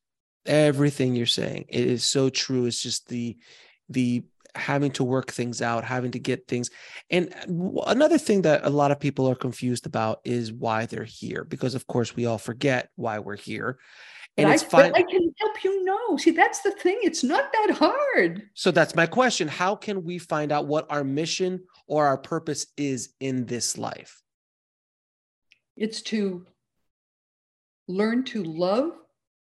Everything 0.46 1.16
you're 1.16 1.26
saying, 1.26 1.66
it 1.68 1.86
is 1.86 2.06
so 2.06 2.30
true. 2.30 2.66
It's 2.66 2.82
just 2.82 3.10
the, 3.10 3.38
the 3.90 4.24
having 4.56 4.92
to 4.92 5.04
work 5.04 5.32
things 5.32 5.62
out, 5.62 5.84
having 5.84 6.12
to 6.12 6.20
get 6.20 6.48
things. 6.48 6.70
And 7.10 7.34
another 7.86 8.18
thing 8.18 8.44
that 8.44 8.64
a 8.64 8.70
lot 8.70 8.92
of 8.92 9.00
people 9.00 9.30
are 9.30 9.36
confused 9.36 9.86
about 9.86 10.22
is 10.24 10.52
why 10.54 10.86
they're 10.86 11.04
here, 11.04 11.44
because 11.44 11.76
of 11.76 11.88
course 11.88 12.16
we 12.16 12.26
all 12.26 12.38
forget 12.38 12.90
why 12.96 13.20
we're 13.20 13.36
here. 13.36 13.78
And 14.40 14.48
but 14.48 14.54
it's 14.54 14.64
fine. 14.64 14.92
I 14.96 15.02
can 15.02 15.34
help 15.40 15.64
you 15.64 15.84
know. 15.84 16.18
See, 16.18 16.32
that's 16.32 16.62
the 16.62 16.72
thing. 16.72 17.00
It's 17.02 17.24
not 17.24 17.52
that 17.52 17.72
hard. 17.72 18.44
So 18.54 18.72
that's 18.72 18.96
my 18.96 19.06
question. 19.06 19.48
How 19.48 19.76
can 19.76 20.04
we 20.04 20.18
find 20.18 20.52
out 20.52 20.68
what 20.68 20.86
our 20.90 21.04
mission 21.04 21.62
or 21.88 22.06
our 22.06 22.18
purpose 22.18 22.68
is 22.78 23.10
in 23.20 23.46
this 23.46 23.78
life? 23.78 24.22
It's 25.76 26.02
to 26.04 26.46
learn 27.88 28.24
to 28.26 28.44
love 28.44 28.92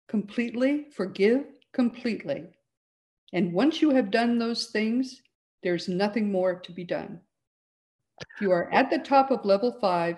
completely, 0.08 0.86
forgive 0.94 1.44
completely. 1.72 2.46
And 3.32 3.52
once 3.52 3.80
you 3.80 3.90
have 3.90 4.10
done 4.10 4.38
those 4.38 4.66
things, 4.66 5.22
there's 5.62 5.88
nothing 5.88 6.32
more 6.32 6.60
to 6.60 6.72
be 6.72 6.84
done. 6.84 7.20
You 8.40 8.50
are 8.52 8.72
at 8.72 8.90
the 8.90 8.98
top 8.98 9.30
of 9.30 9.44
level 9.44 9.76
five, 9.80 10.16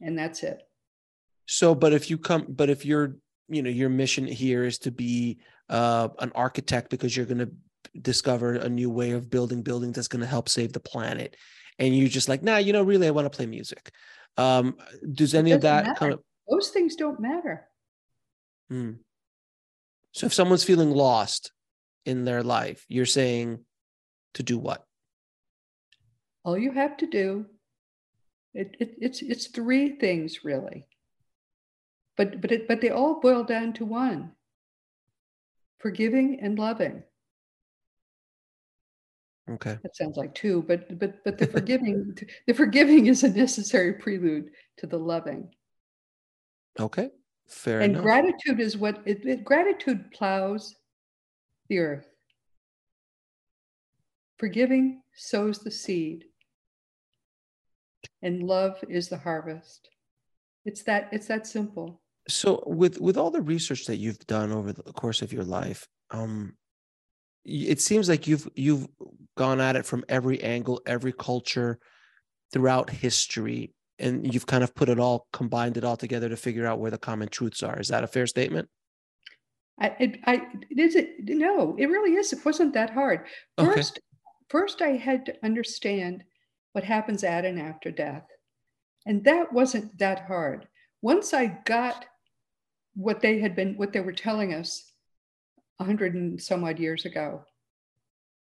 and 0.00 0.18
that's 0.18 0.42
it. 0.42 0.62
So, 1.46 1.74
but 1.74 1.92
if 1.92 2.10
you 2.10 2.18
come, 2.18 2.46
but 2.48 2.70
if 2.70 2.84
you're 2.84 3.16
you 3.48 3.62
know 3.62 3.70
your 3.70 3.88
mission 3.88 4.26
here 4.26 4.64
is 4.64 4.78
to 4.78 4.90
be 4.90 5.38
uh, 5.68 6.08
an 6.18 6.32
architect 6.34 6.90
because 6.90 7.16
you're 7.16 7.26
going 7.26 7.38
to 7.38 7.50
discover 8.00 8.54
a 8.54 8.68
new 8.68 8.90
way 8.90 9.12
of 9.12 9.30
building 9.30 9.62
buildings 9.62 9.96
that's 9.96 10.08
going 10.08 10.20
to 10.20 10.26
help 10.26 10.48
save 10.48 10.72
the 10.72 10.80
planet. 10.80 11.36
And 11.78 11.96
you're 11.96 12.08
just 12.08 12.28
like 12.28 12.42
nah 12.42 12.56
you 12.56 12.72
know 12.72 12.82
really 12.82 13.06
i 13.06 13.10
want 13.10 13.30
to 13.30 13.36
play 13.36 13.46
music. 13.46 13.90
Um 14.36 14.76
does 15.12 15.34
any 15.34 15.52
of 15.52 15.62
that 15.62 15.96
kind 15.96 16.12
of 16.12 16.20
those 16.50 16.70
things 16.70 16.96
don't 16.96 17.20
matter. 17.20 17.68
Hmm. 18.68 18.92
so 20.10 20.26
if 20.26 20.34
someone's 20.34 20.64
feeling 20.64 20.90
lost 20.90 21.52
in 22.04 22.24
their 22.24 22.42
life 22.42 22.84
you're 22.88 23.06
saying 23.06 23.60
to 24.34 24.42
do 24.42 24.58
what? 24.58 24.84
All 26.44 26.56
you 26.56 26.72
have 26.72 26.96
to 26.98 27.06
do 27.06 27.46
it, 28.54 28.74
it, 28.80 28.94
it's 28.98 29.20
it's 29.20 29.48
three 29.48 29.96
things 29.96 30.44
really 30.44 30.86
but 32.16 32.40
but 32.40 32.52
it, 32.52 32.68
but 32.68 32.80
they 32.80 32.90
all 32.90 33.20
boil 33.20 33.44
down 33.44 33.72
to 33.72 33.84
one 33.84 34.32
forgiving 35.78 36.38
and 36.40 36.58
loving 36.58 37.02
okay 39.48 39.78
that 39.82 39.94
sounds 39.96 40.16
like 40.16 40.34
two 40.34 40.62
but 40.62 40.98
but 40.98 41.22
but 41.24 41.38
the 41.38 41.46
forgiving 41.56 42.16
the 42.46 42.54
forgiving 42.54 43.06
is 43.06 43.22
a 43.22 43.28
necessary 43.28 43.92
prelude 43.92 44.50
to 44.76 44.86
the 44.86 44.98
loving 44.98 45.48
okay 46.80 47.10
Fair 47.48 47.80
enough. 47.80 47.84
and 47.84 47.92
enough. 47.92 48.02
gratitude 48.04 48.60
is 48.60 48.76
what 48.76 49.02
it, 49.06 49.24
it- 49.24 49.44
gratitude 49.44 50.10
plows 50.10 50.74
the 51.68 51.78
earth. 51.78 52.08
Forgiving 54.38 55.02
sows 55.14 55.60
the 55.60 55.70
seed, 55.70 56.24
and 58.22 58.42
love 58.42 58.76
is 58.88 59.08
the 59.08 59.16
harvest. 59.16 59.88
It's 60.64 60.82
that 60.82 61.08
it's 61.12 61.28
that 61.28 61.46
simple. 61.46 62.02
So 62.28 62.62
with 62.66 63.00
with 63.00 63.16
all 63.16 63.30
the 63.30 63.40
research 63.40 63.86
that 63.86 63.96
you've 63.96 64.26
done 64.26 64.52
over 64.52 64.72
the 64.72 64.82
course 64.82 65.22
of 65.22 65.32
your 65.32 65.44
life 65.44 65.86
um 66.10 66.54
it 67.44 67.80
seems 67.80 68.08
like 68.08 68.26
you've 68.26 68.48
you've 68.54 68.88
gone 69.36 69.60
at 69.60 69.76
it 69.76 69.86
from 69.86 70.04
every 70.08 70.42
angle 70.42 70.80
every 70.86 71.12
culture 71.12 71.78
throughout 72.52 72.90
history 72.90 73.72
and 73.98 74.32
you've 74.34 74.46
kind 74.46 74.64
of 74.64 74.74
put 74.74 74.88
it 74.88 74.98
all 74.98 75.26
combined 75.32 75.76
it 75.76 75.84
all 75.84 75.96
together 75.96 76.28
to 76.28 76.36
figure 76.36 76.66
out 76.66 76.80
where 76.80 76.90
the 76.90 76.98
common 76.98 77.28
truths 77.28 77.62
are 77.62 77.78
is 77.78 77.88
that 77.88 78.04
a 78.04 78.08
fair 78.08 78.26
statement 78.26 78.68
I, 79.78 79.96
it, 80.00 80.20
I 80.24 80.34
it 80.70 80.78
is 80.78 80.96
it 80.96 81.16
no, 81.24 81.76
it 81.78 81.86
really 81.86 82.14
is. 82.14 82.32
It 82.32 82.44
wasn't 82.44 82.72
that 82.74 82.90
hard. 82.90 83.26
Okay. 83.58 83.74
First, 83.74 84.00
first 84.48 84.82
I 84.82 84.90
had 84.90 85.26
to 85.26 85.34
understand 85.44 86.24
what 86.72 86.84
happens 86.84 87.24
at 87.24 87.44
and 87.44 87.60
after 87.60 87.90
death, 87.90 88.24
and 89.04 89.24
that 89.24 89.52
wasn't 89.52 89.98
that 89.98 90.26
hard. 90.26 90.66
Once 91.02 91.34
I 91.34 91.58
got 91.66 92.06
what 92.96 93.20
they 93.20 93.38
had 93.38 93.54
been, 93.54 93.76
what 93.76 93.92
they 93.92 94.00
were 94.00 94.12
telling 94.12 94.54
us, 94.54 94.90
a 95.78 95.84
hundred 95.84 96.14
and 96.14 96.40
some 96.40 96.64
odd 96.64 96.78
years 96.78 97.04
ago. 97.04 97.44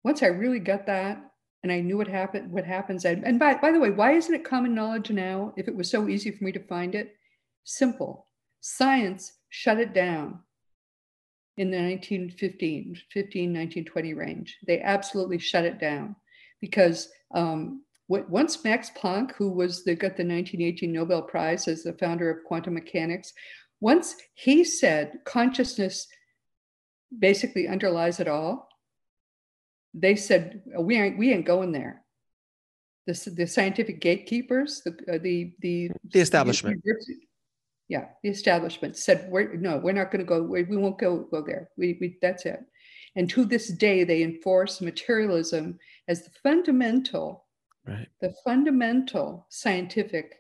Once 0.05 0.23
I 0.23 0.27
really 0.27 0.59
got 0.59 0.87
that, 0.87 1.23
and 1.63 1.71
I 1.73 1.81
knew 1.81 1.99
what 1.99 2.09
happened, 2.09 2.51
what 2.51 2.65
happens, 2.65 3.05
and, 3.05 3.25
and 3.25 3.39
by 3.39 3.55
by 3.55 3.71
the 3.73 3.81
way, 3.81 3.91
why 3.91 4.13
isn't 4.13 4.35
it 4.35 4.45
common 4.45 4.75
knowledge 4.75 5.11
now? 5.11 5.53
If 5.57 5.69
it 5.69 5.77
was 5.77 5.91
so 5.91 6.09
easy 6.09 6.31
for 6.31 6.45
me 6.45 6.53
to 6.53 6.67
find 6.67 6.95
it, 6.95 7.17
simple. 7.65 8.27
Science 8.61 9.33
shut 9.51 9.79
it 9.79 9.93
down 9.93 10.41
in 11.59 11.71
the 11.71 11.77
1915, 11.77 12.97
15, 13.11 13.53
1920 13.53 14.15
range. 14.15 14.59
They 14.67 14.81
absolutely 14.81 15.39
shut 15.39 15.65
it 15.65 15.81
down 15.81 16.17
because 16.61 17.09
um, 17.35 17.83
what, 18.07 18.29
once 18.31 18.65
Max 18.65 18.91
Planck, 18.91 19.33
who 19.33 19.51
was 19.51 19.85
the, 19.85 19.95
got 19.95 20.17
the 20.17 20.25
1918 20.25 20.93
Nobel 20.93 21.23
Prize 21.23 21.69
as 21.69 21.83
the 21.83 21.93
founder 21.95 22.31
of 22.31 22.45
quantum 22.45 22.75
mechanics, 22.75 23.33
once 23.81 24.17
he 24.35 24.65
said 24.65 25.19
consciousness 25.25 26.07
basically 27.17 27.69
underlies 27.69 28.21
it 28.21 28.29
all, 28.29 28.69
they 29.95 30.17
said 30.17 30.63
we 30.79 31.01
ain't 31.01 31.19
we 31.19 31.33
ain't 31.33 31.47
going 31.47 31.73
there. 31.73 32.05
The, 33.07 33.33
the 33.35 33.47
scientific 33.47 34.01
gatekeepers, 34.01 34.83
the 34.85 34.93
uh, 35.13 35.19
the 35.19 35.55
the 35.61 35.91
the 36.11 36.21
establishment 36.21 36.83
Yeah, 37.89 38.05
the 38.23 38.29
establishment 38.29 38.97
said, 38.97 39.29
"We're 39.31 39.55
no, 39.55 39.79
we're 39.79 39.93
not 39.93 40.11
going 40.11 40.21
to 40.21 40.29
go. 40.29 40.43
We, 40.43 40.65
we 40.65 40.77
won't 40.77 40.99
go 40.99 41.27
go 41.31 41.43
there. 41.43 41.71
We, 41.79 41.97
we 42.01 42.19
that's 42.21 42.45
it." 42.45 42.61
And 43.17 43.31
to 43.31 43.45
this 43.45 43.69
day, 43.69 44.05
they 44.05 44.23
enforce 44.23 44.83
materialism 44.83 45.79
as 46.07 46.25
the 46.25 46.31
fundamental, 46.43 47.47
right 47.87 48.09
the 48.21 48.35
fundamental 48.45 49.47
scientific. 49.49 50.35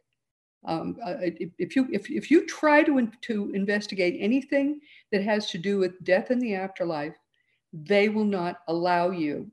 Um, 0.64 0.96
uh, 1.04 1.14
if, 1.20 1.50
if 1.58 1.76
you 1.76 1.88
if, 1.92 2.10
if 2.10 2.30
you 2.30 2.46
try 2.46 2.82
to 2.82 2.98
in- 2.98 3.12
to 3.22 3.52
investigate 3.54 4.16
anything 4.18 4.80
that 5.12 5.22
has 5.22 5.50
to 5.50 5.58
do 5.58 5.78
with 5.78 6.02
death 6.04 6.30
in 6.30 6.38
the 6.40 6.54
afterlife, 6.54 7.14
they 7.72 8.08
will 8.08 8.24
not 8.24 8.58
allow 8.66 9.10
you 9.10 9.50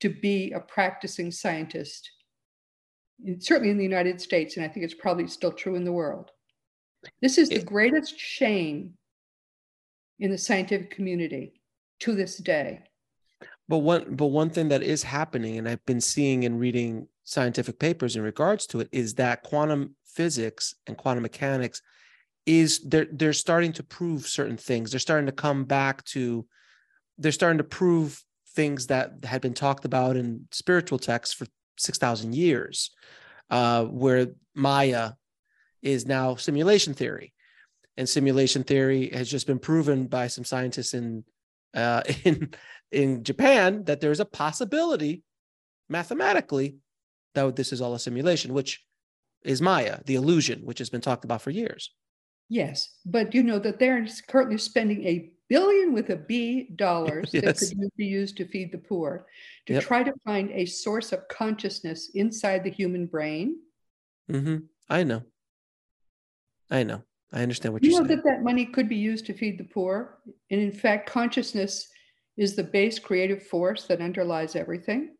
to 0.00 0.08
be 0.08 0.52
a 0.52 0.60
practicing 0.60 1.30
scientist. 1.32 2.10
in- 3.24 3.40
Certainly 3.40 3.70
in 3.70 3.78
the 3.78 3.82
United 3.82 4.20
States, 4.20 4.56
and 4.56 4.64
I 4.64 4.68
think 4.68 4.84
it's 4.84 4.94
probably 4.94 5.26
still 5.26 5.52
true 5.52 5.74
in 5.74 5.84
the 5.84 5.92
world. 5.92 6.30
This 7.20 7.38
is 7.38 7.48
the 7.48 7.62
greatest 7.62 8.18
shame 8.18 8.94
in 10.18 10.30
the 10.30 10.38
scientific 10.38 10.90
community 10.90 11.60
to 12.00 12.14
this 12.14 12.36
day. 12.38 12.82
But 13.68 13.78
one 13.78 14.14
but 14.14 14.26
one 14.26 14.50
thing 14.50 14.68
that 14.68 14.82
is 14.82 15.02
happening, 15.02 15.58
and 15.58 15.68
I've 15.68 15.84
been 15.86 16.00
seeing 16.00 16.44
and 16.44 16.60
reading 16.60 17.08
scientific 17.24 17.78
papers 17.78 18.14
in 18.14 18.22
regards 18.22 18.66
to 18.68 18.80
it, 18.80 18.88
is 18.92 19.14
that 19.14 19.42
quantum 19.42 19.96
physics 20.04 20.74
and 20.86 20.96
quantum 20.96 21.22
mechanics 21.22 21.82
is 22.46 22.80
they're 22.84 23.08
they're 23.12 23.32
starting 23.32 23.72
to 23.74 23.82
prove 23.82 24.26
certain 24.26 24.56
things. 24.56 24.90
They're 24.90 25.00
starting 25.00 25.26
to 25.26 25.32
come 25.32 25.64
back 25.64 26.04
to 26.06 26.46
they're 27.18 27.32
starting 27.32 27.58
to 27.58 27.64
prove 27.64 28.22
things 28.54 28.86
that 28.86 29.24
had 29.24 29.42
been 29.42 29.54
talked 29.54 29.84
about 29.84 30.16
in 30.16 30.46
spiritual 30.52 30.98
texts 30.98 31.34
for 31.34 31.46
six 31.76 31.98
thousand 31.98 32.34
years, 32.34 32.90
uh, 33.50 33.84
where 33.84 34.28
Maya 34.54 35.12
is 35.82 36.06
now 36.06 36.36
simulation 36.36 36.94
theory, 36.94 37.32
and 37.96 38.08
simulation 38.08 38.62
theory 38.62 39.10
has 39.10 39.28
just 39.28 39.48
been 39.48 39.58
proven 39.58 40.06
by 40.06 40.28
some 40.28 40.44
scientists 40.44 40.94
in 40.94 41.24
uh, 41.74 42.02
in 42.24 42.54
in 42.92 43.24
Japan 43.24 43.84
that 43.84 44.00
there's 44.00 44.20
a 44.20 44.24
possibility 44.24 45.22
mathematically 45.88 46.76
that 47.34 47.56
this 47.56 47.72
is 47.72 47.80
all 47.80 47.94
a 47.94 47.98
simulation, 47.98 48.52
which 48.54 48.84
is 49.44 49.60
Maya, 49.62 50.00
the 50.06 50.14
illusion, 50.14 50.60
which 50.64 50.78
has 50.78 50.90
been 50.90 51.00
talked 51.00 51.24
about 51.24 51.42
for 51.42 51.50
years. 51.50 51.92
Yes, 52.48 52.98
but 53.04 53.34
you 53.34 53.42
know 53.42 53.58
that 53.58 53.78
they're 53.78 54.06
currently 54.28 54.58
spending 54.58 55.04
a 55.04 55.30
billion 55.48 55.92
with 55.92 56.10
a 56.10 56.16
B 56.16 56.70
dollars 56.76 57.30
that 57.32 57.56
could 57.58 57.90
be 57.96 58.06
used 58.06 58.36
to 58.38 58.46
feed 58.46 58.72
the 58.72 58.78
poor 58.78 59.26
to 59.66 59.74
Yep. 59.74 59.82
try 59.82 60.02
to 60.02 60.12
find 60.24 60.50
a 60.50 60.64
source 60.66 61.12
of 61.12 61.26
consciousness 61.28 62.10
inside 62.14 62.64
the 62.64 62.70
human 62.70 63.06
brain. 63.06 63.58
Mm-hmm. 64.30 64.56
I 64.88 65.02
know. 65.04 65.22
I 66.70 66.82
know. 66.82 67.02
I 67.32 67.42
understand 67.42 67.74
what 67.74 67.82
You 67.84 67.90
you're 67.90 68.00
know 68.02 68.06
saying. 68.08 68.18
that 68.18 68.24
that 68.24 68.42
money 68.42 68.66
could 68.66 68.88
be 68.88 68.96
used 68.96 69.26
to 69.26 69.34
feed 69.34 69.58
the 69.58 69.64
poor. 69.64 70.18
And 70.50 70.60
in 70.60 70.72
fact, 70.72 71.08
consciousness 71.08 71.88
is 72.36 72.54
the 72.54 72.64
base 72.64 72.98
creative 72.98 73.42
force 73.46 73.84
that 73.86 74.00
underlies 74.00 74.56
everything. 74.56 75.14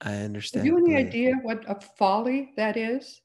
I 0.00 0.16
understand. 0.16 0.66
Have 0.66 0.78
you 0.78 0.84
any 0.84 0.96
idea 0.96 1.34
what 1.42 1.64
a 1.68 1.80
folly 1.96 2.52
that 2.56 2.76
is? 2.76 3.20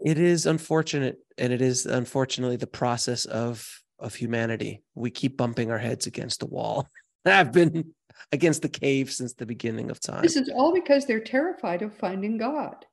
It 0.00 0.18
is 0.18 0.46
unfortunate, 0.46 1.18
and 1.36 1.52
it 1.52 1.60
is 1.60 1.84
unfortunately 1.86 2.56
the 2.56 2.66
process 2.66 3.26
of 3.26 3.66
of 3.98 4.14
humanity. 4.14 4.82
We 4.94 5.10
keep 5.10 5.36
bumping 5.36 5.70
our 5.70 5.78
heads 5.78 6.06
against 6.06 6.40
the 6.40 6.46
wall. 6.46 6.88
I've 7.26 7.52
been 7.52 7.92
against 8.32 8.62
the 8.62 8.68
cave 8.68 9.12
since 9.12 9.34
the 9.34 9.44
beginning 9.44 9.90
of 9.90 10.00
time. 10.00 10.22
This 10.22 10.36
is 10.36 10.50
all 10.54 10.72
because 10.72 11.04
they're 11.04 11.20
terrified 11.20 11.82
of 11.82 11.94
finding 11.94 12.38
God. 12.38 12.86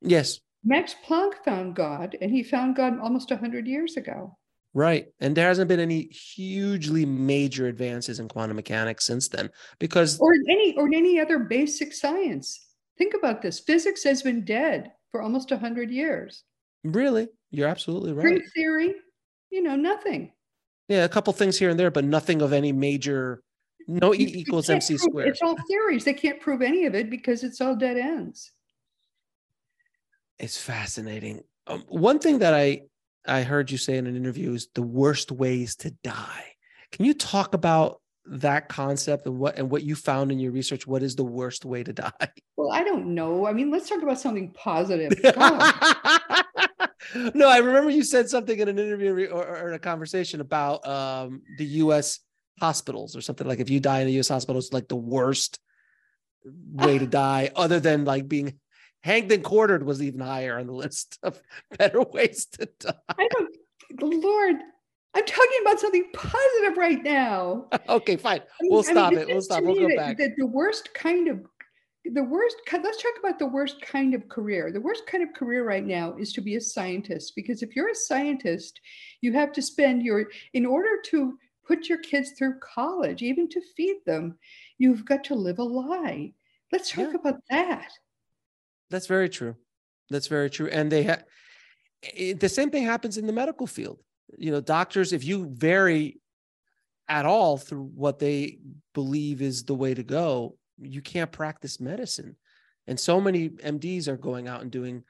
Yes, 0.00 0.40
Max 0.64 0.94
Planck 1.06 1.34
found 1.44 1.74
God, 1.74 2.16
and 2.20 2.30
he 2.30 2.42
found 2.42 2.76
God 2.76 2.98
almost 3.00 3.30
100 3.30 3.66
years 3.66 3.96
ago. 3.96 4.36
Right. 4.72 5.08
And 5.20 5.36
there 5.36 5.48
hasn't 5.48 5.68
been 5.68 5.80
any 5.80 6.02
hugely 6.04 7.04
major 7.04 7.66
advances 7.66 8.20
in 8.20 8.28
quantum 8.28 8.56
mechanics 8.56 9.04
since 9.04 9.28
then 9.28 9.50
because 9.80 10.18
or 10.20 10.32
in 10.34 10.44
any 10.48 10.76
or 10.76 10.86
in 10.86 10.94
any 10.94 11.18
other 11.18 11.40
basic 11.40 11.92
science. 11.92 12.68
Think 12.96 13.14
about 13.14 13.42
this. 13.42 13.58
Physics 13.58 14.04
has 14.04 14.22
been 14.22 14.44
dead 14.44 14.92
for 15.10 15.22
almost 15.22 15.50
100 15.50 15.90
years. 15.90 16.44
really, 16.84 17.28
you're 17.50 17.68
absolutely 17.68 18.12
right. 18.12 18.22
String 18.26 18.42
theory, 18.54 18.94
you 19.50 19.62
know, 19.62 19.74
nothing. 19.74 20.32
Yeah, 20.88 21.04
a 21.04 21.08
couple 21.08 21.32
things 21.32 21.58
here 21.58 21.70
and 21.70 21.78
there, 21.80 21.90
but 21.90 22.04
nothing 22.04 22.42
of 22.42 22.52
any 22.52 22.72
major. 22.72 23.42
No 23.88 24.14
E 24.14 24.18
equals 24.18 24.70
MC 24.70 24.94
prove- 24.94 25.00
squared. 25.00 25.28
It's 25.30 25.42
all 25.42 25.56
theories. 25.66 26.04
They 26.04 26.14
can't 26.14 26.40
prove 26.40 26.62
any 26.62 26.86
of 26.86 26.94
it 26.94 27.10
because 27.10 27.42
it's 27.42 27.60
all 27.60 27.74
dead 27.74 27.96
ends. 27.96 28.52
It's 30.38 30.60
fascinating. 30.60 31.42
Um, 31.66 31.84
one 31.88 32.18
thing 32.18 32.38
that 32.38 32.54
I 32.54 32.82
I 33.26 33.42
heard 33.42 33.70
you 33.70 33.78
say 33.78 33.96
in 33.96 34.06
an 34.06 34.16
interview 34.16 34.52
is 34.54 34.68
the 34.74 34.82
worst 34.82 35.30
ways 35.30 35.76
to 35.76 35.90
die. 36.02 36.44
Can 36.92 37.04
you 37.04 37.14
talk 37.14 37.54
about 37.54 38.00
that 38.26 38.68
concept 38.68 39.26
and 39.26 39.38
what 39.38 39.58
and 39.58 39.70
what 39.70 39.82
you 39.82 39.94
found 39.94 40.30
in 40.32 40.38
your 40.38 40.52
research? 40.52 40.86
What 40.86 41.02
is 41.02 41.16
the 41.16 41.24
worst 41.24 41.64
way 41.64 41.82
to 41.82 41.92
die? 41.92 42.10
Well, 42.56 42.72
I 42.72 42.84
don't 42.84 43.14
know. 43.14 43.46
I 43.46 43.54
mean, 43.54 43.70
let's 43.70 43.88
talk 43.88 44.02
about 44.02 44.20
something 44.20 44.52
positive. 44.52 45.12
No, 47.34 47.48
I 47.48 47.58
remember 47.58 47.90
you 47.90 48.04
said 48.04 48.28
something 48.28 48.58
in 48.58 48.68
an 48.68 48.78
interview 48.78 49.26
or, 49.26 49.44
or 49.44 49.68
in 49.68 49.74
a 49.74 49.78
conversation 49.78 50.40
about 50.40 50.86
um, 50.86 51.42
the 51.58 51.64
U.S. 51.64 52.20
hospitals 52.60 53.16
or 53.16 53.20
something 53.20 53.46
like 53.46 53.58
if 53.58 53.70
you 53.70 53.80
die 53.80 54.00
in 54.00 54.08
a 54.08 54.12
U.S. 54.12 54.28
hospital, 54.28 54.58
it's 54.58 54.72
like 54.72 54.88
the 54.88 54.96
worst 54.96 55.58
way 56.44 56.98
to 56.98 57.06
die, 57.06 57.50
other 57.56 57.80
than 57.80 58.04
like 58.04 58.28
being 58.28 58.58
hanged 59.02 59.32
and 59.32 59.42
quartered 59.44 59.84
was 59.84 60.02
even 60.02 60.20
higher 60.20 60.58
on 60.58 60.66
the 60.66 60.72
list 60.72 61.18
of 61.22 61.40
better 61.78 62.02
ways 62.02 62.46
to 62.46 62.68
die. 62.78 62.92
I 63.18 63.28
don't, 63.32 63.56
Lord, 64.22 64.56
I'm 65.14 65.24
talking 65.24 65.58
about 65.62 65.80
something 65.80 66.04
positive 66.12 66.76
right 66.76 67.02
now. 67.02 67.66
Okay, 67.88 68.16
fine. 68.16 68.40
I 68.40 68.62
mean- 68.62 68.70
We'll 68.72 68.80
I 68.80 68.86
mean, 68.86 68.94
stop 68.94 69.12
it 69.14 69.18
it. 69.18 69.28
We'll 69.28 69.42
stop. 69.42 69.64
We'll 69.64 69.74
go 69.74 69.88
that- 69.88 69.96
back. 69.96 70.18
that 70.18 70.36
the 70.36 70.46
worst 70.46 70.92
kind 70.94 71.28
of 71.28 71.40
the 72.06 72.22
worst 72.24 72.56
let's 72.82 73.02
talk 73.02 73.12
about 73.18 73.38
the 73.38 73.46
worst 73.46 73.82
kind 73.82 74.14
of 74.14 74.26
career 74.30 74.72
the 74.72 74.80
worst 74.80 75.06
kind 75.06 75.22
of 75.22 75.34
career 75.34 75.66
right 75.66 75.84
now 75.84 76.16
is 76.16 76.32
to 76.32 76.40
be 76.40 76.56
a 76.56 76.60
scientist 76.60 77.34
because 77.36 77.62
if 77.62 77.76
you're 77.76 77.90
a 77.90 77.94
scientist 77.94 78.80
you 79.20 79.34
have 79.34 79.52
to 79.52 79.60
spend 79.60 80.02
your 80.02 80.24
in 80.54 80.64
order 80.64 80.98
to 81.04 81.36
put 81.66 81.90
your 81.90 81.98
kids 81.98 82.30
through 82.38 82.58
college 82.60 83.20
even 83.22 83.46
to 83.50 83.60
feed 83.76 83.98
them 84.06 84.34
you've 84.78 85.04
got 85.04 85.22
to 85.24 85.34
live 85.34 85.58
a 85.58 85.62
lie 85.62 86.32
let's 86.72 86.90
talk 86.90 87.08
Yeah. 87.12 87.20
about 87.20 87.42
that 87.50 87.92
That's 88.90 89.06
very 89.06 89.28
true. 89.28 89.56
That's 90.10 90.26
very 90.26 90.50
true. 90.50 90.68
And 90.68 90.90
they 90.90 91.04
have, 91.04 91.24
it, 92.02 92.40
the 92.40 92.48
same 92.48 92.70
thing 92.70 92.84
happens 92.84 93.16
in 93.16 93.26
the 93.26 93.32
medical 93.32 93.66
field. 93.66 94.00
You 94.36 94.52
know, 94.52 94.60
doctors, 94.60 95.12
if 95.12 95.24
you 95.24 95.48
vary 95.50 96.20
at 97.08 97.26
all 97.26 97.56
through 97.56 97.90
what 97.94 98.18
they 98.18 98.58
believe 98.94 99.42
is 99.42 99.64
the 99.64 99.74
way 99.74 99.94
to 99.94 100.02
go, 100.02 100.56
you 100.78 101.02
can't 101.02 101.32
practice 101.32 101.80
medicine. 101.80 102.36
And 102.86 102.98
so 102.98 103.20
many 103.20 103.50
MDs 103.50 104.08
are 104.08 104.16
going 104.16 104.48
out 104.48 104.62
and 104.62 104.70
doing 104.70 105.04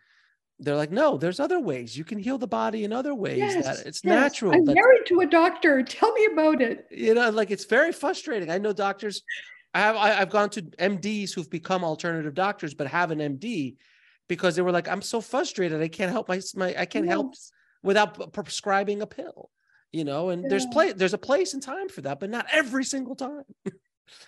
they're 0.61 0.77
like, 0.77 0.91
no, 0.91 1.17
there's 1.17 1.41
other 1.41 1.59
ways. 1.59 1.97
You 1.97 2.05
can 2.05 2.19
heal 2.19 2.37
the 2.37 2.47
body 2.47 2.85
in 2.85 2.93
other 2.93 3.15
ways. 3.15 3.39
Yes, 3.39 3.65
that 3.65 3.87
it's 3.87 4.05
yes. 4.05 4.13
natural. 4.13 4.53
I'm 4.53 4.65
married 4.67 5.07
to 5.07 5.21
a 5.21 5.27
doctor. 5.27 5.83
Tell 5.83 6.13
me 6.13 6.29
about 6.33 6.61
it. 6.61 6.87
you 6.91 7.15
know, 7.15 7.31
like 7.31 7.51
it's 7.51 7.65
very 7.65 7.93
frustrating. 7.93 8.51
I 8.51 8.59
know 8.59 8.73
doctors. 8.73 9.23
I 9.75 9.81
have 9.81 9.97
I, 9.97 10.21
I've 10.21 10.31
gone 10.31 10.51
to 10.51 10.63
MDs 10.63 11.33
who've 11.33 11.51
become 11.51 11.85
alternative 11.85 12.35
doctors, 12.35 12.75
but 12.75 12.87
have 12.89 13.11
an 13.11 13.19
MD 13.19 13.77
because 14.29 14.57
they 14.57 14.63
were 14.63 14.73
like, 14.73 14.89
I'm 14.89 15.03
so 15.03 15.21
frustrated. 15.21 15.81
I 15.81 15.89
can't 15.89 16.11
help 16.11 16.29
my 16.29 16.41
my 16.57 16.75
I 16.79 16.87
can't 16.87 17.07
help 17.07 17.35
without 17.83 18.33
prescribing 18.33 19.03
a 19.03 19.07
pill. 19.07 19.51
You 19.93 20.05
know, 20.05 20.31
and 20.31 20.49
there's 20.49 20.67
play 20.67 20.93
there's 20.93 21.15
a 21.15 21.19
place 21.19 21.53
and 21.53 21.63
time 21.63 21.89
for 21.89 22.01
that, 22.03 22.21
but 22.21 22.31
not 22.31 22.47
every 22.53 22.85
single 22.85 23.17
time. 23.17 23.45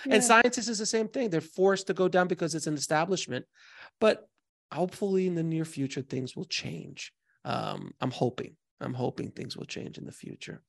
Yeah. 0.06 0.14
And 0.14 0.24
scientists 0.24 0.68
is 0.68 0.78
the 0.78 0.86
same 0.86 1.08
thing. 1.08 1.30
They're 1.30 1.40
forced 1.40 1.88
to 1.88 1.92
go 1.92 2.06
down 2.06 2.28
because 2.28 2.54
it's 2.54 2.68
an 2.68 2.74
establishment. 2.74 3.46
But 4.00 4.28
hopefully 4.72 5.26
in 5.26 5.34
the 5.34 5.42
near 5.42 5.64
future, 5.64 6.02
things 6.02 6.36
will 6.36 6.44
change. 6.44 7.12
Um, 7.44 7.92
I'm 8.00 8.12
hoping. 8.12 8.56
I'm 8.80 8.94
hoping 8.94 9.30
things 9.30 9.56
will 9.56 9.64
change 9.64 9.98
in 9.98 10.06
the 10.06 10.12
future. 10.12 10.62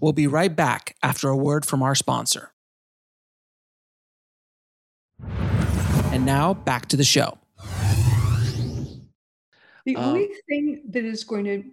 We'll 0.00 0.12
be 0.12 0.26
right 0.26 0.54
back 0.54 0.96
after 1.02 1.28
a 1.28 1.36
word 1.36 1.64
from 1.64 1.82
our 1.82 1.94
sponsor. 1.94 2.52
And 6.12 6.26
now 6.26 6.54
back 6.54 6.86
to 6.88 6.96
the 6.96 7.04
show. 7.04 7.38
The 9.84 9.96
Um, 9.96 10.04
only 10.04 10.28
thing 10.48 10.82
that 10.90 11.04
is 11.04 11.24
going 11.24 11.44
to, 11.44 11.64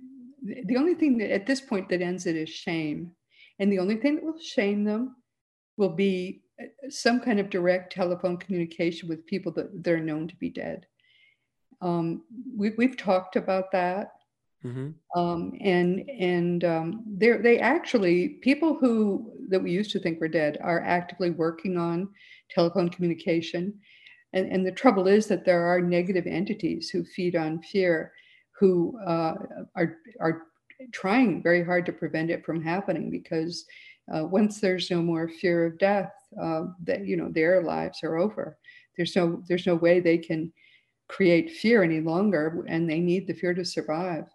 the 0.66 0.78
only 0.78 0.95
thing 0.95 1.18
that 1.20 1.32
at 1.32 1.45
this 1.45 1.62
point 1.62 1.89
that 1.89 2.02
ends 2.02 2.26
it 2.26 2.36
is 2.36 2.50
shame. 2.50 3.12
And 3.60 3.72
the 3.72 3.80
only 3.80 3.97
thing 3.97 4.16
that 4.16 4.24
will 4.24 4.39
shame 4.39 4.84
them 4.84 5.16
will 5.78 5.89
be 5.89 6.43
uh, 6.62 6.66
some 6.89 7.20
kind 7.20 7.39
of 7.39 7.50
direct 7.50 7.93
telephone 7.93 8.38
communication 8.38 9.10
with 9.10 9.26
people 9.26 9.52
that 9.54 9.84
they're 9.84 10.00
known 10.00 10.28
to 10.28 10.36
be 10.38 10.50
dead. 10.50 10.88
Um, 11.82 12.24
we, 12.56 12.72
we've 12.78 12.97
talked 12.97 13.36
about 13.36 13.72
that. 13.72 14.14
Mhm. 14.64 14.99
um, 15.16 15.53
and 15.62 16.07
and 16.10 16.64
um, 16.64 17.03
they 17.07 17.32
they 17.38 17.60
actually 17.60 18.30
people 18.41 18.76
who 18.78 19.32
that 19.49 19.62
we 19.64 19.72
used 19.72 19.91
to 19.91 19.99
think 19.99 20.20
were 20.20 20.28
dead 20.28 20.57
are 20.62 20.82
actively 20.84 21.32
working 21.32 21.78
on 21.78 22.10
telephone 22.49 22.89
communication, 22.89 23.80
and 24.34 24.51
and 24.51 24.66
the 24.66 24.72
trouble 24.72 25.07
is 25.07 25.28
that 25.28 25.45
there 25.45 25.64
are 25.64 25.82
negative 25.82 26.28
entities 26.28 26.89
who 26.89 27.03
feed 27.03 27.36
on 27.36 27.62
fear, 27.64 28.14
who 28.60 28.99
uh, 29.05 29.36
are 29.76 29.97
are 30.20 30.43
trying 30.91 31.41
very 31.43 31.64
hard 31.64 31.86
to 31.88 31.93
prevent 31.93 32.30
it 32.32 32.45
from 32.45 32.62
happening 32.64 33.10
because 33.10 33.66
uh, 34.14 34.26
once 34.26 34.60
there's 34.62 34.91
no 34.91 35.01
more 35.01 35.28
fear 35.28 35.66
of 35.66 35.78
death, 35.80 36.14
uh, 36.41 36.66
that 36.84 37.05
you 37.05 37.18
know 37.18 37.30
their 37.32 37.64
lives 37.64 38.03
are 38.03 38.18
over. 38.18 38.57
There's 38.97 39.16
no 39.16 39.43
there's 39.47 39.66
no 39.68 39.76
way 39.76 39.99
they 39.99 40.18
can 40.20 40.53
create 41.10 41.51
fear 41.51 41.84
any 41.84 42.01
longer, 42.01 42.66
and 42.70 42.89
they 42.89 42.99
need 42.99 43.28
the 43.28 43.34
fear 43.36 43.53
to 43.55 43.66
survive. 43.66 44.26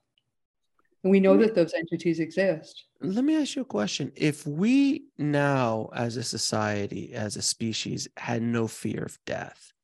And 1.04 1.10
we 1.10 1.20
know 1.20 1.36
that 1.36 1.54
those 1.54 1.74
entities 1.74 2.18
exist. 2.18 2.86
Let 3.02 3.24
me 3.24 3.36
ask 3.36 3.56
you 3.56 3.62
a 3.62 3.66
question. 3.66 4.10
If 4.16 4.46
we 4.46 5.04
now, 5.18 5.90
as 5.94 6.16
a 6.16 6.22
society, 6.22 7.12
as 7.12 7.36
a 7.36 7.42
species, 7.42 8.08
had 8.16 8.40
no 8.42 8.66
fear 8.66 9.02
of 9.02 9.18
death, 9.26 9.74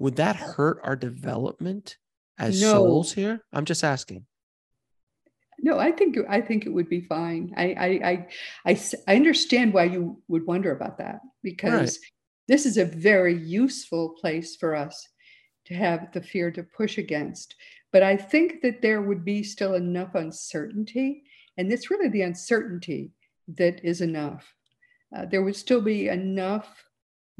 would 0.00 0.16
that 0.16 0.34
hurt 0.34 0.80
our 0.82 0.96
development 0.96 1.98
as 2.36 2.60
No. 2.60 2.72
souls 2.72 3.12
here? 3.12 3.44
I'm 3.52 3.64
just 3.64 3.84
asking. 3.84 4.26
No, 5.60 5.78
I 5.78 5.92
think 5.92 6.18
I 6.28 6.40
think 6.40 6.66
it 6.66 6.70
would 6.70 6.88
be 6.90 7.00
fine. 7.00 7.54
I 7.56 8.26
I 8.66 8.76
I 9.06 9.14
understand 9.16 9.72
why 9.72 9.84
you 9.84 10.20
would 10.28 10.46
wonder 10.46 10.72
about 10.72 10.98
that 10.98 11.20
because 11.44 11.98
this 12.48 12.66
is 12.66 12.76
a 12.76 12.84
very 12.84 13.34
useful 13.34 14.16
place 14.20 14.56
for 14.56 14.74
us 14.74 15.08
to 15.66 15.74
have 15.74 16.12
the 16.12 16.20
fear 16.20 16.50
to 16.50 16.62
push 16.62 16.98
against. 16.98 17.54
But 17.96 18.02
I 18.02 18.18
think 18.18 18.60
that 18.60 18.82
there 18.82 19.00
would 19.00 19.24
be 19.24 19.42
still 19.42 19.72
enough 19.72 20.14
uncertainty, 20.14 21.22
and 21.56 21.72
it's 21.72 21.90
really 21.90 22.10
the 22.10 22.20
uncertainty 22.20 23.12
that 23.56 23.82
is 23.82 24.02
enough. 24.02 24.52
Uh, 25.16 25.24
there 25.24 25.40
would 25.40 25.56
still 25.56 25.80
be 25.80 26.08
enough 26.08 26.84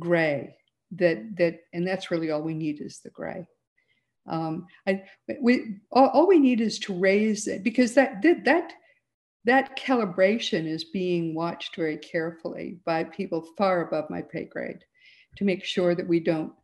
gray 0.01 0.57
that 0.93 1.37
that, 1.37 1.59
and 1.75 1.87
that's 1.87 2.11
really 2.11 2.31
all 2.31 2.41
we 2.41 2.55
need 2.55 2.81
is 2.81 3.01
the 3.01 3.11
gray. 3.11 3.47
Um, 4.27 4.67
I 4.87 5.03
we 5.43 5.77
all, 5.93 6.07
all 6.07 6.27
we 6.27 6.39
need 6.39 6.63
is 6.63 6.79
to 6.79 6.99
raise 6.99 7.49
it 7.49 7.63
because 7.63 7.93
that 7.93 8.23
that 8.23 8.47
that 8.47 8.73
that 9.45 9.79
calibration 9.79 10.67
is 10.67 10.85
being 10.85 11.35
watched 11.35 11.77
very 11.77 11.99
carefully 11.99 12.79
by 12.87 13.05
people 13.05 13.47
far 13.59 13.83
above 13.83 14.09
my 14.09 14.23
pay 14.23 14.45
grade 14.45 14.87
to 15.37 15.45
make 15.45 15.67
sure 15.67 15.95
that 15.95 16.09
we 16.09 16.19
don't 16.19 16.55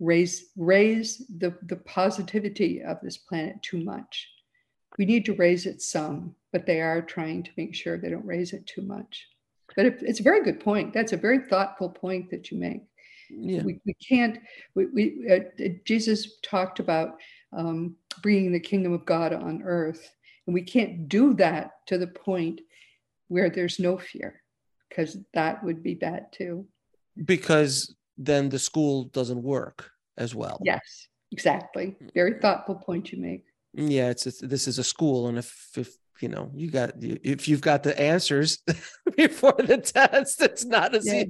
raise 0.00 0.46
raise 0.56 1.18
the 1.38 1.54
the 1.66 1.76
positivity 1.76 2.82
of 2.82 2.98
this 3.02 3.16
planet 3.18 3.62
too 3.62 3.84
much. 3.84 4.28
We 4.98 5.04
need 5.04 5.24
to 5.26 5.34
raise 5.34 5.66
it 5.66 5.80
some, 5.80 6.34
but 6.52 6.66
they 6.66 6.80
are 6.80 7.00
trying 7.00 7.44
to 7.44 7.50
make 7.56 7.74
sure 7.74 7.96
they 7.96 8.10
don't 8.10 8.26
raise 8.26 8.52
it 8.52 8.66
too 8.66 8.82
much. 8.82 9.26
But 9.76 9.86
it, 9.86 9.98
it's 10.02 10.20
a 10.20 10.24
very 10.24 10.42
good 10.42 10.58
point. 10.60 10.92
That's 10.92 11.12
a 11.12 11.16
very 11.16 11.38
thoughtful 11.48 11.90
point 11.90 12.30
that 12.30 12.50
you 12.50 12.58
make 12.58 12.82
Yeah. 13.30 13.62
we, 13.62 13.80
we 13.86 13.94
can't 13.94 14.38
we, 14.74 14.86
we 14.86 15.30
uh, 15.30 15.68
jesus 15.84 16.38
talked 16.42 16.80
about 16.80 17.18
um, 17.52 17.96
bringing 18.22 18.52
the 18.52 18.60
kingdom 18.60 18.92
of 18.92 19.06
god 19.06 19.32
on 19.32 19.62
earth 19.62 20.10
and 20.46 20.54
we 20.54 20.62
can't 20.62 21.08
do 21.08 21.34
that 21.34 21.72
to 21.86 21.98
the 21.98 22.06
point 22.06 22.60
where 23.28 23.48
there's 23.50 23.78
no 23.78 23.96
fear 23.96 24.42
because 24.88 25.16
that 25.34 25.62
would 25.62 25.82
be 25.82 25.94
bad 25.94 26.32
too 26.32 26.66
Because 27.24 27.94
then 28.22 28.48
the 28.50 28.58
school 28.58 29.04
doesn't 29.04 29.42
work 29.42 29.90
as 30.18 30.34
well. 30.34 30.58
yes 30.62 31.08
exactly 31.32 31.96
very 32.14 32.34
thoughtful 32.40 32.74
point 32.74 33.10
you 33.12 33.18
make 33.20 33.44
Yeah, 33.72 34.10
it's, 34.10 34.26
it's 34.26 34.40
this 34.54 34.66
is 34.66 34.78
a 34.78 34.84
school, 34.94 35.28
and 35.28 35.38
if 35.38 35.48
if 35.76 35.88
you 36.22 36.28
know 36.28 36.50
you 36.60 36.68
got 36.70 36.90
if 37.00 37.46
you've 37.48 37.60
got 37.70 37.82
the 37.84 37.94
answers 38.12 38.58
before 39.16 39.54
the 39.70 39.78
test, 39.78 40.42
it's 40.42 40.64
not 40.64 40.94
as 40.98 41.06
Yeah. 41.06 41.24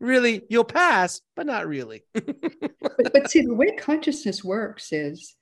really 0.00 0.42
you'll 0.50 0.64
pass, 0.82 1.20
but 1.36 1.46
not 1.46 1.68
really. 1.74 2.00
but, 2.14 3.12
but 3.14 3.30
see 3.30 3.42
the 3.42 3.54
way 3.54 3.70
consciousness 3.88 4.42
works 4.44 4.92
is 4.92 5.36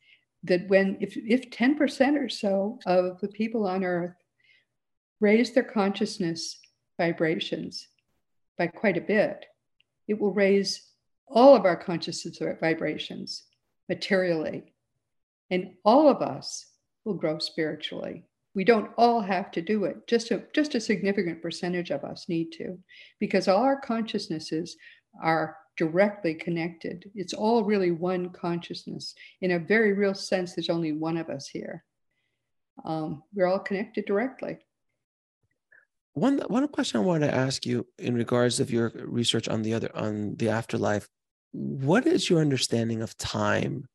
that 0.44 0.68
when 0.68 0.98
if 1.00 1.16
if 1.16 1.48
10% 1.50 2.16
or 2.24 2.28
so 2.28 2.78
of 2.86 3.18
the 3.22 3.28
people 3.40 3.66
on 3.66 3.82
earth 3.82 4.14
raise 5.20 5.50
their 5.54 5.64
consciousness 5.78 6.60
vibrations 7.00 7.88
by 8.58 8.66
quite 8.68 8.98
a 8.98 9.08
bit 9.16 9.46
it 10.08 10.18
will 10.18 10.32
raise 10.32 10.82
all 11.26 11.54
of 11.54 11.64
our 11.64 11.76
consciousness 11.76 12.38
vibrations 12.60 13.44
materially 13.88 14.72
and 15.50 15.74
all 15.84 16.08
of 16.08 16.22
us 16.22 16.66
will 17.04 17.14
grow 17.14 17.38
spiritually 17.38 18.24
we 18.54 18.64
don't 18.64 18.90
all 18.96 19.20
have 19.20 19.50
to 19.50 19.62
do 19.62 19.84
it 19.84 20.06
just 20.06 20.30
a 20.30 20.42
just 20.54 20.74
a 20.74 20.80
significant 20.80 21.40
percentage 21.40 21.90
of 21.90 22.02
us 22.04 22.28
need 22.28 22.50
to 22.50 22.78
because 23.20 23.46
all 23.46 23.62
our 23.62 23.80
consciousnesses 23.80 24.76
are 25.22 25.56
directly 25.78 26.34
connected. 26.34 27.10
It's 27.14 27.32
all 27.32 27.64
really 27.64 27.92
one 27.92 28.30
consciousness. 28.30 29.14
In 29.40 29.52
a 29.52 29.58
very 29.58 29.94
real 29.94 30.12
sense, 30.12 30.54
there's 30.54 30.68
only 30.68 30.92
one 30.92 31.16
of 31.16 31.30
us 31.30 31.46
here. 31.46 31.84
Um, 32.84 33.22
we're 33.32 33.46
all 33.46 33.60
connected 33.60 34.04
directly. 34.04 34.58
One 36.18 36.38
one 36.48 36.68
question 36.68 37.00
I 37.00 37.04
wanted 37.04 37.28
to 37.28 37.34
ask 37.34 37.64
you 37.64 37.86
in 37.98 38.14
regards 38.14 38.60
of 38.60 38.70
your 38.70 38.92
research 38.94 39.48
on 39.48 39.62
the 39.62 39.74
other 39.74 39.90
on 39.94 40.36
the 40.36 40.50
afterlife, 40.50 41.08
what 41.52 42.06
is 42.06 42.28
your 42.28 42.40
understanding 42.40 43.02
of 43.02 43.16
time 43.16 43.86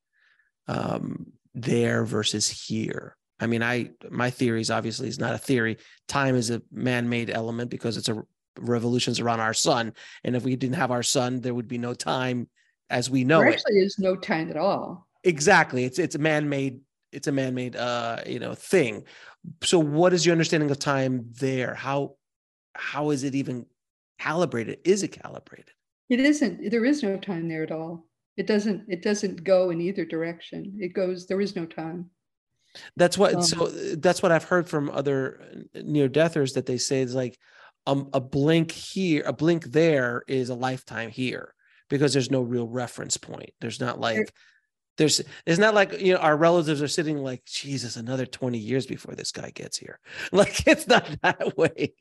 um, 0.67 1.33
there 1.53 2.03
versus 2.03 2.49
here? 2.49 3.15
I 3.39 3.47
mean, 3.47 3.61
I 3.61 3.91
my 4.09 4.29
theory 4.29 4.61
is 4.61 4.71
obviously 4.71 5.07
is 5.07 5.19
not 5.19 5.33
a 5.33 5.37
theory. 5.37 5.77
Time 6.07 6.35
is 6.35 6.49
a 6.49 6.61
man-made 6.71 7.29
element 7.29 7.69
because 7.69 7.97
it's 7.97 8.09
a 8.09 8.23
revolutions 8.59 9.19
around 9.19 9.39
our 9.39 9.53
sun, 9.53 9.93
and 10.23 10.35
if 10.35 10.43
we 10.43 10.55
didn't 10.55 10.75
have 10.75 10.91
our 10.91 11.03
sun, 11.03 11.41
there 11.41 11.53
would 11.53 11.67
be 11.67 11.77
no 11.77 11.93
time 11.93 12.47
as 12.89 13.09
we 13.09 13.23
know 13.23 13.39
there 13.39 13.49
actually 13.49 13.79
is 13.79 13.97
no 13.99 14.15
time 14.15 14.49
at 14.49 14.57
all. 14.57 15.07
Exactly, 15.23 15.83
it's 15.83 15.99
it's 15.99 16.15
a 16.15 16.19
man-made 16.19 16.79
it's 17.11 17.27
a 17.27 17.31
man-made 17.31 17.75
uh 17.75 18.19
you 18.25 18.39
know 18.39 18.53
thing. 18.53 19.03
So, 19.63 19.79
what 19.79 20.13
is 20.13 20.25
your 20.25 20.33
understanding 20.33 20.71
of 20.71 20.79
time 20.79 21.31
there? 21.39 21.73
How 21.73 22.15
how 22.75 23.11
is 23.11 23.23
it 23.23 23.35
even 23.35 23.65
calibrated? 24.19 24.79
Is 24.83 25.03
it 25.03 25.09
calibrated? 25.09 25.71
It 26.09 26.19
isn't. 26.19 26.69
There 26.69 26.85
is 26.85 27.03
no 27.03 27.17
time 27.17 27.47
there 27.47 27.63
at 27.63 27.71
all. 27.71 28.05
It 28.37 28.47
doesn't. 28.47 28.85
It 28.87 29.01
doesn't 29.03 29.43
go 29.43 29.69
in 29.69 29.81
either 29.81 30.05
direction. 30.05 30.77
It 30.79 30.93
goes. 30.93 31.27
There 31.27 31.41
is 31.41 31.55
no 31.55 31.65
time. 31.65 32.09
That's 32.95 33.17
what. 33.17 33.35
Um, 33.35 33.41
so 33.43 33.67
that's 33.95 34.23
what 34.23 34.31
I've 34.31 34.43
heard 34.43 34.67
from 34.67 34.89
other 34.89 35.65
near 35.73 36.07
deathers 36.07 36.53
that 36.53 36.65
they 36.65 36.77
say 36.77 37.01
is 37.01 37.13
like 37.13 37.37
um, 37.85 38.09
a 38.13 38.21
blink 38.21 38.71
here, 38.71 39.23
a 39.25 39.33
blink 39.33 39.65
there 39.65 40.23
is 40.27 40.49
a 40.49 40.55
lifetime 40.55 41.09
here 41.09 41.53
because 41.89 42.13
there's 42.13 42.31
no 42.31 42.41
real 42.41 42.67
reference 42.67 43.17
point. 43.17 43.51
There's 43.61 43.79
not 43.79 43.99
like 43.99 44.33
There's 44.97 45.21
it's 45.45 45.59
not 45.59 45.73
like 45.73 45.99
you 45.99 46.13
know 46.13 46.19
our 46.19 46.37
relatives 46.37 46.81
are 46.81 46.87
sitting 46.87 47.17
like 47.17 47.43
Jesus 47.45 47.95
another 47.95 48.25
20 48.25 48.57
years 48.57 48.85
before 48.85 49.15
this 49.15 49.31
guy 49.31 49.49
gets 49.49 49.77
here. 49.77 49.99
Like 50.31 50.67
it's 50.67 50.87
not 50.87 51.07
that 51.23 51.57
way. 51.57 51.93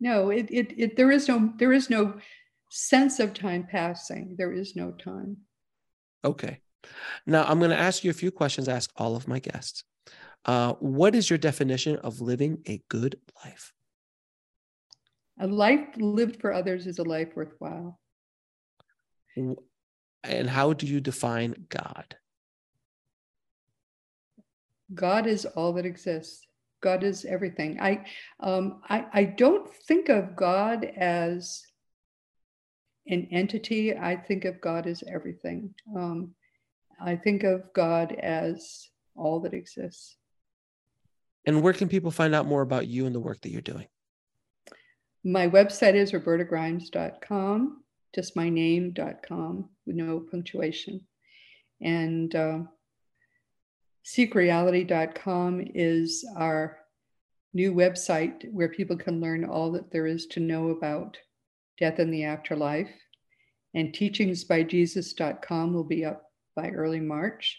No, 0.00 0.30
it, 0.30 0.48
it 0.50 0.74
it 0.76 0.96
there 0.96 1.10
is 1.10 1.28
no 1.28 1.52
there 1.56 1.72
is 1.72 1.90
no 1.90 2.18
sense 2.70 3.20
of 3.20 3.34
time 3.34 3.66
passing. 3.70 4.34
There 4.38 4.52
is 4.52 4.76
no 4.76 4.92
time. 4.92 5.38
Okay. 6.24 6.60
Now 7.26 7.44
I'm 7.44 7.58
going 7.58 7.70
to 7.70 7.78
ask 7.78 8.04
you 8.04 8.10
a 8.10 8.14
few 8.14 8.30
questions. 8.30 8.68
Ask 8.68 8.90
all 8.96 9.16
of 9.16 9.28
my 9.28 9.38
guests. 9.38 9.84
Uh, 10.44 10.74
what 10.74 11.14
is 11.14 11.28
your 11.28 11.38
definition 11.38 11.96
of 11.96 12.20
living 12.20 12.62
a 12.68 12.80
good 12.88 13.18
life? 13.44 13.72
A 15.40 15.46
life 15.46 15.88
lived 15.96 16.40
for 16.40 16.52
others 16.52 16.86
is 16.86 16.98
a 16.98 17.02
life 17.02 17.28
worthwhile. 17.34 17.98
And 20.28 20.48
how 20.48 20.72
do 20.72 20.86
you 20.86 21.00
define 21.00 21.66
God? 21.68 22.16
God 24.92 25.26
is 25.26 25.44
all 25.44 25.72
that 25.74 25.86
exists. 25.86 26.46
God 26.80 27.02
is 27.02 27.24
everything. 27.24 27.80
I, 27.80 28.04
um, 28.40 28.80
I, 28.88 29.06
I 29.12 29.24
don't 29.24 29.68
think 29.88 30.08
of 30.08 30.36
God 30.36 30.84
as 30.84 31.62
an 33.08 33.28
entity. 33.30 33.96
I 33.96 34.16
think 34.16 34.44
of 34.44 34.60
God 34.60 34.86
as 34.86 35.02
everything. 35.06 35.74
Um, 35.96 36.34
I 37.00 37.16
think 37.16 37.42
of 37.42 37.72
God 37.72 38.12
as 38.12 38.88
all 39.14 39.40
that 39.40 39.54
exists. 39.54 40.16
And 41.44 41.62
where 41.62 41.72
can 41.72 41.88
people 41.88 42.10
find 42.10 42.34
out 42.34 42.46
more 42.46 42.62
about 42.62 42.88
you 42.88 43.06
and 43.06 43.14
the 43.14 43.20
work 43.20 43.40
that 43.42 43.50
you're 43.50 43.60
doing? 43.60 43.86
My 45.24 45.48
website 45.48 45.94
is 45.94 46.12
robertagrimes.com, 46.12 47.82
just 48.16 48.34
my 48.34 48.48
name.com 48.48 49.68
with 49.86 49.94
no 49.94 50.18
punctuation. 50.18 51.02
And 51.82 52.34
uh, 52.34 52.60
seekreality.com 54.06 55.62
is 55.74 56.26
our 56.34 56.78
new 57.52 57.74
website 57.74 58.50
where 58.52 58.70
people 58.70 58.96
can 58.96 59.20
learn 59.20 59.44
all 59.44 59.70
that 59.72 59.92
there 59.92 60.06
is 60.06 60.26
to 60.28 60.40
know 60.40 60.70
about 60.70 61.18
death 61.78 61.98
and 61.98 62.12
the 62.12 62.24
afterlife. 62.24 62.90
And 63.74 63.92
teachingsbyjesus.com 63.92 65.74
will 65.74 65.84
be 65.84 66.06
up 66.06 66.22
by 66.54 66.70
early 66.70 67.00
March. 67.00 67.58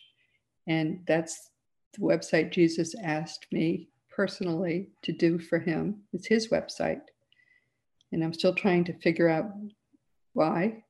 And 0.65 1.01
that's 1.07 1.51
the 1.93 2.01
website 2.01 2.51
Jesus 2.51 2.95
asked 3.03 3.45
me 3.51 3.89
personally 4.09 4.89
to 5.03 5.11
do 5.11 5.37
for 5.37 5.59
him. 5.59 6.01
It's 6.13 6.25
his 6.25 6.47
website. 6.47 7.01
And 8.11 8.23
I'm 8.23 8.33
still 8.33 8.55
trying 8.55 8.85
to 8.85 8.99
figure 8.99 9.29
out 9.29 9.51
why. 10.37 10.83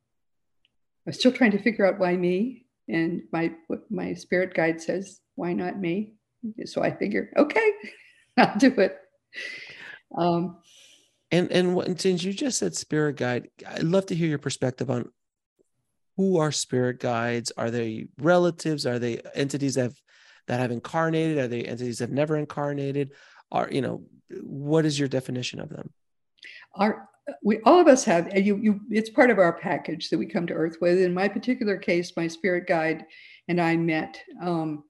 I'm 1.08 1.14
still 1.14 1.32
trying 1.32 1.52
to 1.52 1.62
figure 1.62 1.86
out 1.86 2.00
why 2.00 2.16
me. 2.16 2.66
And 2.90 3.24
my 3.32 3.54
my 3.90 4.14
spirit 4.14 4.54
guide 4.54 4.82
says, 4.82 5.22
why 5.36 5.54
not 5.54 5.80
me? 5.80 6.14
So 6.66 6.84
I 6.84 6.92
figure, 6.96 7.32
okay, 7.38 7.72
I'll 8.38 8.58
do 8.58 8.74
it. 8.78 8.98
Um, 10.16 10.58
and 11.32 11.52
and 11.52 12.00
since 12.00 12.24
you 12.24 12.34
just 12.34 12.60
said 12.60 12.76
spirit 12.76 13.16
guide, 13.16 13.50
I'd 13.66 13.84
love 13.84 14.06
to 14.08 14.16
hear 14.16 14.28
your 14.28 14.38
perspective 14.38 14.90
on 14.90 15.10
who 16.18 16.38
are 16.38 16.52
spirit 16.52 17.00
guides. 17.00 17.52
Are 17.58 17.72
they 17.72 18.08
relatives? 18.20 18.86
Are 18.86 19.00
they 19.00 19.22
entities 19.34 19.76
that 19.76 19.84
have 19.84 20.02
that 20.48 20.60
have 20.60 20.72
incarnated? 20.72 21.38
Are 21.38 21.48
they 21.48 21.64
entities 21.64 22.00
that 22.00 22.06
have 22.10 22.16
never 22.16 22.38
incarnated? 22.38 23.12
Are 23.52 23.70
you 23.72 23.82
know 23.82 24.04
what 24.42 24.86
is 24.86 25.00
your 25.00 25.08
definition 25.08 25.60
of 25.60 25.70
them? 25.70 25.90
Our 26.76 27.08
we 27.44 27.60
all 27.62 27.80
of 27.80 27.88
us 27.88 28.04
have 28.04 28.36
you 28.38 28.58
you 28.58 28.80
it's 28.90 29.10
part 29.10 29.30
of 29.30 29.40
our 29.40 29.54
package 29.54 30.10
that 30.10 30.18
we 30.18 30.26
come 30.26 30.48
to 30.48 30.54
earth 30.54 30.78
with. 30.82 31.00
In 31.00 31.14
my 31.14 31.28
particular 31.28 31.78
case 31.78 32.14
my 32.16 32.28
spirit 32.28 32.68
guide 32.68 33.06
and 33.48 33.60
i 33.60 33.76
met 33.76 34.22
um, 34.42 34.84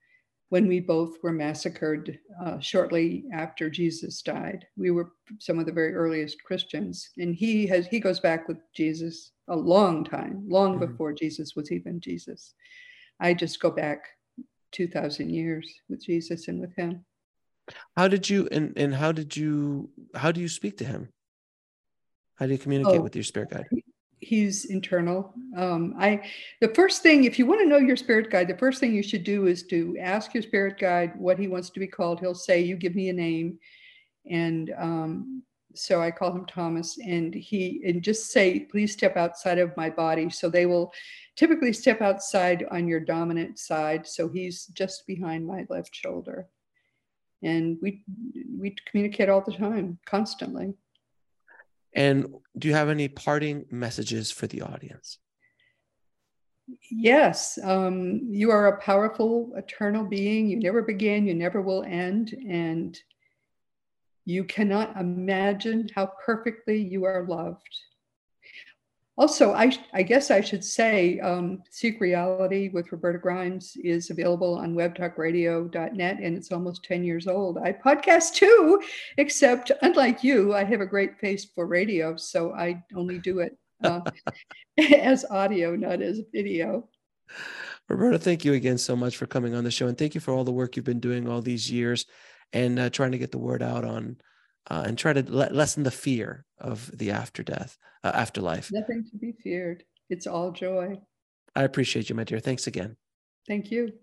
when 0.50 0.68
we 0.68 0.80
both 0.80 1.18
were 1.24 1.32
massacred 1.32 2.20
uh, 2.44 2.60
shortly 2.60 3.26
after 3.34 3.70
jesus 3.70 4.22
died. 4.22 4.66
We 4.76 4.92
were 4.92 5.14
some 5.40 5.60
of 5.60 5.66
the 5.66 5.72
very 5.72 5.94
earliest 5.94 6.44
christians 6.44 7.10
and 7.18 7.36
he 7.36 7.66
has 7.68 7.88
he 7.88 8.00
goes 8.00 8.20
back 8.20 8.48
with 8.48 8.60
jesus 8.74 9.32
a 9.48 9.56
long 9.56 10.04
time 10.04 10.44
long 10.48 10.78
mm-hmm. 10.78 10.92
before 10.92 11.14
jesus 11.14 11.56
was 11.56 11.72
even 11.72 12.00
jesus. 12.00 12.54
I 13.20 13.34
just 13.34 13.60
go 13.60 13.72
back 13.72 14.06
2000 14.74 15.30
years 15.30 15.74
with 15.90 16.06
jesus 16.06 16.48
and 16.48 16.62
with 16.62 16.76
him. 16.76 17.04
How 17.98 18.08
did 18.08 18.30
you 18.30 18.48
and, 18.52 18.74
and 18.78 18.94
how 18.94 19.12
did 19.12 19.36
you 19.36 19.90
how 20.16 20.32
do 20.32 20.40
you 20.40 20.48
speak 20.48 20.78
to 20.78 20.86
him 20.86 21.10
how 22.38 22.46
do 22.46 22.52
you 22.52 22.58
communicate 22.58 23.00
oh, 23.00 23.02
with 23.02 23.16
your 23.16 23.24
spirit 23.24 23.50
guide? 23.50 23.68
He's 24.20 24.66
internal. 24.66 25.34
Um, 25.56 25.96
I 25.98 26.24
the 26.62 26.70
first 26.70 27.02
thing, 27.02 27.24
if 27.24 27.38
you 27.38 27.46
want 27.46 27.62
to 27.62 27.68
know 27.68 27.78
your 27.78 27.98
spirit 27.98 28.30
guide, 28.30 28.48
the 28.48 28.58
first 28.58 28.80
thing 28.80 28.94
you 28.94 29.04
should 29.04 29.24
do 29.24 29.48
is 29.48 29.64
to 29.68 29.98
ask 30.00 30.34
your 30.34 30.44
spirit 30.44 30.80
guide 30.80 31.14
what 31.18 31.40
he 31.40 31.48
wants 31.48 31.70
to 31.72 31.80
be 31.80 31.88
called. 31.88 32.20
He'll 32.20 32.36
say, 32.36 32.62
"You 32.62 32.76
give 32.76 32.96
me 32.96 33.10
a 33.10 33.14
name," 33.14 33.60
and 34.30 34.74
um, 34.78 35.44
so 35.74 36.02
I 36.02 36.12
call 36.12 36.36
him 36.36 36.46
Thomas, 36.46 36.98
and 37.00 37.34
he 37.34 37.82
and 37.86 38.02
just 38.02 38.32
say, 38.32 38.62
"Please 38.62 38.94
step 38.94 39.18
outside 39.18 39.60
of 39.60 39.76
my 39.78 39.90
body." 39.90 40.30
So 40.30 40.50
they 40.50 40.66
will 40.66 40.94
typically 41.36 41.74
step 41.74 42.02
outside 42.02 42.66
on 42.72 42.88
your 42.88 43.00
dominant 43.00 43.60
side. 43.60 44.08
So 44.08 44.30
he's 44.30 44.66
just 44.68 45.06
behind 45.08 45.46
my 45.46 45.66
left 45.70 45.96
shoulder, 45.96 46.48
and 47.42 47.78
we 47.82 48.04
we 48.60 48.76
communicate 48.90 49.30
all 49.30 49.42
the 49.42 49.54
time, 49.54 50.00
constantly. 50.06 50.74
And 51.94 52.28
do 52.58 52.68
you 52.68 52.74
have 52.74 52.90
any 52.90 53.08
parting 53.08 53.66
messages 53.72 54.32
for 54.32 54.48
the 54.48 54.62
audience? 54.62 55.20
Yes, 56.92 57.58
um, 57.64 58.22
you 58.30 58.52
are 58.52 58.68
a 58.68 58.82
powerful, 58.82 59.54
eternal 59.56 60.04
being. 60.04 60.48
You 60.48 60.60
never 60.60 60.82
began, 60.82 61.26
you 61.26 61.34
never 61.34 61.62
will 61.62 61.84
end. 61.84 62.36
And 62.48 62.98
you 64.26 64.44
cannot 64.44 64.98
imagine 64.98 65.88
how 65.96 66.12
perfectly 66.26 66.82
you 66.82 67.06
are 67.06 67.26
loved. 67.26 67.62
Also, 69.18 69.52
I, 69.54 69.72
I 69.94 70.04
guess 70.04 70.30
I 70.30 70.42
should 70.42 70.64
say 70.64 71.20
um, 71.22 71.64
Seek 71.72 72.00
Reality 72.00 72.70
with 72.72 72.92
Roberta 72.92 73.18
Grimes 73.18 73.76
is 73.78 74.12
available 74.12 74.56
on 74.60 74.76
webtalkradio.net 74.76 76.20
and 76.20 76.38
it's 76.38 76.52
almost 76.52 76.84
10 76.84 77.04
years 77.04 77.28
old. 77.28 77.58
I 77.58 77.74
podcast 77.74 78.36
too, 78.36 78.80
except 79.18 79.72
unlike 79.82 80.24
you, 80.24 80.54
I 80.54 80.64
have 80.64 80.82
a 80.82 80.86
great 80.86 81.18
face 81.20 81.46
for 81.46 81.66
radio, 81.66 82.16
so 82.16 82.54
I 82.54 82.84
only 82.96 83.18
do 83.18 83.40
it 83.40 83.58
uh, 83.84 84.02
as 84.78 85.26
audio, 85.32 85.76
not 85.76 86.04
as 86.04 86.22
video. 86.32 86.88
Roberta, 87.90 88.20
thank 88.20 88.46
you 88.46 88.54
again 88.54 88.78
so 88.78 88.96
much 88.96 89.18
for 89.18 89.26
coming 89.26 89.56
on 89.56 89.64
the 89.64 89.72
show 89.72 89.88
and 89.88 89.98
thank 89.98 90.14
you 90.14 90.22
for 90.22 90.32
all 90.32 90.44
the 90.44 90.52
work 90.52 90.76
you've 90.76 90.86
been 90.86 91.00
doing 91.00 91.28
all 91.28 91.42
these 91.42 91.72
years 91.72 92.06
and 92.54 92.78
uh, 92.78 92.90
trying 92.92 93.14
to 93.14 93.18
get 93.18 93.32
the 93.32 93.38
word 93.40 93.64
out 93.64 93.84
on 93.84 94.18
uh, 94.70 94.84
and 94.86 94.98
try 94.98 95.14
to 95.14 95.24
le- 95.28 95.50
lessen 95.52 95.84
the 95.84 95.92
fear 95.92 96.46
of 96.60 96.92
the 96.98 97.12
after 97.12 97.44
death, 97.44 97.78
uh, 98.04 98.12
afterlife. 98.14 98.70
Nothing 98.72 99.06
to 99.12 99.18
be 99.18 99.34
feared. 99.44 99.84
It's 100.10 100.28
all 100.28 100.52
joy. 100.52 101.00
I 101.56 101.64
appreciate 101.64 102.10
you, 102.10 102.16
my 102.16 102.24
dear. 102.24 102.40
Thanks 102.40 102.68
again. 102.68 102.98
Thank 103.48 103.72
you. 103.72 103.94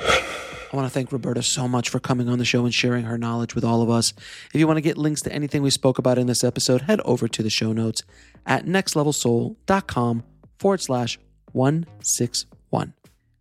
I 0.00 0.76
want 0.76 0.88
to 0.88 0.92
thank 0.92 1.12
Roberta 1.12 1.42
so 1.42 1.68
much 1.68 1.88
for 1.88 2.00
coming 2.00 2.28
on 2.28 2.38
the 2.38 2.44
show 2.44 2.64
and 2.64 2.74
sharing 2.74 3.04
her 3.04 3.16
knowledge 3.16 3.54
with 3.54 3.64
all 3.64 3.80
of 3.80 3.90
us. 3.90 4.12
If 4.52 4.58
you 4.58 4.66
want 4.66 4.76
to 4.76 4.82
get 4.82 4.98
links 4.98 5.22
to 5.22 5.32
anything 5.32 5.62
we 5.62 5.70
spoke 5.70 5.98
about 5.98 6.18
in 6.18 6.26
this 6.26 6.42
episode, 6.42 6.82
head 6.82 7.00
over 7.04 7.28
to 7.28 7.42
the 7.44 7.50
show 7.50 7.72
notes 7.72 8.02
at 8.44 8.66
nextlevelsoul.com 8.66 10.24
forward 10.58 10.80
slash 10.80 11.18
161. 11.52 12.92